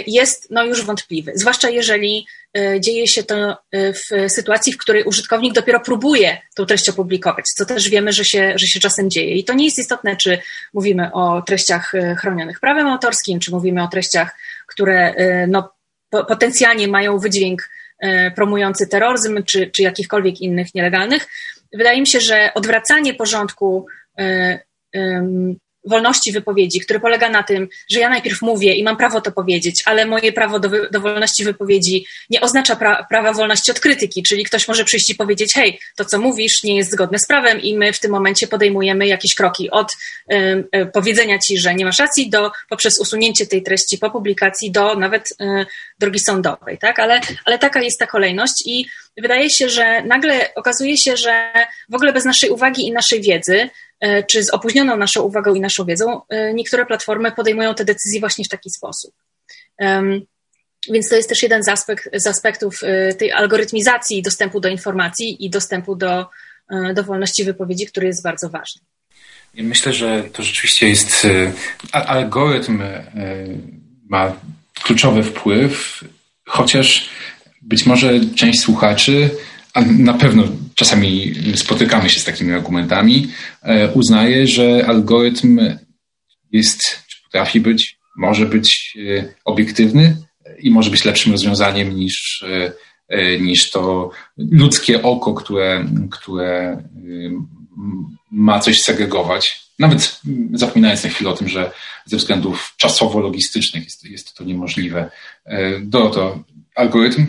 jest 0.07 0.51
no 0.51 0.65
już 0.65 0.85
wątpliwy. 0.85 1.33
Zwłaszcza 1.35 1.71
jeżeli 1.71 2.27
E, 2.59 2.81
dzieje 2.81 3.07
się 3.07 3.23
to 3.23 3.57
e, 3.73 3.93
w 3.93 4.33
sytuacji, 4.33 4.73
w 4.73 4.79
której 4.79 5.05
użytkownik 5.05 5.53
dopiero 5.53 5.81
próbuje 5.81 6.39
tą 6.55 6.67
treść 6.67 6.89
opublikować, 6.89 7.45
co 7.57 7.67
też 7.67 7.89
wiemy, 7.89 8.13
że 8.13 8.25
się, 8.25 8.53
że 8.57 8.67
się 8.67 8.81
czasem 8.81 9.11
dzieje. 9.11 9.35
I 9.35 9.45
to 9.45 9.55
nie 9.55 9.65
jest 9.65 9.79
istotne, 9.79 10.17
czy 10.17 10.39
mówimy 10.75 11.13
o 11.13 11.43
treściach 11.43 11.95
e, 11.95 12.15
chronionych 12.15 12.61
prawem 12.61 12.87
autorskim, 12.87 13.41
czy 13.41 13.51
mówimy 13.51 13.83
o 13.83 13.89
treściach, 13.89 14.37
które 14.67 15.15
no, 15.49 15.73
potencjalnie 16.11 16.89
mają 16.89 17.19
wydźwięk 17.19 17.71
promujący 18.37 18.87
terroryzm, 18.87 19.43
czy, 19.43 19.71
czy 19.71 19.83
jakichkolwiek 19.83 20.41
innych 20.41 20.75
nielegalnych. 20.75 21.29
Wydaje 21.73 22.01
mi 22.01 22.07
się, 22.07 22.21
że 22.21 22.51
odwracanie 22.55 23.15
porządku 23.15 23.87
wolności 25.85 26.33
wypowiedzi, 26.33 26.81
który 26.81 27.01
polega 27.01 27.29
na 27.29 27.43
tym, 27.43 27.69
że 27.91 28.01
ja 28.01 28.09
najpierw 28.09 28.43
mówię 28.43 28.75
i 28.75 28.83
mam 28.83 28.97
prawo 28.97 29.21
to 29.21 29.33
powiedzieć, 29.33 29.83
ale 29.85 30.07
moje 30.07 30.33
prawo 30.33 30.61
do, 30.61 30.71
do 30.91 31.01
wolności 31.01 31.45
wypowiedzi 31.45 32.07
nie 32.31 32.41
oznacza 32.41 32.77
pra, 32.77 33.07
prawa 33.11 33.33
wolności 33.33 33.71
od 33.71 33.81
krytyki, 33.81 34.23
czyli 34.23 34.45
ktoś 34.45 34.69
może 34.69 34.85
przyjść 34.85 35.11
i 35.11 35.15
powiedzieć, 35.15 35.55
hej, 35.55 35.79
to 35.97 36.05
co 36.05 36.19
mówisz 36.19 36.63
nie 36.63 36.77
jest 36.77 36.91
zgodne 36.91 37.19
z 37.19 37.27
prawem 37.27 37.61
i 37.61 37.77
my 37.77 37.93
w 37.93 38.01
tym 38.01 38.11
momencie 38.11 38.47
podejmujemy 38.47 39.07
jakieś 39.07 39.35
kroki 39.35 39.71
od 39.71 39.93
y, 39.93 40.37
y, 40.77 40.87
powiedzenia 40.87 41.39
ci, 41.39 41.59
że 41.59 41.75
nie 41.75 41.85
masz 41.85 41.99
racji, 41.99 42.31
do 42.31 42.51
poprzez 42.69 43.01
usunięcie 43.01 43.47
tej 43.47 43.63
treści 43.63 43.99
po 43.99 44.11
publikacji 44.11 44.71
do 44.71 44.95
nawet 44.95 45.31
y, 45.31 45.67
drogi 45.99 46.19
sądowej, 46.19 46.79
tak? 46.79 46.99
Ale, 46.99 47.21
ale 47.45 47.59
taka 47.59 47.83
jest 47.83 47.99
ta 47.99 48.07
kolejność 48.07 48.63
i 48.67 48.87
wydaje 49.17 49.51
się, 49.51 49.69
że 49.69 50.03
nagle 50.03 50.55
okazuje 50.55 50.97
się, 50.97 51.17
że 51.17 51.53
w 51.89 51.95
ogóle 51.95 52.13
bez 52.13 52.25
naszej 52.25 52.51
uwagi 52.51 52.87
i 52.87 52.93
naszej 52.93 53.21
wiedzy 53.21 53.71
czy 54.31 54.45
z 54.45 54.51
opóźnioną 54.51 54.97
naszą 54.97 55.23
uwagą 55.23 55.55
i 55.55 55.61
naszą 55.61 55.85
wiedzą, 55.85 56.21
e, 56.29 56.55
niektóre 56.55 56.87
platformy 56.87 57.33
podejmują 57.33 57.75
te 57.75 57.85
decyzje 57.85 58.21
właśnie 58.21 58.45
w 58.45 58.49
taki 58.49 58.71
sposób. 58.71 59.15
Więc 60.93 61.09
to 61.09 61.17
jest 61.17 61.29
też 61.29 61.43
jeden 61.43 61.63
z, 61.63 61.69
aspekt, 61.69 62.09
z 62.13 62.27
aspektów 62.27 62.81
e, 62.83 63.15
tej 63.15 63.33
algorytmizacji 63.33 64.23
dostępu 64.23 64.61
do 64.61 64.69
informacji 64.69 65.45
i 65.45 65.51
dostępu 65.51 65.97
do, 65.97 66.27
do 66.95 67.05
wolności 67.05 67.45
wypowiedzi, 67.45 67.87
który 67.87 68.07
jest 68.07 68.23
bardzo 68.23 68.51
ważny. 68.51 68.83
Myślę, 69.55 69.93
że 69.93 70.25
to 70.33 70.43
rzeczywiście 70.43 70.89
jest. 70.89 71.27
Algorytm 71.93 72.83
ma 74.09 74.33
kluczowy 74.83 75.23
wpływ, 75.23 76.05
chociaż 76.47 77.09
być 77.63 77.87
może 77.87 78.21
część 78.37 78.61
słuchaczy 78.61 79.31
na 79.83 80.15
pewno 80.15 80.45
czasami 80.75 81.35
spotykamy 81.55 82.11
się 82.11 82.21
z 82.21 82.25
takimi 82.25 82.53
argumentami, 82.53 83.29
e, 83.63 83.93
uznaje, 83.93 84.47
że 84.47 84.87
algorytm 84.87 85.61
jest, 86.53 86.83
czy 86.83 87.23
potrafi 87.23 87.61
być, 87.61 87.99
może 88.17 88.47
być 88.47 88.97
e, 89.19 89.35
obiektywny 89.45 90.17
i 90.59 90.71
może 90.71 90.91
być 90.91 91.05
lepszym 91.05 91.33
rozwiązaniem 91.33 91.97
niż, 91.97 92.45
e, 93.09 93.39
niż 93.39 93.71
to 93.71 94.11
ludzkie 94.37 95.03
oko, 95.03 95.35
które, 95.35 95.87
które 96.11 96.83
ma 98.31 98.61
coś 98.61 98.83
segregować. 98.83 99.65
Nawet 99.79 100.21
zapominając 100.53 101.05
na 101.05 101.11
chwilę 101.11 101.31
o 101.31 101.37
tym, 101.37 101.49
że 101.49 101.71
ze 102.07 102.17
względów 102.17 102.75
czasowo-logistycznych 102.79 103.85
jest, 103.85 104.05
jest 104.05 104.35
to 104.35 104.45
niemożliwe. 104.45 105.11
to 105.93 106.45
algorytm, 106.75 107.27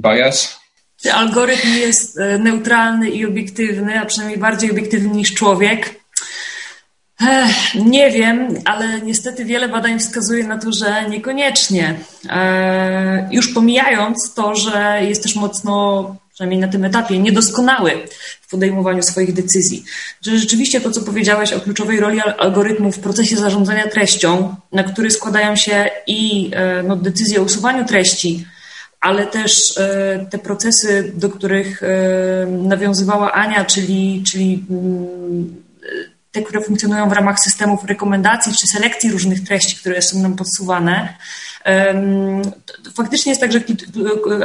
bias, 0.00 0.60
czy 1.02 1.12
algorytm 1.12 1.68
jest 1.68 2.18
e, 2.18 2.38
neutralny 2.38 3.10
i 3.10 3.26
obiektywny, 3.26 4.00
a 4.00 4.06
przynajmniej 4.06 4.38
bardziej 4.38 4.70
obiektywny 4.70 5.08
niż 5.08 5.34
człowiek? 5.34 5.98
Ech, 7.20 7.74
nie 7.74 8.10
wiem, 8.10 8.48
ale 8.64 9.00
niestety 9.00 9.44
wiele 9.44 9.68
badań 9.68 9.98
wskazuje 9.98 10.44
na 10.44 10.58
to, 10.58 10.72
że 10.72 11.08
niekoniecznie. 11.10 11.94
E, 12.30 13.28
już 13.32 13.54
pomijając 13.54 14.34
to, 14.34 14.54
że 14.54 15.00
jest 15.08 15.22
też 15.22 15.34
mocno, 15.34 16.16
przynajmniej 16.34 16.60
na 16.60 16.68
tym 16.68 16.84
etapie, 16.84 17.18
niedoskonały 17.18 17.92
w 18.40 18.50
podejmowaniu 18.50 19.02
swoich 19.02 19.32
decyzji. 19.32 19.84
Że 20.22 20.38
rzeczywiście 20.38 20.80
to, 20.80 20.90
co 20.90 21.02
powiedziałeś 21.02 21.52
o 21.52 21.60
kluczowej 21.60 22.00
roli 22.00 22.20
algorytmu 22.20 22.92
w 22.92 22.98
procesie 22.98 23.36
zarządzania 23.36 23.88
treścią, 23.88 24.54
na 24.72 24.84
który 24.84 25.10
składają 25.10 25.56
się 25.56 25.90
i 26.06 26.50
e, 26.54 26.82
no, 26.82 26.96
decyzje 26.96 27.40
o 27.40 27.44
usuwaniu 27.44 27.84
treści, 27.84 28.46
ale 29.00 29.26
też 29.26 29.78
e, 29.78 30.26
te 30.30 30.38
procesy, 30.38 31.12
do 31.14 31.30
których 31.30 31.82
e, 31.82 31.86
nawiązywała 32.46 33.32
Ania, 33.32 33.64
czyli, 33.64 34.22
czyli 34.32 34.64
mm, 34.70 35.62
te, 36.32 36.42
które 36.42 36.60
funkcjonują 36.60 37.08
w 37.08 37.12
ramach 37.12 37.40
systemów 37.40 37.84
rekomendacji 37.84 38.52
czy 38.52 38.66
selekcji 38.66 39.10
różnych 39.10 39.44
treści, 39.44 39.76
które 39.76 40.02
są 40.02 40.18
nam 40.18 40.36
podsuwane. 40.36 41.14
Faktycznie 42.94 43.32
jest 43.32 43.40
tak, 43.40 43.52
że 43.52 43.60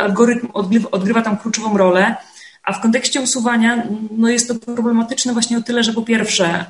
algorytm 0.01 0.47
odgrywa 0.91 1.21
tam 1.21 1.37
kluczową 1.37 1.77
rolę. 1.77 2.15
A 2.63 2.73
w 2.73 2.81
kontekście 2.81 3.21
usuwania 3.21 3.87
no 4.11 4.29
jest 4.29 4.47
to 4.47 4.55
problematyczne 4.55 5.33
właśnie 5.33 5.57
o 5.57 5.61
tyle, 5.61 5.83
że 5.83 5.93
po 5.93 6.01
pierwsze 6.01 6.65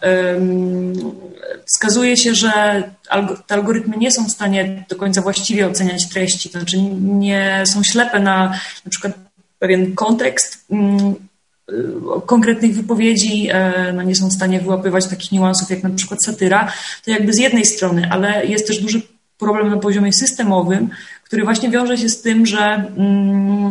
wskazuje 1.66 2.18
się, 2.18 2.36
że 2.36 2.84
te 3.48 3.56
algorytmy 3.56 3.98
nie 3.98 4.12
są 4.12 4.26
w 4.26 4.32
stanie 4.32 4.86
do 4.90 4.96
końca 4.96 5.22
właściwie 5.22 5.68
oceniać 5.68 6.10
treści, 6.10 6.50
to 6.50 6.60
znaczy 6.60 6.82
nie 7.02 7.64
są 7.66 7.84
ślepe 7.84 8.20
na 8.20 8.60
na 8.86 8.90
przykład 8.90 9.14
pewien 9.60 9.96
kontekst 9.96 10.66
mm, 10.72 11.16
konkretnych 12.26 12.76
wypowiedzi, 12.76 13.48
e, 13.52 13.94
no 13.94 14.02
nie 14.04 14.16
są 14.16 14.28
w 14.30 14.34
stanie 14.34 14.60
wyłapywać 14.60 15.08
takich 15.08 15.32
niuansów 15.32 15.70
jak 15.70 15.84
na 15.84 15.90
przykład 15.90 16.24
satyra, 16.24 16.72
to 17.06 17.12
jakby 17.12 17.34
z 17.34 17.38
jednej 17.38 17.66
strony, 17.66 18.08
ale 18.12 18.46
jest 18.46 18.68
też 18.68 18.82
duży 18.82 19.02
problem 19.44 19.70
na 19.70 19.78
poziomie 19.78 20.14
systemowym, 20.14 20.90
który 21.24 21.44
właśnie 21.44 21.70
wiąże 21.70 21.98
się 21.98 22.10
z 22.10 22.22
tym, 22.22 22.46
że, 22.46 22.92
mm, 22.98 23.70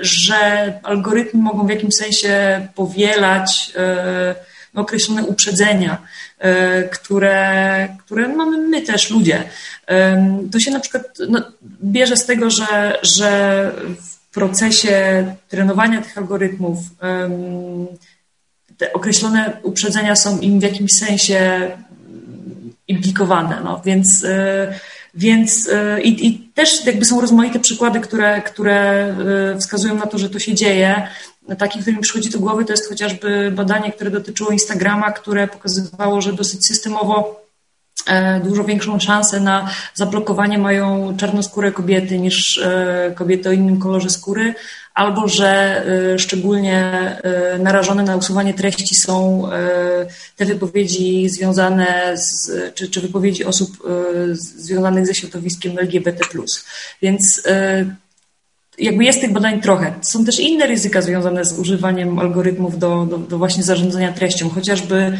że 0.00 0.72
algorytmy 0.82 1.42
mogą 1.42 1.66
w 1.66 1.70
jakimś 1.70 1.94
sensie 1.94 2.66
powielać 2.74 3.72
e, 3.76 4.34
określone 4.74 5.24
uprzedzenia, 5.24 6.02
e, 6.38 6.82
które, 6.82 7.88
które 7.98 8.28
mamy 8.28 8.58
my 8.58 8.82
też, 8.82 9.10
ludzie. 9.10 9.42
To 10.52 10.60
się 10.60 10.70
na 10.70 10.80
przykład 10.80 11.04
no, 11.28 11.42
bierze 11.84 12.16
z 12.16 12.26
tego, 12.26 12.50
że, 12.50 12.98
że 13.02 13.72
w 14.00 14.34
procesie 14.34 15.24
trenowania 15.48 16.02
tych 16.02 16.18
algorytmów 16.18 16.78
te 18.78 18.92
określone 18.92 19.52
uprzedzenia 19.62 20.16
są 20.16 20.38
im 20.38 20.60
w 20.60 20.62
jakimś 20.62 20.92
sensie 20.92 21.70
implikowane. 22.88 23.60
No, 23.64 23.82
więc 23.84 24.24
e, 24.24 24.74
Więc 25.16 25.70
i, 26.02 26.26
i 26.26 26.38
też 26.38 26.86
jakby 26.86 27.04
są 27.04 27.20
rozmaite 27.20 27.60
przykłady, 27.60 28.00
które, 28.00 28.42
które 28.42 29.14
wskazują 29.60 29.94
na 29.94 30.06
to, 30.06 30.18
że 30.18 30.30
to 30.30 30.38
się 30.38 30.54
dzieje. 30.54 31.08
Taki, 31.58 31.80
który 31.80 31.96
mi 31.96 32.02
przychodzi 32.02 32.30
do 32.30 32.38
głowy, 32.38 32.64
to 32.64 32.72
jest 32.72 32.88
chociażby 32.88 33.52
badanie, 33.56 33.92
które 33.92 34.10
dotyczyło 34.10 34.50
Instagrama, 34.50 35.12
które 35.12 35.48
pokazywało, 35.48 36.20
że 36.20 36.32
dosyć 36.32 36.66
systemowo 36.66 37.43
E, 37.43 37.43
dużo 38.44 38.64
większą 38.64 39.00
szansę 39.00 39.40
na 39.40 39.70
zablokowanie 39.94 40.58
mają 40.58 41.16
czarnoskóre 41.16 41.72
kobiety 41.72 42.18
niż 42.18 42.58
e, 42.58 43.12
kobiety 43.14 43.48
o 43.48 43.52
innym 43.52 43.78
kolorze 43.78 44.10
skóry, 44.10 44.54
albo 44.94 45.28
że 45.28 45.82
e, 45.86 46.18
szczególnie 46.18 46.94
narażone 47.58 48.02
na 48.02 48.16
usuwanie 48.16 48.54
treści 48.54 48.94
są 48.94 49.48
te 50.36 50.44
wypowiedzi 50.44 51.28
związane 51.28 52.12
z, 52.14 52.50
czy, 52.74 52.88
czy 52.88 53.00
wypowiedzi 53.00 53.44
osób 53.44 53.88
związanych 54.32 55.06
ze 55.06 55.14
środowiskiem 55.14 55.78
LGBT. 55.78 56.24
Więc 57.02 57.42
jakby 58.78 59.04
jest 59.04 59.20
tych 59.20 59.32
badań 59.32 59.60
trochę. 59.60 59.94
Są 60.02 60.24
też 60.24 60.40
inne 60.40 60.66
ryzyka 60.66 61.02
związane 61.02 61.44
z 61.44 61.58
używaniem 61.58 62.18
algorytmów 62.18 62.78
do, 62.78 63.06
do, 63.06 63.18
do 63.18 63.38
właśnie 63.38 63.62
zarządzania 63.62 64.12
treścią, 64.12 64.50
chociażby 64.50 65.18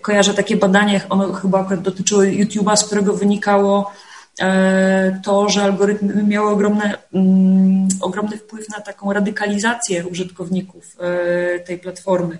kojarzę 0.00 0.34
takie 0.34 0.56
badania, 0.56 1.00
ono 1.08 1.32
chyba 1.32 1.60
akurat 1.60 1.82
dotyczyło 1.82 2.22
YouTube'a, 2.22 2.76
z 2.76 2.84
którego 2.84 3.14
wynikało 3.14 3.92
e, 4.40 5.20
to, 5.24 5.48
że 5.48 5.62
algorytmy 5.62 6.22
miały 6.22 6.50
ogromne, 6.50 6.98
mm, 7.12 7.88
ogromny 8.00 8.36
wpływ 8.36 8.68
na 8.68 8.80
taką 8.80 9.12
radykalizację 9.12 10.06
użytkowników 10.06 10.96
e, 11.00 11.58
tej 11.60 11.78
platformy. 11.78 12.38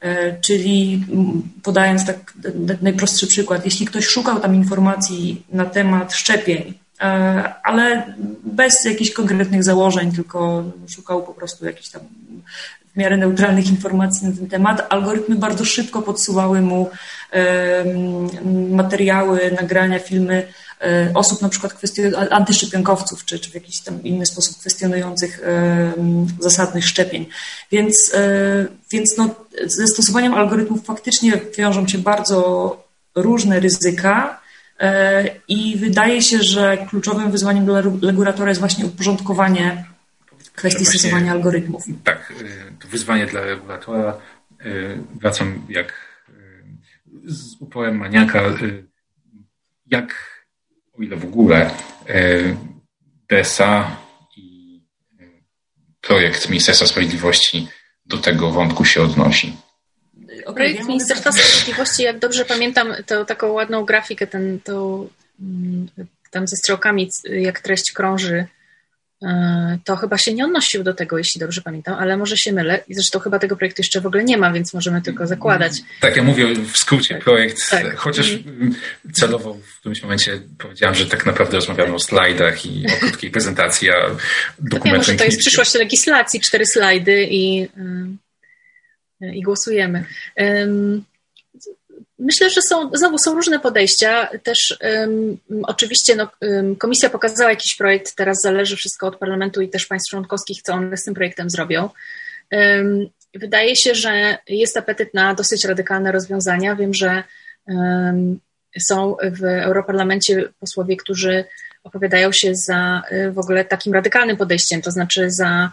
E, 0.00 0.40
czyli 0.40 1.04
mm, 1.12 1.42
podając 1.62 2.06
tak 2.06 2.34
najprostszy 2.82 3.26
przykład, 3.26 3.64
jeśli 3.64 3.86
ktoś 3.86 4.06
szukał 4.06 4.40
tam 4.40 4.54
informacji 4.54 5.46
na 5.52 5.64
temat 5.64 6.14
szczepień, 6.14 6.74
ale 7.62 8.14
bez 8.44 8.84
jakichś 8.84 9.10
konkretnych 9.10 9.64
założeń, 9.64 10.12
tylko 10.12 10.64
szukał 10.88 11.22
po 11.22 11.34
prostu 11.34 11.66
jakichś 11.66 11.88
tam 11.88 12.02
w 12.92 12.96
miarę 12.96 13.16
neutralnych 13.16 13.68
informacji 13.70 14.28
na 14.28 14.36
ten 14.36 14.48
temat. 14.48 14.86
Algorytmy 14.88 15.36
bardzo 15.36 15.64
szybko 15.64 16.02
podsuwały 16.02 16.60
mu 16.60 16.90
materiały, 18.70 19.56
nagrania, 19.60 19.98
filmy 19.98 20.48
e, 20.80 21.10
osób 21.14 21.42
na 21.42 21.48
przykład 21.48 21.80
antyszczepionkowców, 22.30 23.24
czy, 23.24 23.38
czy 23.38 23.50
w 23.50 23.54
jakiś 23.54 23.80
tam 23.80 24.02
inny 24.02 24.26
sposób 24.26 24.58
kwestionujących 24.58 25.40
zasadność 26.40 26.86
szczepień. 26.86 27.26
Więc, 27.70 28.12
e, 28.14 28.66
więc 28.90 29.16
no, 29.16 29.34
ze 29.66 29.86
stosowaniem 29.86 30.34
algorytmów 30.34 30.84
faktycznie 30.84 31.40
wiążą 31.58 31.88
się 31.88 31.98
bardzo 31.98 32.76
różne 33.14 33.60
ryzyka, 33.60 34.40
e, 34.80 35.24
i 35.48 35.76
wydaje 35.76 36.22
się, 36.22 36.42
że 36.42 36.78
kluczowym 36.90 37.30
wyzwaniem 37.30 37.64
dla 37.64 37.80
regulatora 37.80 38.48
jest 38.48 38.60
właśnie 38.60 38.86
uporządkowanie 38.86 39.91
kwestii 40.54 40.84
właśnie, 40.84 41.00
stosowania 41.00 41.32
algorytmów. 41.32 41.84
Tak, 42.04 42.32
y, 42.40 42.72
to 42.80 42.88
wyzwanie 42.88 43.26
dla 43.26 43.40
regulatora. 43.40 44.20
Y, 44.66 44.98
wracam 45.20 45.66
jak 45.68 45.92
y, 46.28 46.32
z 47.24 47.56
uporem 47.60 47.96
maniaka, 47.96 48.42
jak, 49.86 50.14
o 50.92 51.02
ile 51.02 51.16
w 51.16 51.24
ogóle, 51.24 51.70
DSA 53.30 53.96
i 54.36 54.80
projekt 56.00 56.48
Ministerstwa 56.48 56.86
Sprawiedliwości 56.86 57.68
do 58.06 58.18
tego 58.18 58.50
wątku 58.50 58.84
się 58.84 59.02
odnosi. 59.02 59.56
Projekt 60.54 60.88
Ministerstwa 60.88 61.32
Sprawiedliwości, 61.32 62.02
jak 62.02 62.18
dobrze 62.18 62.44
pamiętam, 62.44 62.94
to 63.06 63.24
taką 63.24 63.52
ładną 63.52 63.84
grafikę, 63.84 64.26
ten, 64.26 64.60
to, 64.60 65.06
mm, 65.40 65.88
tam 66.30 66.46
ze 66.46 66.56
strzałkami, 66.56 67.10
jak 67.24 67.60
treść 67.60 67.92
krąży 67.92 68.46
to 69.84 69.96
chyba 69.96 70.18
się 70.18 70.34
nie 70.34 70.44
odnosił 70.44 70.82
do 70.82 70.94
tego, 70.94 71.18
jeśli 71.18 71.40
dobrze 71.40 71.62
pamiętam, 71.62 71.94
ale 71.94 72.16
może 72.16 72.36
się 72.36 72.52
mylę. 72.52 72.80
I 72.88 72.94
zresztą 72.94 73.18
chyba 73.18 73.38
tego 73.38 73.56
projektu 73.56 73.82
jeszcze 73.82 74.00
w 74.00 74.06
ogóle 74.06 74.24
nie 74.24 74.38
ma, 74.38 74.52
więc 74.52 74.74
możemy 74.74 75.02
tylko 75.02 75.26
zakładać. 75.26 75.72
Tak, 76.00 76.16
ja 76.16 76.22
mówię 76.22 76.54
w 76.54 76.78
skrócie 76.78 77.14
tak. 77.14 77.24
projekt, 77.24 77.70
tak. 77.70 77.96
chociaż 77.96 78.32
mm. 78.32 78.74
celowo 79.12 79.54
w 79.54 79.80
którymś 79.80 80.02
momencie 80.02 80.40
powiedziałam, 80.58 80.94
że 80.94 81.06
tak 81.06 81.26
naprawdę 81.26 81.56
rozmawiamy 81.56 81.94
o 81.94 81.98
slajdach 81.98 82.66
i 82.66 82.86
o 82.86 83.00
krótkiej 83.00 83.30
prezentacji, 83.36 83.90
a 83.90 83.94
dokumenty. 84.58 85.12
Ja, 85.12 85.18
to 85.18 85.24
jest 85.24 85.38
przyszłość 85.38 85.74
legislacji, 85.74 86.40
cztery 86.40 86.66
slajdy 86.66 87.26
i, 87.30 87.68
e, 89.22 89.34
i 89.34 89.42
głosujemy. 89.42 90.04
Myślę, 92.22 92.50
że 92.50 92.62
są, 92.62 92.90
znowu 92.94 93.18
są 93.18 93.34
różne 93.34 93.60
podejścia. 93.60 94.28
Też 94.42 94.78
um, 94.80 95.38
oczywiście 95.62 96.16
no, 96.16 96.30
um, 96.40 96.76
komisja 96.76 97.10
pokazała 97.10 97.50
jakiś 97.50 97.76
projekt, 97.76 98.14
teraz 98.14 98.42
zależy 98.42 98.76
wszystko 98.76 99.06
od 99.06 99.16
parlamentu 99.16 99.60
i 99.60 99.68
też 99.68 99.86
państw 99.86 100.10
członkowskich, 100.10 100.62
co 100.62 100.72
one 100.72 100.96
z 100.96 101.04
tym 101.04 101.14
projektem 101.14 101.50
zrobią. 101.50 101.88
Um, 102.52 103.08
wydaje 103.34 103.76
się, 103.76 103.94
że 103.94 104.38
jest 104.48 104.76
apetyt 104.76 105.14
na 105.14 105.34
dosyć 105.34 105.64
radykalne 105.64 106.12
rozwiązania. 106.12 106.76
Wiem, 106.76 106.94
że 106.94 107.22
są 108.78 109.16
w 109.22 109.44
Europarlamencie 109.44 110.48
posłowie, 110.60 110.96
którzy 110.96 111.44
opowiadają 111.84 112.32
się 112.32 112.54
za 112.54 113.02
y, 113.12 113.32
w 113.32 113.38
ogóle 113.38 113.64
takim 113.64 113.92
radykalnym 113.92 114.36
podejściem, 114.36 114.82
to 114.82 114.90
znaczy 114.90 115.30
za 115.30 115.72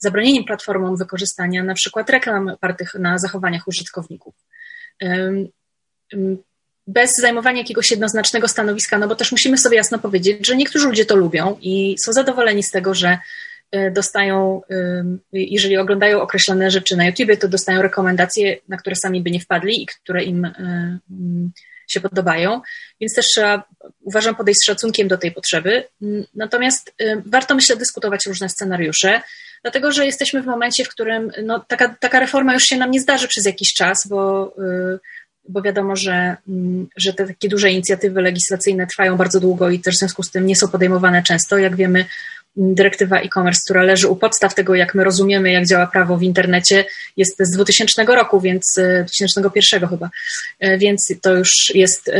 zabronieniem 0.00 0.44
platformom 0.44 0.96
wykorzystania 0.96 1.64
na 1.64 1.74
przykład 1.74 2.10
reklam 2.10 2.48
opartych 2.48 2.94
na 2.94 3.18
zachowaniach 3.18 3.68
użytkowników. 3.68 4.34
Bez 6.86 7.16
zajmowania 7.16 7.58
jakiegoś 7.58 7.90
jednoznacznego 7.90 8.48
stanowiska, 8.48 8.98
no 8.98 9.08
bo 9.08 9.14
też 9.14 9.32
musimy 9.32 9.58
sobie 9.58 9.76
jasno 9.76 9.98
powiedzieć, 9.98 10.46
że 10.46 10.56
niektórzy 10.56 10.88
ludzie 10.88 11.04
to 11.04 11.16
lubią 11.16 11.58
i 11.60 11.96
są 11.98 12.12
zadowoleni 12.12 12.62
z 12.62 12.70
tego, 12.70 12.94
że 12.94 13.18
e, 13.70 13.90
dostają, 13.90 14.62
jeżeli 15.32 15.76
oglądają 15.76 16.20
określone 16.20 16.70
rzeczy 16.70 16.96
na 16.96 17.06
YouTube, 17.06 17.40
to 17.40 17.48
dostają 17.48 17.82
rekomendacje, 17.82 18.56
na 18.68 18.76
które 18.76 18.96
sami 18.96 19.22
by 19.22 19.30
nie 19.30 19.40
wpadli 19.40 19.82
i 19.82 19.86
które 19.86 20.24
im 20.24 20.44
e, 20.44 20.98
się 21.90 22.00
podobają, 22.00 22.60
więc 23.00 23.14
też 23.14 23.26
trzeba, 23.26 23.62
uważam, 24.00 24.36
podejść 24.36 24.60
z 24.60 24.64
szacunkiem 24.64 25.08
do 25.08 25.18
tej 25.18 25.32
potrzeby. 25.32 25.84
Natomiast 26.34 26.94
e, 26.98 27.22
warto, 27.26 27.54
myślę, 27.54 27.76
dyskutować 27.76 28.26
różne 28.26 28.48
scenariusze 28.48 29.22
dlatego 29.62 29.92
że 29.92 30.06
jesteśmy 30.06 30.42
w 30.42 30.46
momencie, 30.46 30.84
w 30.84 30.88
którym 30.88 31.32
no, 31.44 31.64
taka, 31.68 31.88
taka 32.00 32.20
reforma 32.20 32.54
już 32.54 32.62
się 32.62 32.76
nam 32.76 32.90
nie 32.90 33.00
zdarzy 33.00 33.28
przez 33.28 33.46
jakiś 33.46 33.74
czas, 33.74 34.06
bo, 34.08 34.52
y, 34.94 34.98
bo 35.48 35.62
wiadomo, 35.62 35.96
że, 35.96 36.36
mm, 36.48 36.88
że 36.96 37.12
te 37.12 37.26
takie 37.26 37.48
duże 37.48 37.70
inicjatywy 37.70 38.22
legislacyjne 38.22 38.86
trwają 38.86 39.16
bardzo 39.16 39.40
długo 39.40 39.70
i 39.70 39.80
też 39.80 39.94
w 39.94 39.98
związku 39.98 40.22
z 40.22 40.30
tym 40.30 40.46
nie 40.46 40.56
są 40.56 40.68
podejmowane 40.68 41.22
często. 41.22 41.58
Jak 41.58 41.76
wiemy, 41.76 42.04
dyrektywa 42.56 43.20
e-commerce, 43.20 43.60
która 43.64 43.82
leży 43.82 44.08
u 44.08 44.16
podstaw 44.16 44.54
tego, 44.54 44.74
jak 44.74 44.94
my 44.94 45.04
rozumiemy, 45.04 45.50
jak 45.50 45.66
działa 45.66 45.86
prawo 45.86 46.16
w 46.16 46.22
internecie, 46.22 46.84
jest 47.16 47.36
z 47.40 47.50
2000 47.50 48.04
roku, 48.04 48.40
więc 48.40 48.74
2001 49.00 49.84
y, 49.84 49.88
chyba, 49.88 50.10
y, 50.64 50.78
więc 50.78 51.14
to 51.22 51.36
już 51.36 51.74
jest 51.74 52.10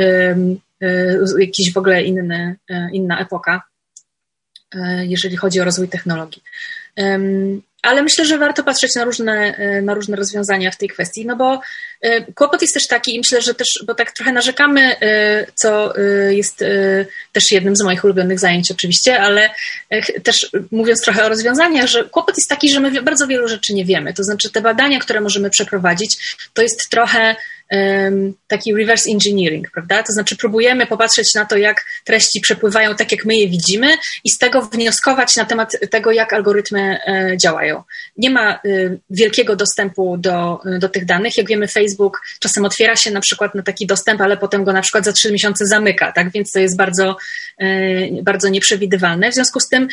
jakiś 1.39 1.73
w 1.73 1.77
ogóle 1.77 2.03
inny, 2.03 2.57
inna 2.93 3.21
epoka, 3.21 3.63
jeżeli 5.03 5.37
chodzi 5.37 5.61
o 5.61 5.65
rozwój 5.65 5.89
technologii. 5.89 6.43
Um. 6.99 7.65
Ale 7.83 8.03
myślę, 8.03 8.27
że 8.27 8.39
warto 8.39 8.65
patrzeć 8.65 8.95
na 8.95 9.05
różne, 9.05 9.57
e, 9.57 9.83
na 9.83 9.95
różne 9.95 10.17
rozwiązania 10.17 10.71
w 10.71 10.77
tej 10.77 10.89
kwestii, 10.89 11.27
no 11.27 11.37
bo 11.37 11.61
e, 12.01 12.33
kłopot 12.33 12.63
jest 12.63 12.75
też 12.75 12.87
taki, 12.87 13.15
i 13.15 13.19
myślę, 13.19 13.43
że 13.43 13.55
też, 13.55 13.85
bo 13.87 13.95
tak 13.95 14.13
trochę 14.13 14.33
narzekamy, 14.33 15.01
e, 15.01 15.47
co 15.55 15.95
jest 16.31 16.65
też 17.33 17.53
jednym 17.53 17.77
z 17.77 17.83
moich 17.83 18.05
ulubionych 18.05 18.39
zajęć 18.39 18.71
oczywiście, 18.71 19.21
ale 19.21 19.51
też 20.23 20.51
mówiąc 20.71 21.03
trochę 21.03 21.25
o 21.25 21.29
rozwiązaniach, 21.29 21.87
że 21.87 22.05
kłopot 22.05 22.37
jest 22.39 22.49
taki, 22.49 22.71
że 22.71 22.81
my 22.81 23.03
bardzo 23.03 23.27
wielu 23.27 23.49
rzeczy 23.49 23.75
nie 23.75 23.85
wiemy. 23.85 24.15
To 24.15 24.25
znaczy 24.25 24.51
te 24.51 24.61
badania, 24.61 25.01
które 25.01 25.21
możemy 25.21 25.51
przeprowadzić, 25.51 26.37
to 26.55 26.63
jest 26.63 26.91
trochę 26.91 27.37
taki 28.49 28.75
reverse 28.75 29.11
engineering, 29.11 29.71
prawda? 29.71 30.03
To 30.03 30.13
znaczy 30.13 30.37
próbujemy 30.37 30.87
popatrzeć 30.87 31.35
na 31.35 31.45
to, 31.45 31.57
jak 31.57 31.85
treści 32.05 32.41
przepływają 32.41 32.95
tak, 32.95 33.13
jak 33.13 33.25
my 33.25 33.37
je 33.37 33.49
widzimy 33.49 33.97
i 34.25 34.31
z 34.31 34.39
tego 34.39 34.63
wnioskować 34.63 35.37
na 35.37 35.45
temat 35.45 35.77
tego, 35.91 36.13
jak 36.13 36.33
algorytmy 36.33 36.99
e, 37.05 37.37
Nie 38.17 38.31
ma 38.31 38.61
y, 38.65 38.99
wielkiego 39.11 39.57
dostępu 39.57 40.17
do, 40.19 40.61
do 40.79 40.89
tych 40.89 41.05
danych. 41.05 41.37
Jak 41.37 41.49
wiemy, 41.49 41.69
Facebook 41.69 42.23
czasem 42.41 42.65
otwiera 42.65 42.97
się 42.97 43.11
na 43.11 43.21
przykład 43.21 43.55
na 43.55 43.63
taki 43.63 43.87
dostęp, 43.87 44.21
ale 44.21 44.37
potem 44.37 44.65
go 44.65 44.73
na 44.73 44.83
przykład 44.83 45.05
za 45.05 45.13
trzy 45.13 45.33
miesiące 45.33 45.67
zamyka, 45.67 46.13
tak? 46.13 46.33
Więc 46.33 46.53
to 46.53 46.61
jest 46.61 46.77
bardzo, 46.77 47.17
e, 47.59 48.23
bardzo 48.23 48.49
nieprzewidywalne. 48.49 49.31
W 49.31 49.35
związku 49.35 49.61
z 49.61 49.69
tym 49.69 49.89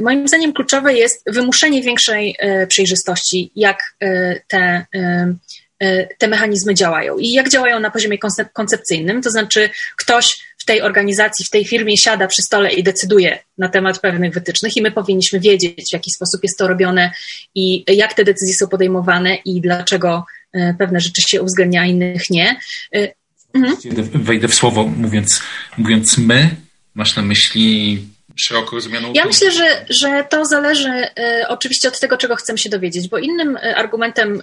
moim 0.00 0.28
zdaniem 0.28 0.52
kluczowe 0.52 0.94
jest 0.94 1.22
wymuszenie 1.26 1.82
większej 1.82 2.36
przejrzystości, 2.68 3.52
jak 3.56 3.78
te 4.48 4.86
te 6.18 6.28
mechanizmy 6.28 6.74
działają 6.74 7.18
i 7.18 7.32
jak 7.32 7.48
działają 7.48 7.80
na 7.80 7.90
poziomie 7.90 8.18
koncepcyjnym, 8.52 9.22
to 9.22 9.30
znaczy 9.30 9.70
ktoś 9.96 10.53
w 10.64 10.66
tej 10.66 10.82
organizacji, 10.82 11.44
w 11.44 11.50
tej 11.50 11.64
firmie 11.64 11.96
siada 11.96 12.26
przy 12.26 12.42
stole 12.42 12.72
i 12.72 12.82
decyduje 12.82 13.38
na 13.58 13.68
temat 13.68 13.98
pewnych 13.98 14.34
wytycznych 14.34 14.76
i 14.76 14.82
my 14.82 14.90
powinniśmy 14.90 15.40
wiedzieć, 15.40 15.90
w 15.90 15.92
jaki 15.92 16.10
sposób 16.10 16.42
jest 16.42 16.58
to 16.58 16.68
robione 16.68 17.10
i 17.54 17.84
jak 17.88 18.14
te 18.14 18.24
decyzje 18.24 18.54
są 18.54 18.68
podejmowane 18.68 19.34
i 19.34 19.60
dlaczego 19.60 20.24
e, 20.52 20.74
pewne 20.78 21.00
rzeczy 21.00 21.22
się 21.22 21.42
uwzględnia, 21.42 21.80
a 21.80 21.86
innych 21.86 22.30
nie. 22.30 22.56
E, 22.94 23.12
mhm. 23.54 23.76
wejdę 24.14 24.48
w 24.48 24.54
słowo 24.54 24.86
mówiąc, 24.86 25.40
mówiąc 25.78 26.18
my, 26.18 26.50
masz 26.94 27.16
na 27.16 27.22
myśli 27.22 27.98
szeroko 28.36 28.76
rozumianą. 28.76 29.12
Ja 29.14 29.24
myślę, 29.24 29.50
że, 29.50 29.84
że 29.88 30.24
to 30.30 30.44
zależy 30.44 30.90
e, 30.90 31.46
oczywiście 31.48 31.88
od 31.88 32.00
tego, 32.00 32.16
czego 32.16 32.36
chcemy 32.36 32.58
się 32.58 32.70
dowiedzieć, 32.70 33.08
bo 33.08 33.18
innym 33.18 33.58
argumentem 33.76 34.42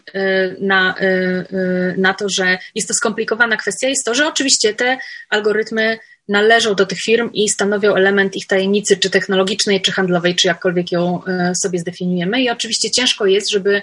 na, 0.60 0.96
na 1.98 2.14
to, 2.14 2.30
że 2.30 2.58
jest 2.76 2.88
to 2.88 2.94
skomplikowana 2.94 3.58
kwestia, 3.58 3.88
jest 3.88 4.06
to, 4.06 4.14
że 4.14 4.28
oczywiście 4.28 4.74
te 4.74 4.98
algorytmy 5.30 6.00
należą 6.32 6.76
do 6.76 6.86
tych 6.86 7.00
firm 7.00 7.30
i 7.34 7.50
stanowią 7.50 7.96
element 7.96 8.36
ich 8.36 8.48
tajemnicy, 8.48 8.98
czy 8.98 9.10
technologicznej, 9.10 9.82
czy 9.82 9.92
handlowej, 9.92 10.36
czy 10.36 10.48
jakkolwiek 10.48 10.92
ją 10.92 11.22
sobie 11.56 11.80
zdefiniujemy. 11.80 12.42
I 12.42 12.50
oczywiście 12.50 12.92
ciężko 12.92 13.26
jest, 13.26 13.50
żeby 13.50 13.82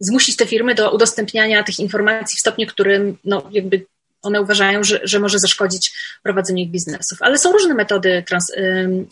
zmusić 0.00 0.36
te 0.36 0.46
firmy 0.46 0.74
do 0.74 0.94
udostępniania 0.94 1.62
tych 1.62 1.78
informacji 1.78 2.36
w 2.36 2.40
stopniu, 2.40 2.66
którym 2.66 3.18
no, 3.24 3.48
jakby 3.52 3.86
one 4.22 4.40
uważają, 4.40 4.84
że, 4.84 5.00
że 5.02 5.20
może 5.20 5.38
zaszkodzić 5.38 5.92
prowadzeniu 6.22 6.58
ich 6.58 6.70
biznesów. 6.70 7.18
Ale 7.20 7.38
są 7.38 7.52
różne 7.52 7.74
metody 7.74 8.24
trans, 8.26 8.50
y, 8.50 8.56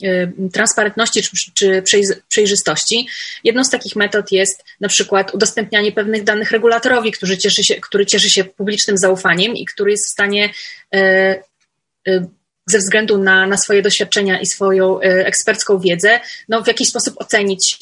y, 0.03 0.51
transparentności 0.53 1.23
czy, 1.23 1.53
czy 1.55 1.83
przejrzystości. 2.29 3.09
Jedną 3.45 3.65
z 3.65 3.71
takich 3.71 3.97
metod 3.97 4.33
jest 4.33 4.65
na 4.81 4.89
przykład 4.89 5.35
udostępnianie 5.35 5.93
pewnych 5.93 6.25
danych 6.25 6.51
regulatorowi, 6.51 7.13
który 7.13 7.39
cieszy 7.39 7.65
się, 7.65 7.75
który 7.75 8.07
cieszy 8.07 8.31
się 8.31 8.45
publicznym 8.45 8.99
zaufaniem 8.99 9.57
i 9.57 9.65
który 9.65 9.91
jest 9.91 10.07
w 10.07 10.13
stanie 10.13 10.51
y, 10.95 12.27
ze 12.69 12.79
względu 12.79 13.19
na, 13.19 13.47
na 13.47 13.57
swoje 13.57 13.83
doświadczenia 13.83 14.41
i 14.41 14.47
swoją 14.47 15.01
ekspercką 15.01 15.79
wiedzę, 15.79 16.21
no 16.49 16.63
w 16.63 16.67
jakiś 16.67 16.89
sposób 16.89 17.15
ocenić, 17.17 17.79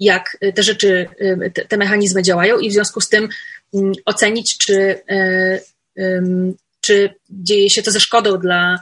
jak 0.00 0.38
te 0.54 0.62
rzeczy, 0.62 1.08
te, 1.54 1.64
te 1.64 1.76
mechanizmy 1.76 2.22
działają 2.22 2.58
i 2.58 2.70
w 2.70 2.72
związku 2.72 3.00
z 3.00 3.08
tym 3.08 3.28
mm, 3.74 3.92
ocenić, 4.04 4.58
czy 4.58 5.02
czy 6.80 7.14
dzieje 7.30 7.70
się 7.70 7.82
to 7.82 7.90
ze 7.90 8.00
szkodą 8.00 8.38
dla 8.38 8.78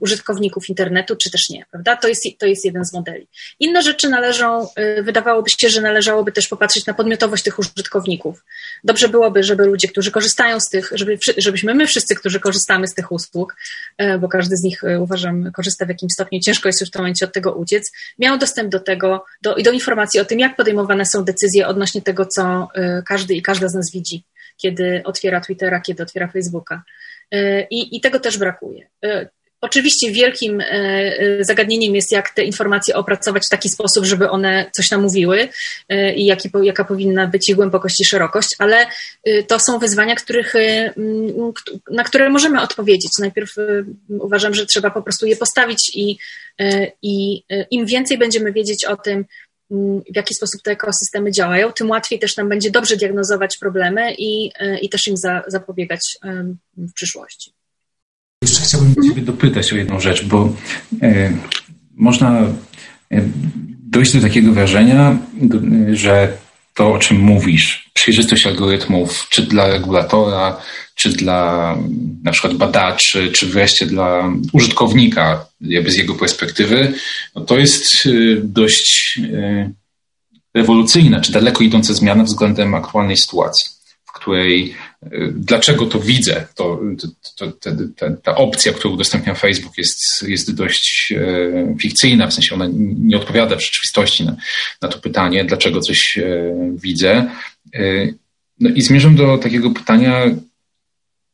użytkowników 0.00 0.68
internetu, 0.68 1.16
czy 1.16 1.30
też 1.30 1.50
nie, 1.50 1.64
prawda? 1.70 1.96
To 1.96 2.08
jest, 2.08 2.24
to 2.38 2.46
jest 2.46 2.64
jeden 2.64 2.84
z 2.84 2.92
modeli. 2.92 3.28
Inne 3.60 3.82
rzeczy 3.82 4.08
należą, 4.08 4.68
y, 4.98 5.02
wydawałoby 5.02 5.50
się, 5.50 5.68
że 5.68 5.80
należałoby 5.80 6.32
też 6.32 6.48
popatrzeć 6.48 6.86
na 6.86 6.94
podmiotowość 6.94 7.42
tych 7.42 7.58
użytkowników. 7.58 8.44
Dobrze 8.84 9.08
byłoby, 9.08 9.42
żeby 9.42 9.66
ludzie, 9.66 9.88
którzy 9.88 10.10
korzystają 10.10 10.60
z 10.60 10.68
tych, 10.68 10.90
żeby, 10.94 11.18
żebyśmy 11.36 11.74
my 11.74 11.86
wszyscy, 11.86 12.14
którzy 12.14 12.40
korzystamy 12.40 12.88
z 12.88 12.94
tych 12.94 13.12
usług, 13.12 13.56
y, 14.02 14.18
bo 14.18 14.28
każdy 14.28 14.56
z 14.56 14.62
nich 14.62 14.84
y, 14.84 15.00
uważam 15.00 15.52
korzysta 15.52 15.86
w 15.86 15.88
jakimś 15.88 16.12
stopniu, 16.12 16.40
ciężko 16.40 16.68
jest 16.68 16.80
już 16.80 16.90
w 16.90 16.92
tym 16.92 17.02
momencie 17.02 17.24
od 17.24 17.32
tego 17.32 17.52
uciec, 17.52 17.92
miał 18.18 18.38
dostęp 18.38 18.70
do 18.70 18.80
tego, 18.80 19.24
do, 19.42 19.54
do 19.54 19.70
informacji 19.70 20.20
o 20.20 20.24
tym, 20.24 20.38
jak 20.38 20.56
podejmowane 20.56 21.06
są 21.06 21.24
decyzje 21.24 21.68
odnośnie 21.68 22.02
tego, 22.02 22.26
co 22.26 22.68
każdy 23.06 23.34
i 23.34 23.42
każda 23.42 23.68
z 23.68 23.74
nas 23.74 23.90
widzi 23.92 24.24
kiedy 24.58 25.02
otwiera 25.04 25.40
Twittera, 25.40 25.80
kiedy 25.80 26.02
otwiera 26.02 26.28
Facebooka. 26.28 26.82
E, 27.32 27.66
I, 27.70 27.96
I, 27.96 28.00
tego 28.00 28.20
też 28.20 28.38
brakuje. 28.38 28.88
E, 29.04 29.28
oczywiście 29.60 30.10
wielkim 30.10 30.60
e, 30.60 31.44
zagadnieniem 31.44 31.94
jest, 31.94 32.12
jak 32.12 32.30
te 32.30 32.44
informacje 32.44 32.96
opracować 32.96 33.42
w 33.46 33.50
taki 33.50 33.68
sposób, 33.68 34.04
żeby 34.04 34.30
one 34.30 34.70
coś 34.72 34.90
nam 34.90 35.02
mówiły 35.02 35.48
i 36.16 36.26
jaki, 36.26 36.50
jaka 36.62 36.84
powinna 36.84 37.26
być 37.26 37.48
ich 37.48 37.56
głębokość 37.56 38.00
i 38.00 38.04
szerokość, 38.04 38.56
ale 38.58 38.86
to 39.46 39.58
są 39.58 39.78
wyzwania, 39.78 40.14
których, 40.14 40.54
na 41.90 42.04
które 42.04 42.30
możemy 42.30 42.62
odpowiedzieć. 42.62 43.12
Najpierw 43.18 43.54
uważam, 44.08 44.54
że 44.54 44.66
trzeba 44.66 44.90
po 44.90 45.02
prostu 45.02 45.26
je 45.26 45.36
postawić 45.36 45.90
i, 45.94 46.18
i 47.02 47.42
im 47.70 47.86
więcej 47.86 48.18
będziemy 48.18 48.52
wiedzieć 48.52 48.84
o 48.84 48.96
tym, 48.96 49.24
w 49.70 50.16
jaki 50.16 50.34
sposób 50.34 50.62
te 50.62 50.70
ekosystemy 50.70 51.32
działają, 51.32 51.72
tym 51.72 51.90
łatwiej 51.90 52.18
też 52.18 52.36
nam 52.36 52.48
będzie 52.48 52.70
dobrze 52.70 52.96
diagnozować 52.96 53.58
problemy 53.58 54.14
i, 54.14 54.50
e, 54.58 54.78
i 54.78 54.88
też 54.88 55.08
im 55.08 55.16
za, 55.16 55.42
zapobiegać 55.46 56.18
w 56.76 56.92
przyszłości. 56.92 57.52
Jeszcze 58.42 58.60
chciałbym 58.60 58.88
mhm. 58.88 59.08
Ciebie 59.08 59.22
dopytać 59.22 59.72
o 59.72 59.76
jedną 59.76 60.00
rzecz, 60.00 60.24
bo 60.24 60.52
e, 61.02 61.32
można 61.94 62.40
e, 62.40 63.22
dojść 63.90 64.16
do 64.16 64.20
takiego 64.20 64.52
wrażenia, 64.52 65.18
że 65.92 66.36
to, 66.74 66.92
o 66.92 66.98
czym 66.98 67.18
mówisz, 67.18 67.87
przejrzystość 67.98 68.46
algorytmów, 68.46 69.26
czy 69.30 69.42
dla 69.42 69.68
regulatora, 69.68 70.60
czy 70.94 71.08
dla 71.08 71.76
na 72.22 72.32
przykład 72.32 72.54
badaczy, 72.54 73.32
czy 73.32 73.46
wreszcie 73.46 73.86
dla 73.86 74.32
użytkownika, 74.52 75.46
jakby 75.60 75.90
z 75.90 75.96
jego 75.96 76.14
perspektywy, 76.14 76.94
no 77.34 77.44
to 77.44 77.58
jest 77.58 78.06
y, 78.06 78.40
dość 78.44 79.20
y, 79.24 79.70
rewolucyjna, 80.54 81.20
czy 81.20 81.32
daleko 81.32 81.64
idąca 81.64 81.94
zmiana 81.94 82.24
względem 82.24 82.74
aktualnej 82.74 83.16
sytuacji, 83.16 83.70
której 84.18 84.74
y, 85.02 85.32
dlaczego 85.34 85.86
to 85.86 86.00
widzę, 86.00 86.46
to, 86.54 86.80
to, 87.36 87.52
to 87.52 87.70
ta, 88.22 88.34
opcja, 88.34 88.72
którą 88.72 88.94
udostępnia 88.94 89.34
Facebook 89.34 89.78
jest, 89.78 90.22
jest 90.22 90.54
dość 90.54 91.14
fikcyjna, 91.80 92.26
w 92.26 92.34
sensie 92.34 92.54
ona 92.54 92.68
nie 92.98 93.16
odpowiada 93.16 93.56
w 93.56 93.62
rzeczywistości 93.62 94.24
na, 94.24 94.36
na 94.82 94.88
to 94.88 94.98
pytanie, 94.98 95.44
dlaczego 95.44 95.80
coś 95.80 96.18
widzę. 96.72 97.30
No 98.60 98.70
i 98.70 98.82
zmierzam 98.82 99.16
do 99.16 99.38
takiego 99.38 99.70
pytania, 99.70 100.26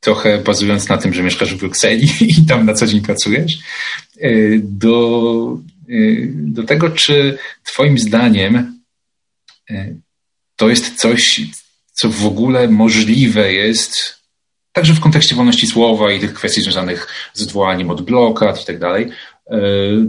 trochę 0.05 0.39
bazując 0.39 0.89
na 0.89 0.99
tym, 0.99 1.15
że 1.15 1.23
mieszkasz 1.23 1.55
w 1.55 1.59
Brukseli 1.59 2.09
i 2.39 2.47
tam 2.47 2.67
na 2.67 2.75
co 2.75 2.87
dzień 2.87 3.01
pracujesz, 3.01 3.59
e, 4.21 4.31
do, 4.63 5.59
e, 5.89 5.93
do 6.31 6.63
tego, 6.63 6.91
czy 6.91 7.39
Twoim 7.65 7.99
zdaniem 7.99 8.81
e, 9.71 9.95
to 10.57 10.69
jest 10.69 10.95
coś, 10.95 11.41
co 11.95 12.09
w 12.09 12.27
ogóle 12.27 12.69
możliwe 12.69 13.53
jest, 13.53 14.21
także 14.73 14.95
w 14.95 15.01
kontekście 15.01 15.35
wolności 15.35 15.67
słowa 15.67 16.13
i 16.13 16.21
tych 16.21 16.35
kwestii 16.35 16.61
związanych 16.61 17.09
z 17.33 17.43
odwołaniem 17.43 17.91
od 17.91 18.03
blokad 18.03 18.63
i 18.63 18.67
tak 18.67 18.79
dalej, 18.79 19.11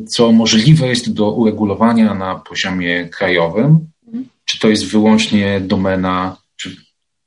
co 0.07 0.31
możliwe 0.31 0.87
jest 0.87 1.13
do 1.13 1.31
uregulowania 1.31 2.13
na 2.13 2.35
poziomie 2.35 3.09
krajowym, 3.09 3.87
czy 4.45 4.59
to 4.59 4.67
jest 4.67 4.85
wyłącznie 4.85 5.61
domena 5.61 6.37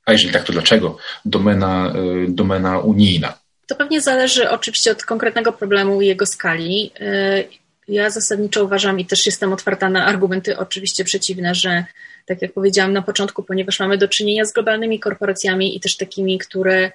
a 0.09 0.11
jeżeli 0.11 0.33
tak, 0.33 0.43
to 0.43 0.53
dlaczego 0.53 0.97
domena, 1.25 1.93
y, 2.25 2.27
domena 2.29 2.79
unijna? 2.79 3.33
To 3.67 3.75
pewnie 3.75 4.01
zależy 4.01 4.49
oczywiście 4.49 4.91
od 4.91 5.03
konkretnego 5.03 5.53
problemu 5.53 6.01
i 6.01 6.07
jego 6.07 6.25
skali. 6.25 6.91
Y, 7.01 7.47
ja 7.87 8.09
zasadniczo 8.09 8.63
uważam 8.63 8.99
i 8.99 9.05
też 9.05 9.25
jestem 9.25 9.53
otwarta 9.53 9.89
na 9.89 10.05
argumenty 10.05 10.57
oczywiście 10.57 11.03
przeciwne, 11.03 11.55
że 11.55 11.85
tak 12.29 12.41
jak 12.41 12.53
powiedziałam 12.53 12.93
na 12.93 13.01
początku, 13.01 13.43
ponieważ 13.43 13.79
mamy 13.79 13.97
do 13.97 14.07
czynienia 14.07 14.45
z 14.45 14.53
globalnymi 14.53 14.99
korporacjami 14.99 15.77
i 15.77 15.79
też 15.79 15.97
takimi, 15.97 16.37
które, 16.37 16.91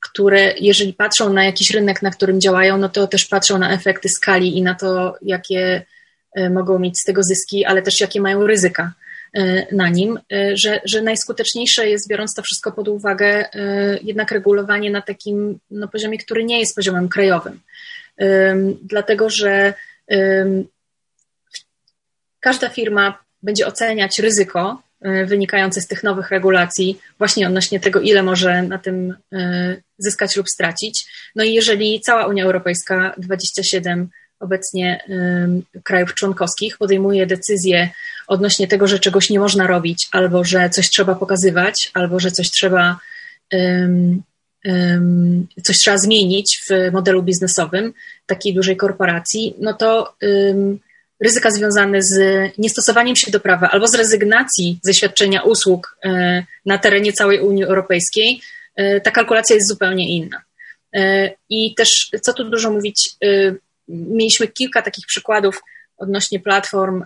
które 0.00 0.54
jeżeli 0.60 0.94
patrzą 0.94 1.32
na 1.32 1.44
jakiś 1.44 1.70
rynek, 1.70 2.02
na 2.02 2.10
którym 2.10 2.40
działają, 2.40 2.78
no 2.78 2.88
to 2.88 3.06
też 3.06 3.24
patrzą 3.24 3.58
na 3.58 3.72
efekty 3.72 4.08
skali 4.08 4.58
i 4.58 4.62
na 4.62 4.74
to, 4.74 5.16
jakie 5.22 5.82
y, 6.38 6.50
mogą 6.50 6.78
mieć 6.78 6.98
z 6.98 7.04
tego 7.04 7.22
zyski, 7.22 7.64
ale 7.64 7.82
też 7.82 8.00
jakie 8.00 8.20
mają 8.20 8.46
ryzyka. 8.46 8.92
E, 9.32 9.66
na 9.74 9.88
nim, 9.88 10.18
e, 10.32 10.56
że, 10.56 10.80
że 10.84 11.02
najskuteczniejsze 11.02 11.88
jest, 11.88 12.08
biorąc 12.08 12.34
to 12.34 12.42
wszystko 12.42 12.72
pod 12.72 12.88
uwagę, 12.88 13.48
e, 13.54 13.98
jednak 14.02 14.30
regulowanie 14.30 14.90
na 14.90 15.02
takim 15.02 15.58
no, 15.70 15.88
poziomie, 15.88 16.18
który 16.18 16.44
nie 16.44 16.60
jest 16.60 16.76
poziomem 16.76 17.08
krajowym. 17.08 17.60
Dlatego, 18.82 19.30
że 19.30 19.74
każda 22.40 22.68
firma 22.68 23.21
będzie 23.42 23.66
oceniać 23.66 24.18
ryzyko 24.18 24.82
wynikające 25.26 25.80
z 25.80 25.86
tych 25.86 26.02
nowych 26.02 26.30
regulacji, 26.30 26.98
właśnie 27.18 27.46
odnośnie 27.46 27.80
tego, 27.80 28.00
ile 28.00 28.22
może 28.22 28.62
na 28.62 28.78
tym 28.78 29.16
zyskać 29.98 30.36
lub 30.36 30.48
stracić. 30.48 31.06
No 31.36 31.44
i 31.44 31.54
jeżeli 31.54 32.00
cała 32.00 32.26
Unia 32.26 32.44
Europejska, 32.44 33.14
27 33.18 34.08
obecnie 34.40 35.04
krajów 35.82 36.14
członkowskich 36.14 36.78
podejmuje 36.78 37.26
decyzje 37.26 37.88
odnośnie 38.26 38.68
tego, 38.68 38.86
że 38.86 38.98
czegoś 38.98 39.30
nie 39.30 39.40
można 39.40 39.66
robić, 39.66 40.08
albo 40.12 40.44
że 40.44 40.70
coś 40.70 40.90
trzeba 40.90 41.14
pokazywać, 41.14 41.90
albo 41.94 42.20
że 42.20 42.30
coś 42.30 42.50
trzeba, 42.50 42.98
coś 45.62 45.78
trzeba 45.78 45.98
zmienić 45.98 46.60
w 46.68 46.92
modelu 46.92 47.22
biznesowym 47.22 47.92
takiej 48.26 48.54
dużej 48.54 48.76
korporacji, 48.76 49.54
no 49.58 49.74
to 49.74 50.14
ryzyka 51.22 51.50
związane 51.50 52.02
z 52.02 52.14
niestosowaniem 52.58 53.16
się 53.16 53.30
do 53.30 53.40
prawa 53.40 53.70
albo 53.70 53.86
z 53.88 53.94
rezygnacji 53.94 54.80
ze 54.82 54.94
świadczenia 54.94 55.42
usług 55.42 55.98
e, 56.04 56.44
na 56.66 56.78
terenie 56.78 57.12
całej 57.12 57.40
Unii 57.40 57.64
Europejskiej, 57.64 58.40
e, 58.76 59.00
ta 59.00 59.10
kalkulacja 59.10 59.56
jest 59.56 59.68
zupełnie 59.68 60.16
inna. 60.16 60.42
E, 60.94 61.30
I 61.48 61.74
też, 61.74 62.10
co 62.22 62.32
tu 62.32 62.50
dużo 62.50 62.70
mówić, 62.70 63.10
mieliśmy 63.88 64.48
kilka 64.48 64.82
takich 64.82 65.06
przykładów 65.06 65.62
odnośnie 65.96 66.40
platform 66.40 67.02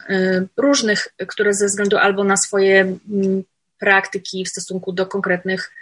różnych, 0.56 1.08
które 1.28 1.54
ze 1.54 1.66
względu 1.66 1.96
albo 1.96 2.24
na 2.24 2.36
swoje 2.36 2.96
praktyki 3.78 4.44
w 4.44 4.48
stosunku 4.48 4.92
do 4.92 5.06
konkretnych 5.06 5.72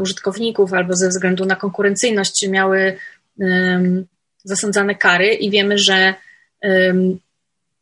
użytkowników, 0.00 0.72
albo 0.72 0.96
ze 0.96 1.08
względu 1.08 1.44
na 1.44 1.56
konkurencyjność 1.56 2.48
miały 2.48 2.96
zasądzane 4.44 4.94
kary 4.94 5.34
i 5.34 5.50
wiemy, 5.50 5.78
że, 5.78 6.14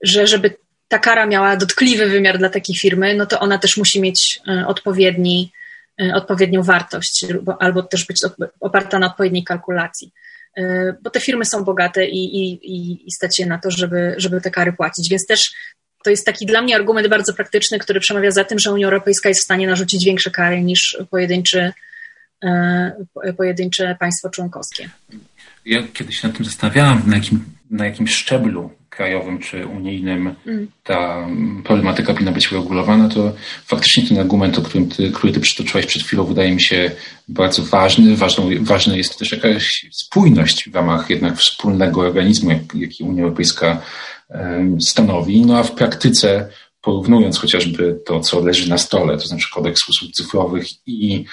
że 0.03 0.27
żeby 0.27 0.57
ta 0.89 0.99
kara 0.99 1.27
miała 1.27 1.57
dotkliwy 1.57 2.09
wymiar 2.09 2.39
dla 2.39 2.49
takiej 2.49 2.77
firmy, 2.77 3.15
no 3.15 3.27
to 3.27 3.41
ona 3.41 3.59
też 3.59 3.77
musi 3.77 4.01
mieć 4.01 4.41
y, 4.49 4.67
odpowiedni 4.67 5.53
odpowiednią 6.15 6.63
wartość, 6.63 7.27
albo 7.59 7.83
też 7.83 8.07
być 8.07 8.21
oparta 8.61 8.99
na 8.99 9.07
odpowiedniej 9.07 9.45
kalkulacji. 9.45 10.13
Bo 11.03 11.11
te 11.11 11.21
firmy 11.21 11.45
są 11.45 11.65
bogate 11.65 12.07
i, 12.07 12.25
i, 12.37 13.09
i 13.09 13.13
stać 13.13 13.37
się 13.37 13.47
na 13.47 13.59
to, 13.59 13.71
żeby, 13.71 14.15
żeby 14.17 14.41
te 14.41 14.51
kary 14.51 14.73
płacić. 14.73 15.09
Więc 15.09 15.27
też 15.27 15.55
to 16.05 16.11
jest 16.11 16.27
taki 16.27 16.47
dla 16.47 16.63
mnie 16.63 16.77
argument 16.77 17.09
bardzo 17.09 17.35
praktyczny, 17.35 17.79
który 17.79 18.01
przemawia 18.01 18.31
za 18.31 18.45
tym, 18.45 18.59
że 18.59 18.73
Unia 18.73 18.87
Europejska 18.87 19.29
jest 19.29 19.41
w 19.41 19.45
stanie 19.45 19.67
narzucić 19.67 20.05
większe 20.05 20.31
kary 20.31 20.63
niż 20.63 20.99
pojedynczy, 21.11 21.73
pojedyncze 23.37 23.97
państwo 24.01 24.31
członkowskie. 24.31 24.91
Ja 25.65 25.83
kiedyś 25.93 26.21
się 26.21 26.29
nad 26.29 26.37
tym 26.37 26.45
zastanawiałam, 26.45 27.03
na 27.07 27.17
jakim, 27.17 27.45
na 27.71 27.87
jakim 27.87 28.09
szczeblu 28.09 28.71
krajowym 28.97 29.39
czy 29.39 29.67
unijnym 29.67 30.35
mm. 30.47 30.69
ta 30.85 31.27
problematyka 31.65 32.13
powinna 32.13 32.33
być 32.33 32.53
uregulowana, 32.53 33.09
to 33.09 33.33
faktycznie 33.67 34.09
ten 34.09 34.19
argument, 34.19 34.59
o 34.59 34.63
którym 34.63 34.89
ty, 34.89 35.11
który 35.11 35.33
ty 35.33 35.41
przytoczyłeś 35.41 35.87
przed 35.87 36.03
chwilą, 36.03 36.25
wydaje 36.25 36.55
mi 36.55 36.63
się 36.63 36.91
bardzo 37.29 37.63
ważny. 37.63 38.17
Ważną, 38.17 38.49
ważna 38.61 38.97
jest 38.97 39.19
też 39.19 39.33
jakaś 39.33 39.87
spójność 39.93 40.71
w 40.71 40.75
ramach 40.75 41.11
jednak 41.11 41.37
wspólnego 41.37 42.01
organizmu, 42.01 42.51
jak, 42.51 42.75
jaki 42.75 43.05
Unia 43.05 43.23
Europejska 43.23 43.83
stanowi. 44.81 45.47
No 45.47 45.59
a 45.59 45.63
w 45.63 45.73
praktyce, 45.73 46.49
porównując 46.83 47.39
chociażby 47.39 48.01
to, 48.07 48.21
co 48.21 48.41
leży 48.41 48.71
na 48.71 48.79
stole, 48.79 49.19
to 49.19 49.27
znaczy 49.27 49.47
kodeks 49.55 49.89
usług 49.89 50.13
cyfrowych 50.13 50.67
i 50.87 51.25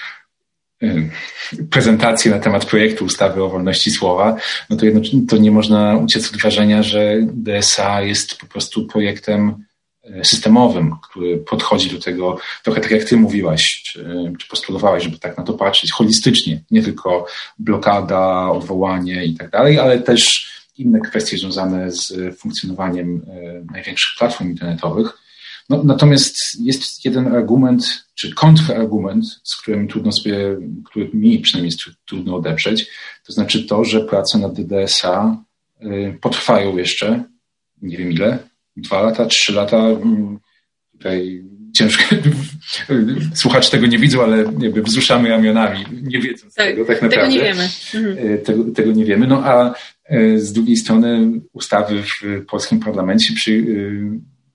prezentację 1.70 2.30
na 2.30 2.38
temat 2.38 2.64
projektu 2.64 3.04
ustawy 3.04 3.42
o 3.42 3.48
wolności 3.48 3.90
słowa, 3.90 4.36
no 4.70 4.76
to, 4.76 4.84
jedno, 4.84 5.00
to 5.28 5.36
nie 5.36 5.50
można 5.50 5.96
uciec 5.96 6.28
od 6.28 6.40
wrażenia, 6.40 6.82
że 6.82 7.16
DSA 7.32 8.02
jest 8.02 8.38
po 8.38 8.46
prostu 8.46 8.86
projektem 8.86 9.64
e, 10.04 10.24
systemowym, 10.24 10.96
który 11.02 11.38
podchodzi 11.38 11.90
do 11.90 12.00
tego 12.00 12.38
trochę 12.64 12.80
tak 12.80 12.90
jak 12.90 13.04
ty 13.04 13.16
mówiłaś, 13.16 13.82
czy, 13.82 14.32
czy 14.38 14.48
postulowałaś, 14.48 15.02
żeby 15.02 15.18
tak 15.18 15.38
na 15.38 15.44
to 15.44 15.52
patrzeć 15.52 15.92
holistycznie, 15.92 16.62
nie 16.70 16.82
tylko 16.82 17.26
blokada, 17.58 18.50
odwołanie 18.50 19.24
i 19.24 19.34
tak 19.34 19.50
dalej, 19.50 19.78
ale 19.78 19.98
też 19.98 20.50
inne 20.78 21.00
kwestie 21.00 21.38
związane 21.38 21.92
z 21.92 22.14
funkcjonowaniem 22.38 23.26
największych 23.72 24.18
platform 24.18 24.50
internetowych. 24.50 25.18
No, 25.70 25.82
natomiast 25.84 26.36
jest 26.60 27.04
jeden 27.04 27.34
argument, 27.34 28.04
czy 28.14 28.34
kontrargument, 28.34 29.24
z 29.44 29.56
którym 29.56 29.88
trudno 29.88 30.12
sobie, 30.12 30.56
który 30.84 31.10
mi 31.14 31.38
przynajmniej 31.38 31.68
jest 31.70 31.96
trudno 32.08 32.36
odeprzeć, 32.36 32.90
to 33.26 33.32
znaczy 33.32 33.64
to, 33.64 33.84
że 33.84 34.00
prace 34.00 34.38
nad 34.38 34.60
DDSA 34.60 35.44
y, 35.82 36.18
potrwają 36.20 36.76
jeszcze, 36.76 37.24
nie 37.82 37.96
wiem 37.96 38.12
ile, 38.12 38.38
dwa 38.76 39.02
lata, 39.02 39.26
trzy 39.26 39.52
lata. 39.52 39.76
Mm, 39.76 40.38
tutaj 40.92 41.44
ciężko, 41.76 42.16
słuchacze 43.34 43.70
tego 43.70 43.86
nie 43.86 43.98
widzą, 43.98 44.22
ale 44.22 44.44
jakby 44.58 44.82
wzruszamy 44.82 45.28
ramionami, 45.28 45.84
nie 46.02 46.20
wiedząc 46.20 46.54
tak, 46.54 46.66
tego 46.66 46.84
tak 46.84 47.02
naprawdę. 47.02 47.16
Tego 47.16 47.28
nie 47.28 47.40
wiemy. 47.40 47.68
Mhm. 47.94 48.28
Y, 48.28 48.38
tego, 48.38 48.64
tego, 48.64 48.92
nie 48.92 49.04
wiemy. 49.04 49.26
No 49.26 49.44
a 49.44 49.74
y, 50.12 50.40
z 50.40 50.52
drugiej 50.52 50.76
strony 50.76 51.40
ustawy 51.52 52.02
w 52.02 52.46
polskim 52.46 52.80
parlamencie 52.80 53.34
przy, 53.34 53.64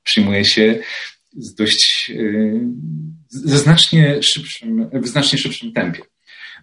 przyjmuje 0.06 0.46
się 0.46 0.80
z 1.38 1.56
dość, 1.56 2.12
y, 2.16 2.62
ze 3.30 3.58
znacznie 3.58 4.24
szybszym, 4.24 4.90
w 4.94 5.08
znacznie 5.08 5.40
szybszym 5.40 5.74
tempie. 5.74 6.02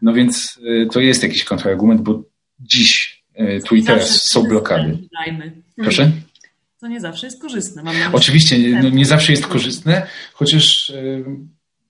No 0.03 0.13
więc 0.13 0.61
y, 0.67 0.89
to 0.93 1.01
jest 1.01 1.23
jakiś 1.23 1.45
kontrargument, 1.45 2.01
bo 2.01 2.23
dziś, 2.61 3.23
y, 3.41 3.61
tu 3.67 3.77
i 3.77 3.83
teraz 3.83 4.31
są 4.31 4.43
blokady. 4.43 4.99
Proszę? 5.77 6.11
To 6.81 6.89
nie 6.89 7.01
zawsze 7.01 7.27
jest 7.27 7.43
korzystne. 7.43 7.83
Oczywiście, 8.13 8.59
no, 8.83 8.89
nie 8.89 9.05
zawsze 9.05 9.33
jest 9.33 9.47
korzystne, 9.47 10.07
chociaż 10.33 10.93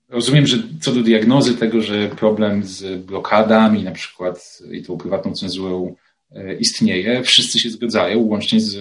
rozumiem, 0.09 0.46
że 0.46 0.59
co 0.80 0.92
do 0.92 1.03
diagnozy 1.03 1.55
tego, 1.55 1.82
że 1.82 2.09
problem 2.09 2.64
z 2.64 3.05
blokadami, 3.07 3.82
na 3.82 3.90
przykład 3.90 4.59
i 4.72 4.82
tą 4.82 4.98
prywatną 4.98 5.32
cenzurą 5.32 5.94
istnieje, 6.59 7.22
wszyscy 7.22 7.59
się 7.59 7.70
zgadzają, 7.70 8.18
łącznie 8.18 8.61
z 8.61 8.78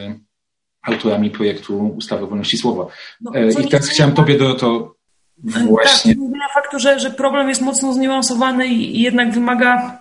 autorami 0.82 1.32
projektu 1.32 1.94
ustawy 1.98 2.24
o 2.24 2.28
wolności 2.28 2.58
słowa. 2.58 2.88
No, 3.22 3.32
e, 3.36 3.52
I 3.52 3.68
teraz 3.68 3.88
chciałem 3.88 4.14
Tobie 4.14 4.38
do 4.38 4.54
to 4.54 4.96
właśnie... 5.44 6.16
Tak, 6.16 6.24
zmienia 6.24 6.48
faktu, 6.54 6.80
że, 6.80 7.00
że 7.00 7.12
problem 7.12 7.50
jest 7.50 7.62
mocno 7.62 7.94
zniuansowany 7.94 8.68
i, 8.68 9.00
i 9.00 9.02
jednak 9.02 9.34
wymaga 9.34 10.00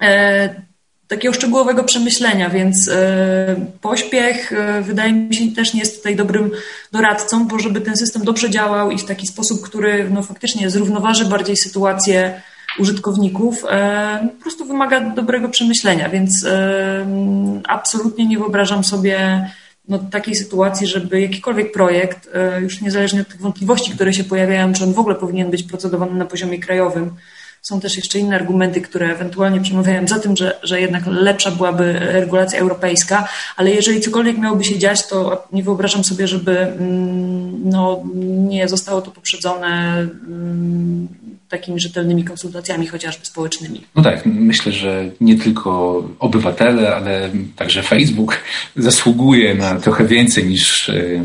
e, 0.00 0.62
takiego 1.08 1.34
szczegółowego 1.34 1.84
przemyślenia, 1.84 2.50
więc 2.50 2.88
e, 2.88 3.56
pośpiech 3.80 4.52
e, 4.52 4.82
wydaje 4.82 5.12
mi 5.12 5.34
się 5.34 5.48
też 5.48 5.74
nie 5.74 5.80
jest 5.80 5.96
tutaj 5.96 6.16
dobrym 6.16 6.50
doradcą, 6.92 7.48
bo 7.48 7.58
żeby 7.58 7.80
ten 7.80 7.96
system 7.96 8.24
dobrze 8.24 8.50
działał 8.50 8.90
i 8.90 8.98
w 8.98 9.04
taki 9.04 9.26
sposób, 9.26 9.62
który 9.62 10.10
no, 10.10 10.22
faktycznie 10.22 10.70
zrównoważy 10.70 11.24
bardziej 11.24 11.56
sytuację 11.56 12.42
użytkowników, 12.78 13.64
e, 13.70 14.28
po 14.38 14.42
prostu 14.42 14.64
wymaga 14.64 15.00
dobrego 15.00 15.48
przemyślenia, 15.48 16.08
więc 16.08 16.44
e, 16.44 17.06
absolutnie 17.68 18.26
nie 18.26 18.38
wyobrażam 18.38 18.84
sobie 18.84 19.48
no, 19.88 19.98
takiej 19.98 20.34
sytuacji, 20.34 20.86
żeby 20.86 21.20
jakikolwiek 21.20 21.72
projekt, 21.72 22.28
e, 22.34 22.60
już 22.60 22.80
niezależnie 22.80 23.20
od 23.20 23.28
tych 23.28 23.40
wątpliwości, 23.40 23.92
które 23.92 24.12
się 24.12 24.24
pojawiają, 24.24 24.72
czy 24.72 24.84
on 24.84 24.92
w 24.92 24.98
ogóle 24.98 25.14
powinien 25.14 25.50
być 25.50 25.62
procedowany 25.62 26.14
na 26.14 26.26
poziomie 26.26 26.58
krajowym, 26.58 27.16
są 27.62 27.80
też 27.80 27.96
jeszcze 27.96 28.18
inne 28.18 28.36
argumenty, 28.36 28.80
które 28.80 29.12
ewentualnie 29.12 29.60
przemawiają 29.60 30.08
za 30.08 30.18
tym, 30.18 30.36
że, 30.36 30.60
że 30.62 30.80
jednak 30.80 31.06
lepsza 31.06 31.50
byłaby 31.50 31.92
regulacja 31.92 32.58
europejska, 32.58 33.28
ale 33.56 33.70
jeżeli 33.70 34.00
cokolwiek 34.00 34.38
miałoby 34.38 34.64
się 34.64 34.78
dziać, 34.78 35.06
to 35.06 35.48
nie 35.52 35.62
wyobrażam 35.62 36.04
sobie, 36.04 36.28
żeby 36.28 36.58
mm, 36.58 37.70
no, 37.70 38.02
nie 38.24 38.68
zostało 38.68 39.02
to 39.02 39.10
poprzedzone 39.10 39.98
mm, 39.98 41.08
takimi 41.52 41.80
rzetelnymi 41.80 42.24
konsultacjami, 42.24 42.86
chociażby 42.86 43.26
społecznymi. 43.26 43.80
No 43.96 44.02
tak, 44.02 44.26
myślę, 44.26 44.72
że 44.72 45.10
nie 45.20 45.38
tylko 45.38 46.02
obywatele, 46.18 46.96
ale 46.96 47.30
także 47.56 47.82
Facebook 47.82 48.38
zasługuje 48.76 49.54
na 49.54 49.80
trochę 49.80 50.06
więcej 50.06 50.46
niż 50.46 50.88
e, 50.88 50.94
e, 50.94 51.24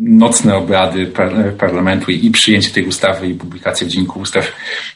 nocne 0.00 0.56
obrady 0.56 1.12
parlamentu 1.58 2.10
i 2.10 2.30
przyjęcie 2.30 2.70
tej 2.70 2.86
ustawy 2.86 3.28
i 3.28 3.34
publikacja 3.34 3.86
w 3.86 3.90
Dzienniku 3.90 4.20
Ustaw 4.20 4.52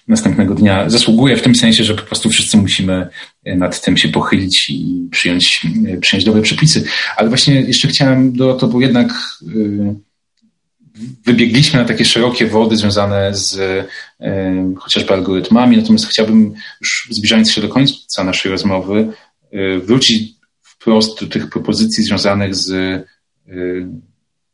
następnego 0.08 0.54
dnia 0.54 0.90
zasługuje 0.90 1.36
w 1.36 1.42
tym 1.42 1.54
sensie, 1.54 1.84
że 1.84 1.94
po 1.94 2.02
prostu 2.02 2.30
wszyscy 2.30 2.56
musimy 2.56 3.08
nad 3.46 3.80
tym 3.80 3.96
się 3.96 4.08
pochylić 4.08 4.70
i 4.70 5.08
przyjąć, 5.10 5.66
przyjąć 6.00 6.24
dobre 6.24 6.42
przepisy. 6.42 6.84
Ale 7.16 7.28
właśnie 7.28 7.60
jeszcze 7.60 7.88
chciałem 7.88 8.32
do 8.32 8.54
to, 8.54 8.80
jednak 8.80 9.12
wybiegliśmy 11.24 11.80
na 11.80 11.88
takie 11.88 12.04
szerokie 12.04 12.46
wody 12.46 12.76
związane 12.76 13.34
z 13.34 13.58
e, 14.20 14.74
chociażby 14.76 15.14
algorytmami, 15.14 15.76
natomiast 15.76 16.06
chciałbym 16.06 16.54
już 16.80 17.08
zbliżając 17.10 17.50
się 17.50 17.60
do 17.60 17.68
końca 17.68 18.24
naszej 18.24 18.52
rozmowy 18.52 19.12
e, 19.52 19.78
wrócić 19.78 20.34
wprost 20.62 21.20
do 21.20 21.26
tych 21.26 21.50
propozycji 21.50 22.04
związanych 22.04 22.54
z 22.54 22.70
e, 22.72 23.04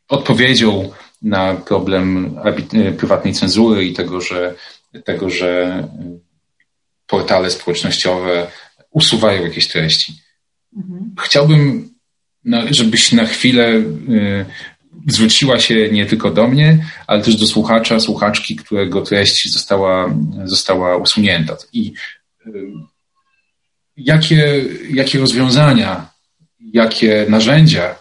odpowiedzią 0.08 0.90
na 1.22 1.54
problem 1.54 2.36
prywatnej 2.98 3.34
cenzury 3.34 3.84
i 3.84 3.92
tego, 3.92 4.20
że, 4.20 4.54
tego, 5.04 5.30
że 5.30 5.88
portale 7.06 7.50
społecznościowe 7.50 8.46
usuwają 8.90 9.42
jakieś 9.42 9.68
treści. 9.68 10.12
Mhm. 10.76 11.14
Chciałbym, 11.24 11.90
żebyś 12.70 13.12
na 13.12 13.24
chwilę 13.24 13.82
zwróciła 15.06 15.58
się 15.58 15.90
nie 15.90 16.06
tylko 16.06 16.30
do 16.30 16.48
mnie, 16.48 16.86
ale 17.06 17.22
też 17.22 17.36
do 17.36 17.46
słuchacza, 17.46 18.00
słuchaczki, 18.00 18.56
którego 18.56 19.02
treść 19.02 19.52
została, 19.52 20.14
została 20.44 20.96
usunięta. 20.96 21.56
I 21.72 21.92
y, 22.46 22.50
jakie, 23.96 24.64
jakie 24.90 25.18
rozwiązania, 25.18 26.06
jakie 26.60 27.26
narzędzia 27.28 27.94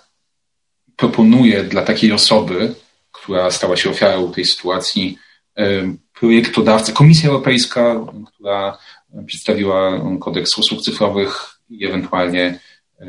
proponuje 0.96 1.64
dla 1.64 1.82
takiej 1.82 2.12
osoby, 2.12 2.76
która 3.12 3.52
stała 3.52 3.78
się 3.78 3.90
ofiarą 3.90 4.32
tej 4.32 4.46
sytuacji, 4.46 5.18
y, 5.60 5.64
projektodawca, 6.20 6.92
Komisja 6.92 7.30
Europejska, 7.30 7.96
która 8.28 8.78
przedstawiła 9.26 10.02
kodeks 10.20 10.58
usług 10.58 10.82
cyfrowych 10.82 11.60
i 11.70 11.86
ewentualnie 11.86 12.60
y, 13.02 13.06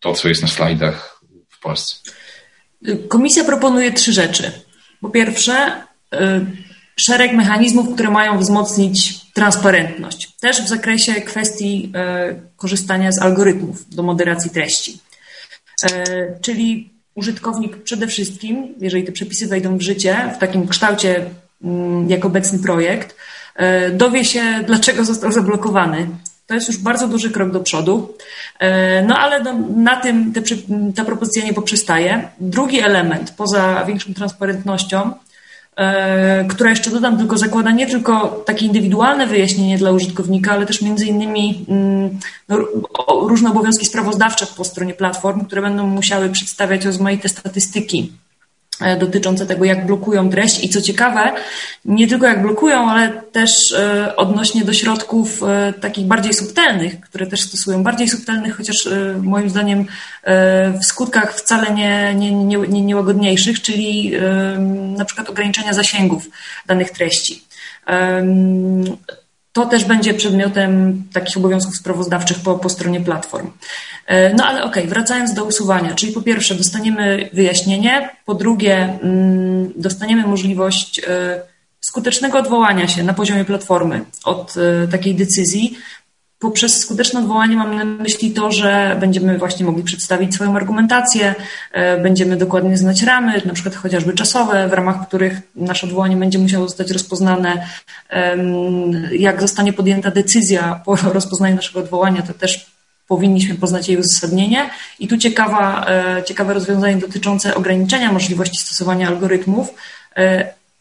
to, 0.00 0.14
co 0.14 0.28
jest 0.28 0.42
na 0.42 0.48
slajdach 0.48 1.20
w 1.48 1.60
Polsce. 1.60 2.10
Komisja 3.08 3.44
proponuje 3.44 3.92
trzy 3.92 4.12
rzeczy. 4.12 4.52
Po 5.00 5.10
pierwsze, 5.10 5.72
y, 6.14 6.18
szereg 6.96 7.32
mechanizmów, 7.32 7.94
które 7.94 8.10
mają 8.10 8.38
wzmocnić 8.38 9.20
transparentność, 9.32 10.36
też 10.40 10.62
w 10.62 10.68
zakresie 10.68 11.14
kwestii 11.14 11.92
y, 12.36 12.40
korzystania 12.56 13.12
z 13.12 13.22
algorytmów 13.22 13.94
do 13.94 14.02
moderacji 14.02 14.50
treści. 14.50 14.98
Y, 15.84 15.88
czyli 16.40 16.94
użytkownik 17.14 17.82
przede 17.82 18.06
wszystkim, 18.06 18.74
jeżeli 18.80 19.04
te 19.04 19.12
przepisy 19.12 19.46
wejdą 19.46 19.78
w 19.78 19.82
życie 19.82 20.32
w 20.36 20.38
takim 20.38 20.68
kształcie 20.68 21.24
mm, 21.64 22.10
jak 22.10 22.24
obecny 22.24 22.58
projekt, 22.58 23.16
dowie 23.92 24.24
się, 24.24 24.42
dlaczego 24.66 25.04
został 25.04 25.32
zablokowany, 25.32 26.08
to 26.46 26.54
jest 26.54 26.68
już 26.68 26.78
bardzo 26.78 27.08
duży 27.08 27.30
krok 27.30 27.50
do 27.50 27.60
przodu. 27.60 28.14
E, 28.58 29.02
no 29.02 29.18
ale 29.18 29.54
na 29.76 29.96
tym 29.96 30.32
te, 30.32 30.40
ta 30.96 31.04
propozycja 31.04 31.44
nie 31.44 31.54
poprzestaje. 31.54 32.28
Drugi 32.40 32.80
element, 32.80 33.30
poza 33.30 33.84
większą 33.84 34.14
transparentnością, 34.14 35.12
E, 35.76 36.44
która 36.48 36.70
jeszcze 36.70 36.90
dodam, 36.90 37.18
tylko 37.18 37.38
zakłada 37.38 37.70
nie 37.70 37.86
tylko 37.86 38.42
takie 38.46 38.66
indywidualne 38.66 39.26
wyjaśnienie 39.26 39.78
dla 39.78 39.90
użytkownika, 39.90 40.52
ale 40.52 40.66
też 40.66 40.82
między 40.82 41.06
innymi 41.06 41.64
mm, 41.68 42.18
no, 42.48 42.58
różne 43.08 43.50
obowiązki 43.50 43.86
sprawozdawcze 43.86 44.46
po 44.46 44.64
stronie 44.64 44.94
platform, 44.94 45.44
które 45.44 45.62
będą 45.62 45.86
musiały 45.86 46.28
przedstawiać 46.28 46.84
rozmaite 46.84 47.28
statystyki 47.28 48.12
dotyczące 48.98 49.46
tego, 49.46 49.64
jak 49.64 49.86
blokują 49.86 50.30
treść 50.30 50.64
i 50.64 50.68
co 50.68 50.82
ciekawe, 50.82 51.32
nie 51.84 52.08
tylko 52.08 52.26
jak 52.26 52.42
blokują, 52.42 52.90
ale 52.90 53.08
też 53.08 53.72
e, 53.72 54.16
odnośnie 54.16 54.64
do 54.64 54.72
środków 54.72 55.42
e, 55.42 55.72
takich 55.72 56.06
bardziej 56.06 56.34
subtelnych, 56.34 57.00
które 57.00 57.26
też 57.26 57.40
stosują, 57.40 57.82
bardziej 57.82 58.08
subtelnych, 58.08 58.56
chociaż 58.56 58.88
moim 59.22 59.50
zdaniem 59.50 59.86
w 60.80 60.84
skutkach 60.84 61.34
wcale 61.34 61.74
nie, 61.74 62.14
nie, 62.14 62.32
nie, 62.32 62.58
nie 62.58 62.82
niełagodniejszych, 62.82 63.62
czyli 63.62 64.12
na 64.96 65.04
przykład 65.04 65.30
ograniczenia 65.30 65.72
zasięgów 65.72 66.30
danych 66.66 66.90
treści. 66.90 67.44
To 69.54 69.66
też 69.66 69.84
będzie 69.84 70.14
przedmiotem 70.14 71.02
takich 71.12 71.36
obowiązków 71.36 71.76
sprawozdawczych 71.76 72.40
po, 72.40 72.58
po 72.58 72.68
stronie 72.68 73.00
platform. 73.00 73.50
E, 74.06 74.34
no 74.34 74.44
ale 74.44 74.64
okej, 74.64 74.82
okay, 74.82 74.94
wracając 74.94 75.34
do 75.34 75.44
usuwania, 75.44 75.94
czyli 75.94 76.12
po 76.12 76.22
pierwsze 76.22 76.54
dostaniemy 76.54 77.30
wyjaśnienie, 77.32 78.10
po 78.24 78.34
drugie 78.34 78.76
mm, 79.02 79.72
dostaniemy 79.76 80.26
możliwość 80.26 80.98
e, 80.98 81.42
skutecznego 81.80 82.38
odwołania 82.38 82.88
się 82.88 83.02
na 83.02 83.14
poziomie 83.14 83.44
platformy 83.44 84.04
od 84.24 84.54
e, 84.56 84.88
takiej 84.88 85.14
decyzji. 85.14 85.78
Poprzez 86.44 86.78
skuteczne 86.78 87.20
odwołanie 87.20 87.56
mam 87.56 87.76
na 87.76 87.84
myśli 87.84 88.30
to, 88.30 88.52
że 88.52 88.96
będziemy 89.00 89.38
właśnie 89.38 89.66
mogli 89.66 89.82
przedstawić 89.82 90.34
swoją 90.34 90.56
argumentację, 90.56 91.34
będziemy 92.02 92.36
dokładnie 92.36 92.76
znać 92.76 93.02
ramy, 93.02 93.42
na 93.44 93.54
przykład 93.54 93.74
chociażby 93.74 94.12
czasowe, 94.12 94.68
w 94.68 94.72
ramach 94.72 95.08
których 95.08 95.40
nasze 95.56 95.86
odwołanie 95.86 96.16
będzie 96.16 96.38
musiało 96.38 96.68
zostać 96.68 96.90
rozpoznane. 96.90 97.66
Jak 99.12 99.40
zostanie 99.40 99.72
podjęta 99.72 100.10
decyzja 100.10 100.80
po 100.84 100.96
rozpoznaniu 101.18 101.56
naszego 101.56 101.80
odwołania, 101.80 102.22
to 102.22 102.34
też 102.34 102.66
powinniśmy 103.08 103.54
poznać 103.54 103.88
jej 103.88 103.98
uzasadnienie. 103.98 104.70
I 104.98 105.08
tu 105.08 105.18
ciekawa, 105.18 105.86
e, 105.88 106.22
ciekawe 106.24 106.54
rozwiązanie 106.54 106.96
dotyczące 106.96 107.54
ograniczenia 107.54 108.12
możliwości 108.12 108.58
stosowania 108.58 109.08
algorytmów. 109.08 109.74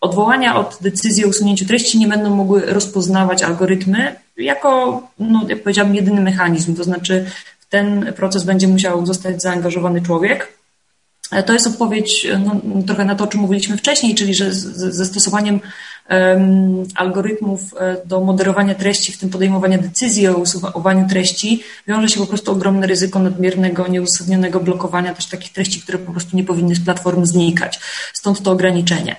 E, 0.04 0.06
odwołania 0.06 0.56
od 0.56 0.78
decyzji 0.82 1.26
o 1.26 1.28
usunięciu 1.28 1.66
treści 1.66 2.00
nie 2.00 2.08
będą 2.08 2.36
mogły 2.36 2.62
rozpoznawać 2.66 3.44
algorytmy 3.44 4.16
jako, 4.38 5.04
no, 5.20 5.46
jak 5.48 5.64
powiedziałabym, 5.64 5.96
jedyny 5.96 6.22
mechanizm. 6.22 6.76
To 6.76 6.84
znaczy, 6.84 7.26
w 7.60 7.70
ten 7.70 8.14
proces 8.14 8.44
będzie 8.44 8.68
musiał 8.68 9.06
zostać 9.06 9.42
zaangażowany 9.42 10.02
człowiek. 10.02 10.48
E, 11.32 11.44
to 11.44 11.54
jest 11.54 11.68
odpowiedź 11.68 12.28
no, 12.46 12.84
trochę 12.88 13.06
na 13.06 13.16
to, 13.16 13.24
o 13.24 13.28
czym 13.28 13.42
mówiliśmy 13.42 13.78
wcześniej, 13.78 14.16
czyli 14.16 14.34
że 14.34 14.54
ze 14.54 15.06
stosowaniem 15.06 15.60
algorytmów 16.96 17.74
e, 17.80 17.98
do 18.06 18.22
moderowania 18.22 18.76
treści, 18.76 19.12
w 19.12 19.18
tym 19.18 19.30
podejmowania 19.30 19.78
decyzji 19.78 20.28
o 20.28 20.38
usuwaniu 20.38 21.08
treści, 21.10 21.64
wiąże 21.88 22.10
się 22.10 22.20
po 22.20 22.26
prostu 22.26 22.52
ogromne 22.52 22.88
ryzyko 22.88 23.20
nadmiernego, 23.20 23.88
nieuzasadnionego 23.88 24.60
blokowania 24.60 25.14
też 25.14 25.26
takich 25.26 25.54
treści, 25.54 25.82
które 25.82 25.98
po 25.98 26.12
prostu 26.12 26.38
nie 26.38 26.44
powinny 26.44 26.76
z 26.76 26.86
platform 26.86 27.26
znikać. 27.26 27.80
Stąd 28.14 28.42
to 28.42 28.52
ograniczenie. 28.52 29.16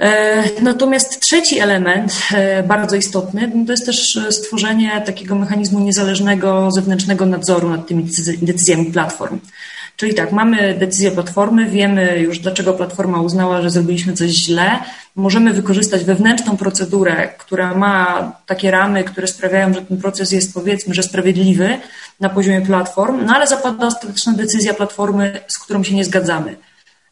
E, 0.00 0.42
natomiast 0.62 1.20
trzeci 1.20 1.58
element, 1.58 2.12
e, 2.34 2.62
bardzo 2.62 2.96
istotny, 2.96 3.52
no 3.54 3.64
to 3.66 3.72
jest 3.72 3.86
też 3.86 4.18
stworzenie 4.30 5.02
takiego 5.06 5.34
mechanizmu 5.34 5.80
niezależnego 5.80 6.70
zewnętrznego 6.70 7.26
nadzoru 7.26 7.70
nad 7.70 7.86
tymi 7.86 8.08
decyzjami 8.42 8.92
platform. 8.92 9.40
Czyli 9.96 10.14
tak, 10.14 10.32
mamy 10.32 10.74
decyzję 10.74 11.10
platformy, 11.10 11.70
wiemy 11.70 12.18
już 12.18 12.38
dlaczego 12.38 12.72
platforma 12.72 13.20
uznała, 13.20 13.62
że 13.62 13.70
zrobiliśmy 13.70 14.12
coś 14.12 14.30
źle. 14.30 14.78
Możemy 15.16 15.52
wykorzystać 15.52 16.04
wewnętrzną 16.04 16.56
procedurę, 16.56 17.28
która 17.38 17.74
ma 17.74 18.32
takie 18.46 18.70
ramy, 18.70 19.04
które 19.04 19.26
sprawiają, 19.26 19.74
że 19.74 19.82
ten 19.82 19.98
proces 19.98 20.32
jest 20.32 20.54
powiedzmy, 20.54 20.94
że 20.94 21.02
sprawiedliwy 21.02 21.78
na 22.20 22.28
poziomie 22.28 22.60
platform, 22.60 23.24
no 23.24 23.32
ale 23.34 23.46
zapada 23.46 23.86
ostateczna 23.86 24.32
decyzja 24.32 24.74
platformy, 24.74 25.40
z 25.48 25.58
którą 25.58 25.82
się 25.82 25.94
nie 25.94 26.04
zgadzamy. 26.04 26.56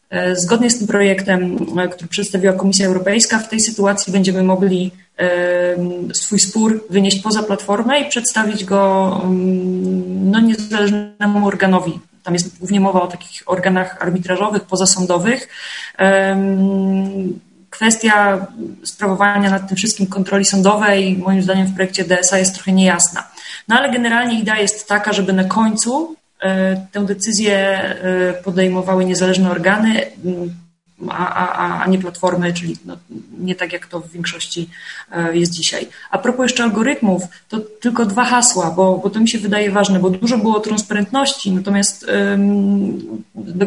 E, 0.09 0.35
zgodnie 0.35 0.69
z 0.69 0.77
tym 0.77 0.87
projektem, 0.87 1.57
e, 1.79 1.87
który 1.87 2.07
przedstawiła 2.07 2.53
Komisja 2.53 2.87
Europejska, 2.87 3.39
w 3.39 3.49
tej 3.49 3.59
sytuacji 3.59 4.13
będziemy 4.13 4.43
mogli 4.43 4.91
swój 6.13 6.39
spór 6.39 6.83
wynieść 6.89 7.19
poza 7.19 7.43
platformę 7.43 7.99
i 7.99 8.09
przedstawić 8.09 8.65
go 8.65 9.21
no, 10.07 10.39
niezależnemu 10.39 11.47
organowi 11.47 11.99
tam 12.27 12.33
jest 12.33 12.57
głównie 12.57 12.79
mowa 12.79 13.01
o 13.01 13.07
takich 13.07 13.43
organach 13.45 14.01
arbitrażowych, 14.01 14.63
pozasądowych. 14.63 15.47
Kwestia 17.69 18.47
sprawowania 18.83 19.49
nad 19.49 19.67
tym 19.67 19.77
wszystkim 19.77 20.07
kontroli 20.07 20.45
sądowej, 20.45 21.17
moim 21.17 21.41
zdaniem, 21.41 21.67
w 21.67 21.75
projekcie 21.75 22.03
DSA 22.03 22.37
jest 22.37 22.53
trochę 22.53 22.71
niejasna. 22.71 23.23
No 23.67 23.75
ale 23.75 23.91
generalnie 23.91 24.39
idea 24.39 24.59
jest 24.59 24.87
taka, 24.87 25.13
żeby 25.13 25.33
na 25.33 25.43
końcu 25.43 26.15
tę 26.91 27.05
decyzję 27.05 27.57
e, 27.57 28.33
podejmowały 28.33 29.05
niezależne 29.05 29.51
organy 29.51 30.01
a, 31.09 31.33
a, 31.33 31.83
a 31.83 31.87
nie 31.87 31.99
platformy, 31.99 32.53
czyli 32.53 32.77
no, 32.85 32.97
nie 33.39 33.55
tak 33.55 33.73
jak 33.73 33.87
to 33.87 33.99
w 33.99 34.11
większości 34.11 34.69
e, 35.11 35.37
jest 35.37 35.51
dzisiaj. 35.51 35.87
A 36.11 36.17
propos 36.17 36.43
jeszcze 36.43 36.63
algorytmów, 36.63 37.23
to 37.49 37.59
tylko 37.59 38.05
dwa 38.05 38.25
hasła, 38.25 38.71
bo, 38.71 38.97
bo 38.97 39.09
to 39.09 39.19
mi 39.19 39.29
się 39.29 39.39
wydaje 39.39 39.71
ważne, 39.71 39.99
bo 39.99 40.09
dużo 40.09 40.37
było 40.37 40.59
transparentności, 40.59 41.51
natomiast 41.51 42.05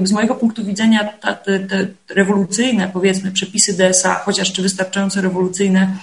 z 0.03 0.12
mojego 0.12 0.35
punktu 0.35 0.64
widzenia 0.64 1.05
ta, 1.21 1.35
te, 1.35 1.61
te 1.61 1.87
rewolucyjne, 2.09 2.91
powiedzmy, 2.93 3.33
przepisy 3.33 3.77
DSA, 3.77 4.14
chociaż 4.14 4.53
czy 4.53 4.62
wystarczająco 4.62 5.21
rewolucyjne, 5.21 5.97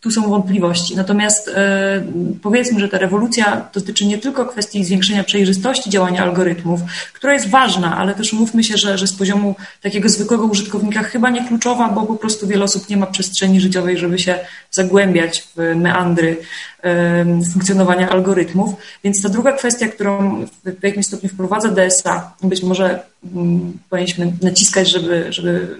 tu 0.00 0.10
są 0.10 0.28
wątpliwości. 0.28 0.96
Natomiast 0.96 1.48
e, 1.48 2.04
powiedzmy, 2.42 2.80
że 2.80 2.88
ta 2.88 2.98
rewolucja 2.98 3.68
dotyczy 3.74 4.06
nie 4.06 4.18
tylko 4.18 4.46
kwestii 4.46 4.84
zwiększenia 4.84 5.24
przejrzystości 5.24 5.90
działania 5.90 6.22
algorytmów, 6.22 6.80
która 7.12 7.32
jest 7.32 7.50
ważna, 7.50 7.96
ale 7.96 8.14
też 8.14 8.32
umówmy 8.32 8.64
się, 8.64 8.76
że, 8.76 8.98
że 8.98 9.06
z 9.06 9.12
poziomu 9.12 9.54
takiego 9.82 10.08
zwykłego 10.08 10.44
użytkownika 10.44 11.02
chyba 11.02 11.30
nie 11.30 11.48
kluczowa, 11.48 11.88
bo 11.88 12.02
po 12.02 12.16
prostu 12.16 12.46
wiele 12.46 12.64
osób 12.64 12.88
nie 12.88 12.96
ma 12.96 13.06
przestrzeni 13.06 13.60
życiowej, 13.60 13.98
żeby 13.98 14.18
się 14.18 14.38
zagłębiać 14.70 15.48
w 15.56 15.76
meandry 15.76 16.36
funkcjonowania 17.52 18.08
algorytmów. 18.10 18.74
Więc 19.04 19.22
ta 19.22 19.28
druga 19.28 19.52
kwestia, 19.52 19.88
którą 19.88 20.44
w 20.80 20.82
jakimś 20.82 21.06
stopniu 21.06 21.28
wprowadza 21.28 21.68
DSA, 21.68 22.34
być 22.42 22.62
może 22.62 23.02
mm, 23.34 23.72
powinniśmy 23.90 24.32
naciskać, 24.42 24.92
żeby, 24.92 25.26
żeby 25.28 25.78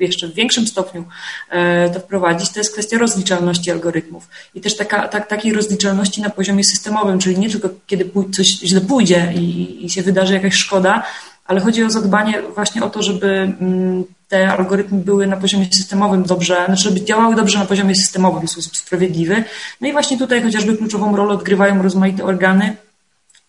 jeszcze 0.00 0.28
w 0.28 0.34
większym 0.34 0.66
stopniu 0.66 1.04
e, 1.50 1.90
to 1.90 2.00
wprowadzić, 2.00 2.52
to 2.52 2.60
jest 2.60 2.72
kwestia 2.72 2.98
rozliczalności 2.98 3.70
algorytmów. 3.70 4.28
I 4.54 4.60
też 4.60 4.76
taka, 4.76 5.08
tak, 5.08 5.28
takiej 5.28 5.52
rozliczalności 5.52 6.22
na 6.22 6.30
poziomie 6.30 6.64
systemowym, 6.64 7.18
czyli 7.18 7.38
nie 7.38 7.50
tylko 7.50 7.68
kiedy 7.86 8.10
coś 8.32 8.46
źle 8.46 8.80
pójdzie 8.80 9.32
i, 9.36 9.84
i 9.84 9.90
się 9.90 10.02
wydarzy 10.02 10.34
jakaś 10.34 10.54
szkoda, 10.54 11.02
ale 11.46 11.60
chodzi 11.60 11.84
o 11.84 11.90
zadbanie 11.90 12.42
właśnie 12.54 12.82
o 12.82 12.90
to, 12.90 13.02
żeby 13.02 13.26
mm, 13.60 14.04
te 14.28 14.52
algorytmy 14.52 14.98
były 14.98 15.26
na 15.26 15.36
poziomie 15.36 15.66
systemowym 15.72 16.22
dobrze, 16.22 16.64
znaczy 16.66 16.82
żeby 16.82 17.04
działały 17.04 17.34
dobrze 17.34 17.58
na 17.58 17.66
poziomie 17.66 17.94
systemowym 17.94 18.46
w 18.46 18.50
sposób 18.50 18.76
sprawiedliwy. 18.76 19.44
No 19.80 19.88
i 19.88 19.92
właśnie 19.92 20.18
tutaj 20.18 20.42
chociażby 20.42 20.76
kluczową 20.76 21.16
rolę 21.16 21.34
odgrywają 21.34 21.82
rozmaite 21.82 22.24
organy, 22.24 22.76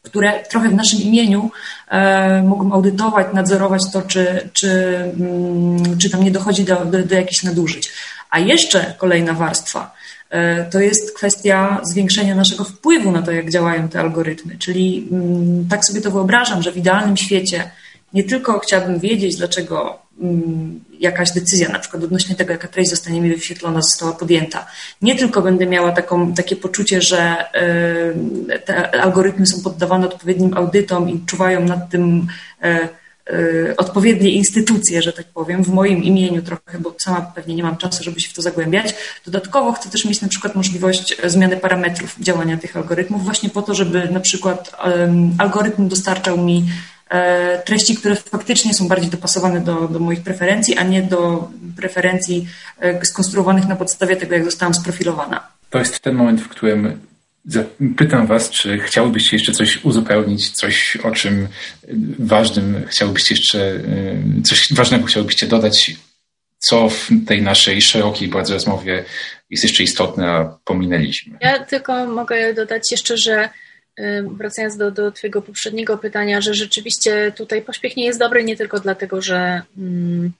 które 0.03 0.43
trochę 0.49 0.69
w 0.69 0.75
naszym 0.75 1.01
imieniu 1.01 1.51
e, 1.87 2.43
mogą 2.43 2.73
audytować, 2.73 3.27
nadzorować 3.33 3.91
to, 3.91 4.01
czy, 4.01 4.49
czy, 4.53 4.95
mm, 5.19 5.97
czy 5.97 6.09
tam 6.09 6.23
nie 6.23 6.31
dochodzi 6.31 6.63
do, 6.63 6.85
do, 6.85 7.03
do 7.03 7.15
jakichś 7.15 7.43
nadużyć. 7.43 7.91
A 8.29 8.39
jeszcze 8.39 8.93
kolejna 8.97 9.33
warstwa 9.33 9.95
e, 10.29 10.63
to 10.63 10.79
jest 10.79 11.15
kwestia 11.17 11.81
zwiększenia 11.83 12.35
naszego 12.35 12.63
wpływu 12.63 13.11
na 13.11 13.21
to, 13.21 13.31
jak 13.31 13.51
działają 13.51 13.89
te 13.89 13.99
algorytmy. 13.99 14.57
Czyli 14.57 15.07
mm, 15.11 15.67
tak 15.69 15.85
sobie 15.85 16.01
to 16.01 16.11
wyobrażam, 16.11 16.61
że 16.63 16.71
w 16.71 16.77
idealnym 16.77 17.17
świecie 17.17 17.71
nie 18.13 18.23
tylko 18.23 18.59
chciałabym 18.59 18.99
wiedzieć, 18.99 19.35
dlaczego 19.35 19.99
mm, 20.21 20.79
jakaś 20.99 21.31
decyzja, 21.31 21.69
na 21.69 21.79
przykład 21.79 22.03
odnośnie 22.03 22.35
tego, 22.35 22.51
jaka 22.51 22.67
treść 22.67 22.89
zostanie 22.89 23.21
mi 23.21 23.29
wyświetlona, 23.29 23.81
została 23.81 24.11
podjęta. 24.11 24.67
Nie 25.01 25.15
tylko 25.15 25.41
będę 25.41 25.65
miała 25.65 25.91
taką, 25.91 26.33
takie 26.33 26.55
poczucie, 26.55 27.01
że 27.01 27.45
y, 28.51 28.59
te 28.59 29.01
algorytmy 29.01 29.45
są 29.45 29.61
poddawane 29.61 30.07
odpowiednim 30.07 30.57
audytom 30.57 31.09
i 31.09 31.25
czuwają 31.25 31.63
nad 31.63 31.89
tym 31.89 32.27
y, 32.65 32.89
y, 33.33 33.73
odpowiednie 33.77 34.31
instytucje, 34.31 35.01
że 35.01 35.13
tak 35.13 35.25
powiem, 35.25 35.63
w 35.63 35.69
moim 35.69 36.03
imieniu 36.03 36.41
trochę, 36.41 36.79
bo 36.79 36.95
sama 36.97 37.21
pewnie 37.21 37.55
nie 37.55 37.63
mam 37.63 37.77
czasu, 37.77 38.03
żeby 38.03 38.19
się 38.19 38.29
w 38.29 38.33
to 38.33 38.41
zagłębiać. 38.41 38.95
Dodatkowo 39.25 39.73
chcę 39.73 39.89
też 39.89 40.05
mieć 40.05 40.21
na 40.21 40.27
przykład 40.27 40.55
możliwość 40.55 41.17
zmiany 41.23 41.57
parametrów 41.57 42.15
działania 42.19 42.57
tych 42.57 42.77
algorytmów, 42.77 43.23
właśnie 43.23 43.49
po 43.49 43.61
to, 43.61 43.73
żeby 43.73 44.09
na 44.11 44.19
przykład 44.19 44.75
algorytm 45.37 45.87
dostarczał 45.87 46.37
mi 46.37 46.65
E, 46.65 46.96
treści, 47.65 47.95
które 47.95 48.15
faktycznie 48.15 48.73
są 48.73 48.87
bardziej 48.87 49.09
dopasowane 49.09 49.61
do, 49.61 49.87
do 49.87 49.99
moich 49.99 50.21
preferencji, 50.21 50.77
a 50.77 50.83
nie 50.83 51.01
do 51.01 51.49
preferencji 51.77 52.47
e, 52.79 53.05
skonstruowanych 53.05 53.67
na 53.67 53.75
podstawie 53.75 54.15
tego, 54.15 54.33
jak 54.35 54.45
zostałam 54.45 54.73
sprofilowana. 54.73 55.47
To 55.69 55.79
jest 55.79 55.99
ten 55.99 56.15
moment, 56.15 56.41
w 56.41 56.47
którym 56.47 56.99
pytam 57.97 58.27
Was, 58.27 58.49
czy 58.49 58.79
chciałybyście 58.79 59.35
jeszcze 59.35 59.51
coś 59.51 59.85
uzupełnić, 59.85 60.49
coś 60.49 60.97
o 61.03 61.11
czym 61.11 61.47
ważnym 62.19 62.85
chciałbyście 62.87 63.35
jeszcze, 63.35 63.59
e, 63.59 64.41
coś 64.43 64.73
ważnego 64.73 65.05
chciałbyście 65.05 65.47
dodać 65.47 65.91
co 66.59 66.89
w 66.89 67.09
tej 67.27 67.41
naszej 67.41 67.81
szerokiej 67.81 68.27
bardzo 68.27 68.53
rozmowie 68.53 69.05
jest 69.49 69.63
jeszcze 69.63 69.83
istotne, 69.83 70.29
a 70.29 70.57
pominęliśmy. 70.65 71.37
Ja 71.41 71.65
tylko 71.65 72.05
mogę 72.05 72.53
dodać 72.53 72.91
jeszcze, 72.91 73.17
że 73.17 73.49
wracając 74.37 74.77
do, 74.77 74.91
do 74.91 75.11
Twojego 75.11 75.41
poprzedniego 75.41 75.97
pytania, 75.97 76.41
że 76.41 76.53
rzeczywiście 76.53 77.31
tutaj 77.35 77.61
pośpiech 77.61 77.97
nie 77.97 78.05
jest 78.05 78.19
dobry 78.19 78.43
nie 78.43 78.57
tylko 78.57 78.79
dlatego, 78.79 79.21
że, 79.21 79.61
mm, 79.77 80.31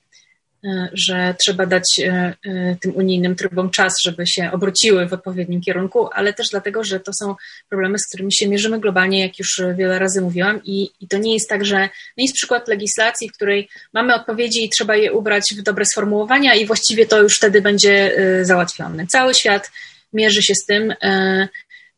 e, 0.66 0.90
że 0.94 1.36
trzeba 1.40 1.66
dać 1.66 2.00
e, 2.00 2.34
e, 2.46 2.76
tym 2.82 2.96
unijnym 2.96 3.36
trybom 3.36 3.70
czas, 3.70 4.02
żeby 4.02 4.28
się 4.28 4.52
obróciły 4.52 5.08
w 5.08 5.14
odpowiednim 5.14 5.62
kierunku, 5.62 6.10
ale 6.14 6.34
też 6.34 6.50
dlatego, 6.50 6.84
że 6.84 7.00
to 7.00 7.12
są 7.14 7.36
problemy, 7.70 8.00
z 8.00 8.08
którymi 8.08 8.34
się 8.34 8.48
mierzymy 8.48 8.80
globalnie, 8.80 9.22
jak 9.22 9.40
już 9.40 9.62
wiele 9.78 10.00
razy 10.00 10.22
mówiłam, 10.22 10.62
i, 10.64 10.90
i 11.02 11.08
to 11.08 11.18
nie 11.18 11.34
jest 11.34 11.50
tak, 11.50 11.66
że 11.66 11.80
no 12.18 12.22
jest 12.24 12.36
przykład 12.36 12.68
legislacji, 12.68 13.30
w 13.30 13.34
której 13.34 13.70
mamy 13.94 14.16
odpowiedzi 14.16 14.66
i 14.66 14.70
trzeba 14.70 14.96
je 14.96 15.14
ubrać 15.14 15.44
w 15.58 15.62
dobre 15.62 15.86
sformułowania, 15.86 16.56
i 16.56 16.66
właściwie 16.66 17.06
to 17.06 17.22
już 17.22 17.38
wtedy 17.38 17.62
będzie 17.62 18.16
załatwione. 18.42 19.08
Cały 19.08 19.34
świat 19.34 19.72
mierzy 20.14 20.44
się 20.44 20.56
z 20.56 20.66
tym 20.66 20.94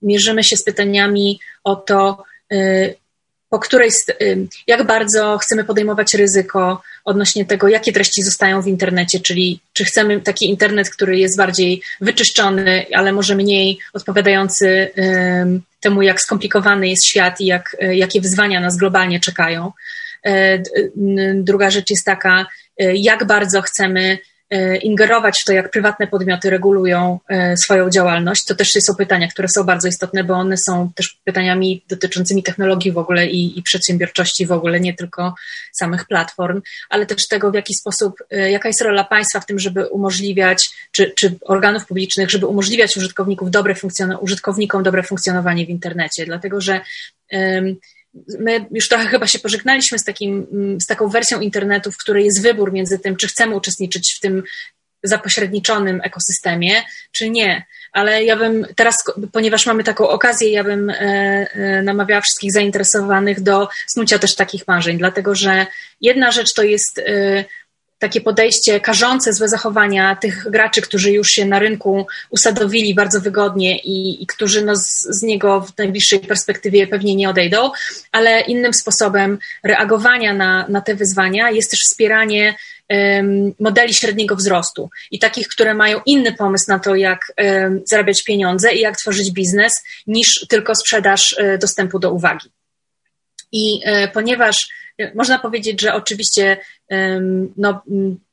mierzymy 0.01 0.43
się 0.43 0.57
z 0.57 0.63
pytaniami 0.63 1.39
o 1.63 1.75
to, 1.75 2.23
y, 2.53 2.95
po 3.49 3.59
której, 3.59 3.89
y, 4.21 4.47
jak 4.67 4.87
bardzo 4.87 5.37
chcemy 5.37 5.63
podejmować 5.63 6.13
ryzyko 6.13 6.81
odnośnie 7.05 7.45
tego, 7.45 7.67
jakie 7.67 7.93
treści 7.93 8.23
zostają 8.23 8.61
w 8.61 8.67
internecie, 8.67 9.19
czyli 9.19 9.59
czy 9.73 9.85
chcemy 9.85 10.21
taki 10.21 10.49
internet, 10.49 10.89
który 10.89 11.19
jest 11.19 11.37
bardziej 11.37 11.81
wyczyszczony, 12.01 12.85
ale 12.93 13.11
może 13.11 13.35
mniej 13.35 13.79
odpowiadający 13.93 14.91
temu, 15.79 16.01
jak 16.01 16.21
skomplikowany 16.21 16.87
jest 16.87 17.05
świat 17.05 17.41
i 17.41 17.45
jak, 17.45 17.75
jakie 17.91 18.21
wyzwania 18.21 18.59
nas 18.59 18.77
globalnie 18.77 19.19
czekają. 19.19 19.71
E, 20.25 20.63
druga 21.35 21.69
rzecz 21.69 21.89
jest 21.89 22.05
taka, 22.05 22.45
y, 22.81 22.93
jak 22.95 23.25
bardzo 23.25 23.61
chcemy 23.61 24.17
ingerować 24.77 25.41
w 25.41 25.45
to, 25.45 25.53
jak 25.53 25.71
prywatne 25.71 26.07
podmioty 26.07 26.49
regulują 26.49 27.19
e, 27.29 27.57
swoją 27.57 27.89
działalność. 27.89 28.45
To 28.45 28.55
też 28.55 28.71
są 28.71 28.95
pytania, 28.95 29.27
które 29.27 29.47
są 29.47 29.63
bardzo 29.63 29.87
istotne, 29.87 30.23
bo 30.23 30.33
one 30.33 30.55
są 30.57 30.91
też 30.95 31.19
pytaniami 31.23 31.83
dotyczącymi 31.89 32.43
technologii 32.43 32.91
w 32.91 32.97
ogóle 32.97 33.27
i, 33.27 33.59
i 33.59 33.63
przedsiębiorczości 33.63 34.45
w 34.45 34.51
ogóle, 34.51 34.79
nie 34.79 34.93
tylko 34.93 35.35
samych 35.73 36.05
platform, 36.05 36.61
ale 36.89 37.05
też 37.05 37.27
tego, 37.27 37.51
w 37.51 37.53
jaki 37.53 37.75
sposób, 37.75 38.15
e, 38.31 38.51
jaka 38.51 38.69
jest 38.69 38.81
rola 38.81 39.03
państwa 39.03 39.39
w 39.39 39.45
tym, 39.45 39.59
żeby 39.59 39.87
umożliwiać, 39.87 40.69
czy, 40.91 41.11
czy 41.15 41.35
organów 41.41 41.85
publicznych, 41.85 42.29
żeby 42.29 42.47
umożliwiać 42.47 42.97
użytkowników 42.97 43.51
dobre 43.51 43.75
użytkownikom 44.21 44.83
dobre 44.83 45.03
funkcjonowanie 45.03 45.65
w 45.65 45.69
internecie. 45.69 46.25
Dlatego, 46.25 46.61
że 46.61 46.81
my 48.39 48.65
już 48.71 48.87
trochę 48.87 49.07
chyba 49.07 49.27
się 49.27 49.39
pożegnaliśmy 49.39 49.99
z, 49.99 50.03
takim, 50.03 50.47
z 50.81 50.85
taką 50.85 51.07
wersją 51.07 51.39
internetu, 51.39 51.91
w 51.91 51.97
której 51.97 52.25
jest 52.25 52.41
wybór 52.41 52.73
między 52.73 52.99
tym, 52.99 53.15
czy 53.15 53.27
chcemy 53.27 53.55
uczestniczyć 53.55 54.15
w 54.17 54.19
tym 54.19 54.43
zapośredniczonym 55.03 56.01
ekosystemie, 56.03 56.83
czy 57.11 57.29
nie. 57.29 57.65
Ale 57.91 58.23
ja 58.23 58.35
bym 58.35 58.67
teraz, 58.75 58.95
ponieważ 59.31 59.65
mamy 59.65 59.83
taką 59.83 60.09
okazję, 60.09 60.49
ja 60.49 60.63
bym 60.63 60.89
e, 60.89 60.95
e, 60.95 61.81
namawiała 61.81 62.21
wszystkich 62.21 62.51
zainteresowanych 62.51 63.41
do 63.41 63.69
snucia 63.87 64.19
też 64.19 64.35
takich 64.35 64.67
marzeń, 64.67 64.97
dlatego 64.97 65.35
że 65.35 65.65
jedna 66.01 66.31
rzecz 66.31 66.53
to 66.53 66.63
jest 66.63 66.99
e, 66.99 67.45
takie 67.99 68.21
podejście 68.21 68.79
karzące 68.79 69.33
złe 69.33 69.49
zachowania 69.49 70.15
tych 70.15 70.49
graczy, 70.49 70.81
którzy 70.81 71.11
już 71.11 71.29
się 71.29 71.45
na 71.45 71.59
rynku 71.59 72.07
usadowili 72.29 72.95
bardzo 72.95 73.21
wygodnie 73.21 73.79
i, 73.79 74.23
i 74.23 74.27
którzy 74.27 74.65
no 74.65 74.75
z, 74.75 75.01
z, 75.01 75.23
niego 75.23 75.61
w 75.61 75.77
najbliższej 75.77 76.19
perspektywie 76.19 76.87
pewnie 76.87 77.15
nie 77.15 77.29
odejdą, 77.29 77.71
ale 78.11 78.41
innym 78.41 78.73
sposobem 78.73 79.39
reagowania 79.63 80.33
na, 80.33 80.67
na 80.67 80.81
te 80.81 80.95
wyzwania 80.95 81.51
jest 81.51 81.71
też 81.71 81.79
wspieranie 81.79 82.55
um, 82.89 83.53
modeli 83.59 83.93
średniego 83.93 84.35
wzrostu 84.35 84.89
i 85.11 85.19
takich, 85.19 85.47
które 85.47 85.73
mają 85.73 86.01
inny 86.05 86.33
pomysł 86.33 86.65
na 86.67 86.79
to, 86.79 86.95
jak 86.95 87.33
um, 87.37 87.81
zarabiać 87.85 88.23
pieniądze 88.23 88.73
i 88.73 88.79
jak 88.79 88.97
tworzyć 88.97 89.31
biznes, 89.31 89.83
niż 90.07 90.45
tylko 90.49 90.75
sprzedaż 90.75 91.35
um, 91.39 91.59
dostępu 91.59 91.99
do 91.99 92.11
uwagi. 92.11 92.49
I 93.51 93.79
e, 93.83 94.07
ponieważ 94.07 94.69
można 95.15 95.39
powiedzieć, 95.39 95.81
że 95.81 95.93
oczywiście 95.93 96.57
no, 97.57 97.81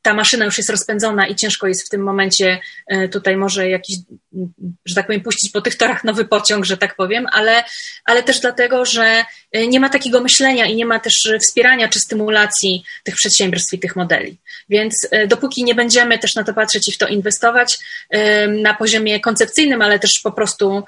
ta 0.06 0.14
maszyna 0.14 0.44
już 0.44 0.58
jest 0.58 0.70
rozpędzona 0.70 1.26
i 1.26 1.34
ciężko 1.34 1.66
jest 1.66 1.86
w 1.86 1.88
tym 1.88 2.02
momencie 2.02 2.58
e, 2.86 3.08
tutaj 3.08 3.36
może 3.36 3.68
jakiś, 3.68 3.96
że 4.84 4.94
tak 4.94 5.06
powiem, 5.06 5.20
puścić 5.20 5.50
po 5.50 5.60
tych 5.60 5.74
torach 5.74 6.04
nowy 6.04 6.24
pociąg, 6.24 6.64
że 6.64 6.76
tak 6.76 6.96
powiem, 6.96 7.26
ale, 7.32 7.64
ale 8.04 8.22
też 8.22 8.40
dlatego, 8.40 8.84
że 8.84 9.24
e, 9.52 9.66
nie 9.66 9.80
ma 9.80 9.88
takiego 9.88 10.20
myślenia 10.20 10.66
i 10.66 10.76
nie 10.76 10.86
ma 10.86 11.00
też 11.00 11.32
wspierania 11.40 11.88
czy 11.88 12.00
stymulacji 12.00 12.84
tych 13.04 13.14
przedsiębiorstw 13.14 13.72
i 13.72 13.78
tych 13.78 13.96
modeli. 13.96 14.36
Więc 14.68 15.08
e, 15.10 15.26
dopóki 15.26 15.64
nie 15.64 15.74
będziemy 15.74 16.18
też 16.18 16.34
na 16.34 16.44
to 16.44 16.54
patrzeć 16.54 16.88
i 16.88 16.92
w 16.92 16.98
to 16.98 17.06
inwestować 17.06 17.78
na 18.48 18.74
poziomie 18.74 19.20
koncepcyjnym, 19.20 19.82
ale 19.82 19.98
też 19.98 20.20
po 20.24 20.32
prostu 20.32 20.82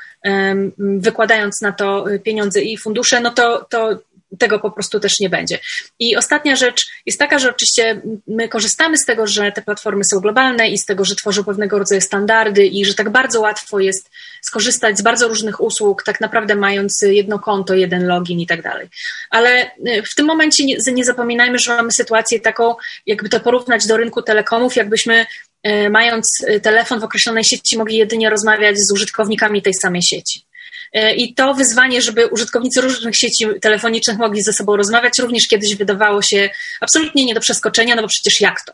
wykładając 0.78 1.60
na 1.60 1.72
to 1.72 2.04
pieniądze 2.24 2.60
i 2.60 2.78
fundusze, 2.78 3.20
no 3.20 3.30
to, 3.30 3.66
to 3.70 3.98
tego 4.38 4.58
po 4.58 4.70
prostu 4.70 5.00
też 5.00 5.20
nie 5.20 5.28
będzie. 5.28 5.58
I 5.98 6.16
ostatnia 6.16 6.56
rzecz 6.56 6.86
jest 7.06 7.18
taka, 7.18 7.38
że 7.38 7.50
oczywiście 7.50 8.02
my 8.26 8.48
korzystamy 8.48 8.98
z 8.98 9.04
tego, 9.04 9.26
że 9.26 9.52
te 9.52 9.62
platformy 9.62 10.04
są 10.04 10.20
globalne 10.20 10.68
i 10.68 10.78
z 10.78 10.84
tego, 10.84 11.04
że 11.04 11.16
tworzą 11.16 11.44
pewnego 11.44 11.78
rodzaju 11.78 12.00
standardy 12.00 12.66
i 12.66 12.84
że 12.84 12.94
tak 12.94 13.10
bardzo 13.10 13.40
łatwo 13.40 13.80
jest 13.80 14.10
skorzystać 14.42 14.98
z 14.98 15.02
bardzo 15.02 15.28
różnych 15.28 15.60
usług, 15.60 16.02
tak 16.02 16.20
naprawdę 16.20 16.54
mając 16.54 17.02
jedno 17.02 17.38
konto, 17.38 17.74
jeden 17.74 18.06
login 18.06 18.40
i 18.40 18.46
tak 18.46 18.62
dalej. 18.62 18.88
Ale 19.30 19.70
y, 19.86 20.02
w 20.02 20.14
tym 20.14 20.26
momencie 20.26 20.64
nie, 20.64 20.76
nie 20.92 21.04
zapominajmy, 21.04 21.58
że 21.58 21.76
mamy 21.76 21.92
sytuację 21.92 22.40
taką, 22.40 22.74
jakby 23.06 23.28
to 23.28 23.40
porównać 23.40 23.86
do 23.86 23.96
rynku 23.96 24.22
telekomów, 24.22 24.76
jakbyśmy 24.76 25.26
y, 25.66 25.90
mając 25.90 26.44
telefon 26.62 27.00
w 27.00 27.04
określonej 27.04 27.44
sieci 27.44 27.78
mogli 27.78 27.96
jedynie 27.96 28.30
rozmawiać 28.30 28.78
z 28.78 28.92
użytkownikami 28.92 29.62
tej 29.62 29.74
samej 29.74 30.02
sieci. 30.02 30.47
E, 30.92 31.14
I 31.14 31.34
to 31.34 31.54
wyzwanie, 31.54 32.02
żeby 32.02 32.26
użytkownicy 32.26 32.80
różnych 32.80 33.16
sieci 33.16 33.46
telefonicznych 33.60 34.18
mogli 34.18 34.42
ze 34.42 34.52
sobą 34.52 34.76
rozmawiać, 34.76 35.18
również 35.18 35.48
kiedyś 35.48 35.76
wydawało 35.76 36.22
się 36.22 36.50
absolutnie 36.80 37.24
nie 37.24 37.34
do 37.34 37.40
przeskoczenia, 37.40 37.94
no 37.94 38.02
bo 38.02 38.08
przecież 38.08 38.40
jak 38.40 38.64
to? 38.64 38.72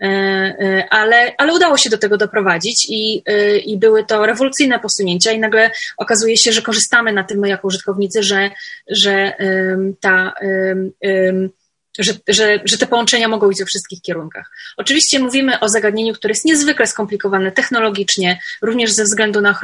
E, 0.00 0.06
e, 0.06 0.86
ale, 0.90 1.34
ale 1.38 1.54
udało 1.54 1.76
się 1.76 1.90
do 1.90 1.98
tego 1.98 2.16
doprowadzić 2.16 2.86
i, 2.88 3.22
i 3.64 3.78
były 3.78 4.04
to 4.04 4.26
rewolucyjne 4.26 4.78
posunięcia 4.78 5.32
i 5.32 5.38
nagle 5.38 5.70
okazuje 5.96 6.36
się, 6.36 6.52
że 6.52 6.62
korzystamy 6.62 7.12
na 7.12 7.24
tym 7.24 7.38
my 7.38 7.48
jako 7.48 7.68
użytkownicy, 7.68 8.22
że, 8.22 8.50
że 8.90 9.32
ta 10.00 10.34
że, 11.98 12.12
że, 12.28 12.60
że 12.64 12.78
te 12.78 12.86
połączenia 12.86 13.28
mogą 13.28 13.50
iść 13.50 13.60
we 13.60 13.66
wszystkich 13.66 14.02
kierunkach. 14.02 14.50
Oczywiście 14.76 15.18
mówimy 15.18 15.60
o 15.60 15.68
zagadnieniu, 15.68 16.14
które 16.14 16.32
jest 16.32 16.44
niezwykle 16.44 16.86
skomplikowane 16.86 17.52
technologicznie, 17.52 18.40
również 18.62 18.92
ze 18.92 19.04
względu 19.04 19.40
na, 19.40 19.60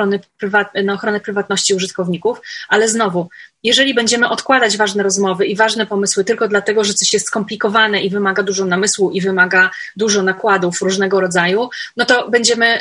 na 0.84 0.92
ochronę 0.92 1.20
prywatności 1.20 1.74
użytkowników, 1.74 2.40
ale 2.68 2.88
znowu, 2.88 3.28
jeżeli 3.62 3.94
będziemy 3.94 4.28
odkładać 4.28 4.76
ważne 4.76 5.02
rozmowy 5.02 5.46
i 5.46 5.56
ważne 5.56 5.86
pomysły 5.86 6.24
tylko 6.24 6.48
dlatego, 6.48 6.84
że 6.84 6.94
coś 6.94 7.12
jest 7.12 7.26
skomplikowane 7.26 8.02
i 8.02 8.10
wymaga 8.10 8.42
dużo 8.42 8.64
namysłu 8.64 9.10
i 9.10 9.20
wymaga 9.20 9.70
dużo 9.96 10.22
nakładów 10.22 10.82
różnego 10.82 11.20
rodzaju, 11.20 11.68
no 11.96 12.04
to 12.04 12.30
będziemy 12.30 12.80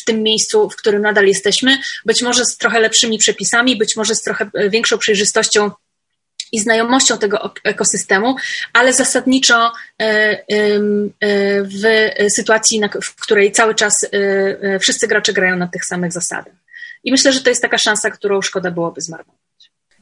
w 0.00 0.04
tym 0.04 0.22
miejscu, 0.22 0.70
w 0.70 0.76
którym 0.76 1.02
nadal 1.02 1.26
jesteśmy, 1.26 1.78
być 2.06 2.22
może 2.22 2.44
z 2.44 2.56
trochę 2.56 2.80
lepszymi 2.80 3.18
przepisami, 3.18 3.76
być 3.76 3.96
może 3.96 4.14
z 4.14 4.22
trochę 4.22 4.50
e, 4.54 4.70
większą 4.70 4.98
przejrzystością 4.98 5.70
i 6.52 6.60
znajomością 6.60 7.18
tego 7.18 7.54
ekosystemu, 7.64 8.36
ale 8.72 8.92
zasadniczo 8.92 9.72
e, 10.00 10.02
e, 10.02 10.42
w 11.62 11.82
sytuacji, 12.28 12.80
w 13.02 13.14
której 13.14 13.52
cały 13.52 13.74
czas 13.74 14.06
e, 14.12 14.78
wszyscy 14.78 15.08
gracze 15.08 15.32
grają 15.32 15.56
na 15.56 15.66
tych 15.66 15.84
samych 15.84 16.12
zasadach. 16.12 16.54
I 17.04 17.10
myślę, 17.10 17.32
że 17.32 17.40
to 17.40 17.50
jest 17.50 17.62
taka 17.62 17.78
szansa, 17.78 18.10
którą 18.10 18.42
szkoda 18.42 18.70
byłoby 18.70 19.00
zmarnować. 19.00 19.40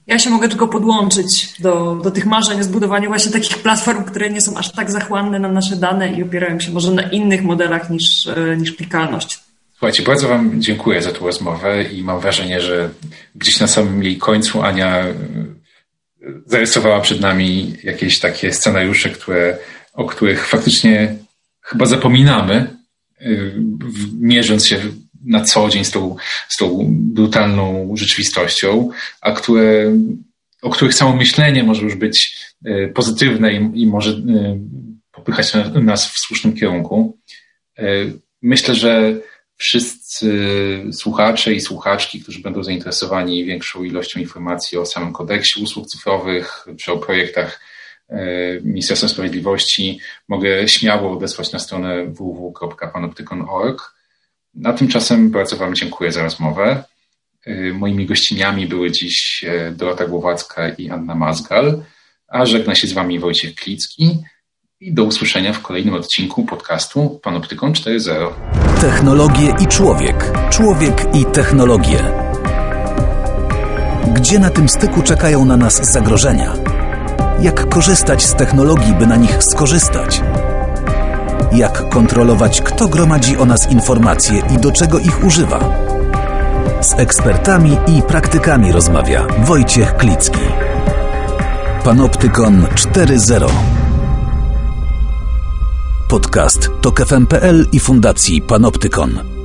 Ja 0.06 0.18
się 0.18 0.30
mogę 0.30 0.48
tylko 0.48 0.68
podłączyć 0.68 1.60
do, 1.60 1.94
do 2.04 2.10
tych 2.10 2.26
marzeń 2.26 2.60
o 2.60 2.64
zbudowaniu 2.64 3.08
właśnie 3.08 3.32
takich 3.32 3.58
platform, 3.58 4.04
które 4.04 4.30
nie 4.30 4.40
są 4.40 4.56
aż 4.56 4.72
tak 4.72 4.90
zachłanne 4.90 5.38
na 5.38 5.48
nasze 5.48 5.76
dane 5.76 6.12
i 6.12 6.22
opierają 6.22 6.60
się 6.60 6.70
może 6.70 6.90
na 6.90 7.02
innych 7.02 7.42
modelach 7.42 7.90
niż, 7.90 8.28
niż 8.56 8.72
klikalność. 8.72 9.38
Słuchajcie, 9.72 10.02
bardzo 10.02 10.28
Wam 10.28 10.62
dziękuję 10.62 11.02
za 11.02 11.12
tę 11.12 11.18
rozmowę 11.18 11.82
i 11.82 12.02
mam 12.02 12.20
wrażenie, 12.20 12.60
że 12.60 12.90
gdzieś 13.34 13.60
na 13.60 13.66
samym 13.66 14.02
jej 14.02 14.18
końcu 14.18 14.62
Ania 14.62 15.04
zarysowała 16.46 17.00
przed 17.00 17.20
nami 17.20 17.74
jakieś 17.84 18.18
takie 18.18 18.52
scenariusze, 18.52 19.10
które, 19.10 19.58
o 19.92 20.04
których 20.04 20.46
faktycznie 20.46 21.14
chyba 21.62 21.86
zapominamy, 21.86 22.76
y, 23.22 23.54
mierząc 24.20 24.66
się 24.66 24.80
na 25.24 25.44
co 25.44 25.68
dzień 25.68 25.84
z 25.84 25.90
tą, 25.90 26.16
z 26.48 26.56
tą 26.56 26.86
brutalną 26.90 27.92
rzeczywistością, 27.96 28.90
a 29.20 29.32
które, 29.32 29.92
o 30.62 30.70
których 30.70 30.94
samo 30.94 31.16
myślenie 31.16 31.64
może 31.64 31.82
już 31.82 31.94
być 31.94 32.36
y, 32.66 32.92
pozytywne 32.94 33.52
i, 33.52 33.82
i 33.82 33.86
może 33.86 34.10
y, 34.10 34.58
popychać 35.12 35.52
nas 35.82 36.12
w 36.12 36.18
słusznym 36.18 36.54
kierunku. 36.54 37.18
Myślę, 38.42 38.74
że 38.74 39.14
wszyscy 39.58 40.30
słuchacze 40.92 41.54
i 41.54 41.60
słuchaczki, 41.60 42.20
którzy 42.20 42.40
będą 42.40 42.62
zainteresowani 42.62 43.44
większą 43.44 43.84
ilością 43.84 44.20
informacji 44.20 44.78
o 44.78 44.86
samym 44.86 45.12
kodeksie 45.12 45.62
usług 45.62 45.86
cyfrowych 45.86 46.66
czy 46.78 46.92
o 46.92 46.98
projektach 46.98 47.60
Ministerstwa 48.62 49.08
Sprawiedliwości, 49.08 50.00
mogę 50.28 50.68
śmiało 50.68 51.12
odesłać 51.12 51.52
na 51.52 51.58
stronę 51.58 52.06
www.panoptykon.org. 52.06 53.94
Na 54.54 54.72
tymczasem 54.72 55.30
bardzo 55.30 55.56
Wam 55.56 55.74
dziękuję 55.74 56.12
za 56.12 56.22
rozmowę. 56.22 56.84
Moimi 57.72 58.06
gościniami 58.06 58.66
były 58.66 58.90
dziś 58.90 59.44
Dorota 59.72 60.06
Głowacka 60.06 60.68
i 60.68 60.90
Anna 60.90 61.14
Mazgal, 61.14 61.82
a 62.28 62.46
żegna 62.46 62.74
się 62.74 62.86
z 62.86 62.92
Wami 62.92 63.18
Wojciech 63.18 63.54
Klicki 63.54 64.18
i 64.80 64.92
do 64.92 65.04
usłyszenia 65.04 65.52
w 65.52 65.62
kolejnym 65.62 65.94
odcinku 65.94 66.44
podcastu 66.44 67.20
Panoptykon 67.22 67.72
4.0. 67.72 68.30
Technologie 68.80 69.54
i 69.60 69.66
człowiek. 69.66 70.32
Człowiek 70.50 71.14
i 71.14 71.24
technologie. 71.24 71.98
Gdzie 74.14 74.38
na 74.38 74.50
tym 74.50 74.68
styku 74.68 75.02
czekają 75.02 75.44
na 75.44 75.56
nas 75.56 75.92
zagrożenia? 75.92 76.52
Jak 77.40 77.68
korzystać 77.68 78.26
z 78.26 78.34
technologii, 78.34 78.94
by 78.94 79.06
na 79.06 79.16
nich 79.16 79.38
skorzystać? 79.40 80.20
Jak 81.52 81.88
kontrolować, 81.88 82.60
kto 82.60 82.88
gromadzi 82.88 83.36
o 83.36 83.44
nas 83.44 83.70
informacje 83.70 84.42
i 84.54 84.58
do 84.58 84.72
czego 84.72 84.98
ich 84.98 85.24
używa? 85.24 85.60
Z 86.80 86.98
ekspertami 86.98 87.76
i 87.98 88.02
praktykami 88.02 88.72
rozmawia 88.72 89.26
Wojciech 89.38 89.96
Klicki. 89.96 90.40
Panoptykon 91.84 92.62
4.0 92.74 93.77
Podcast 96.08 96.70
to 96.80 96.92
KFM.pl 96.92 97.66
i 97.72 97.80
Fundacji 97.80 98.42
Panoptykon. 98.42 99.37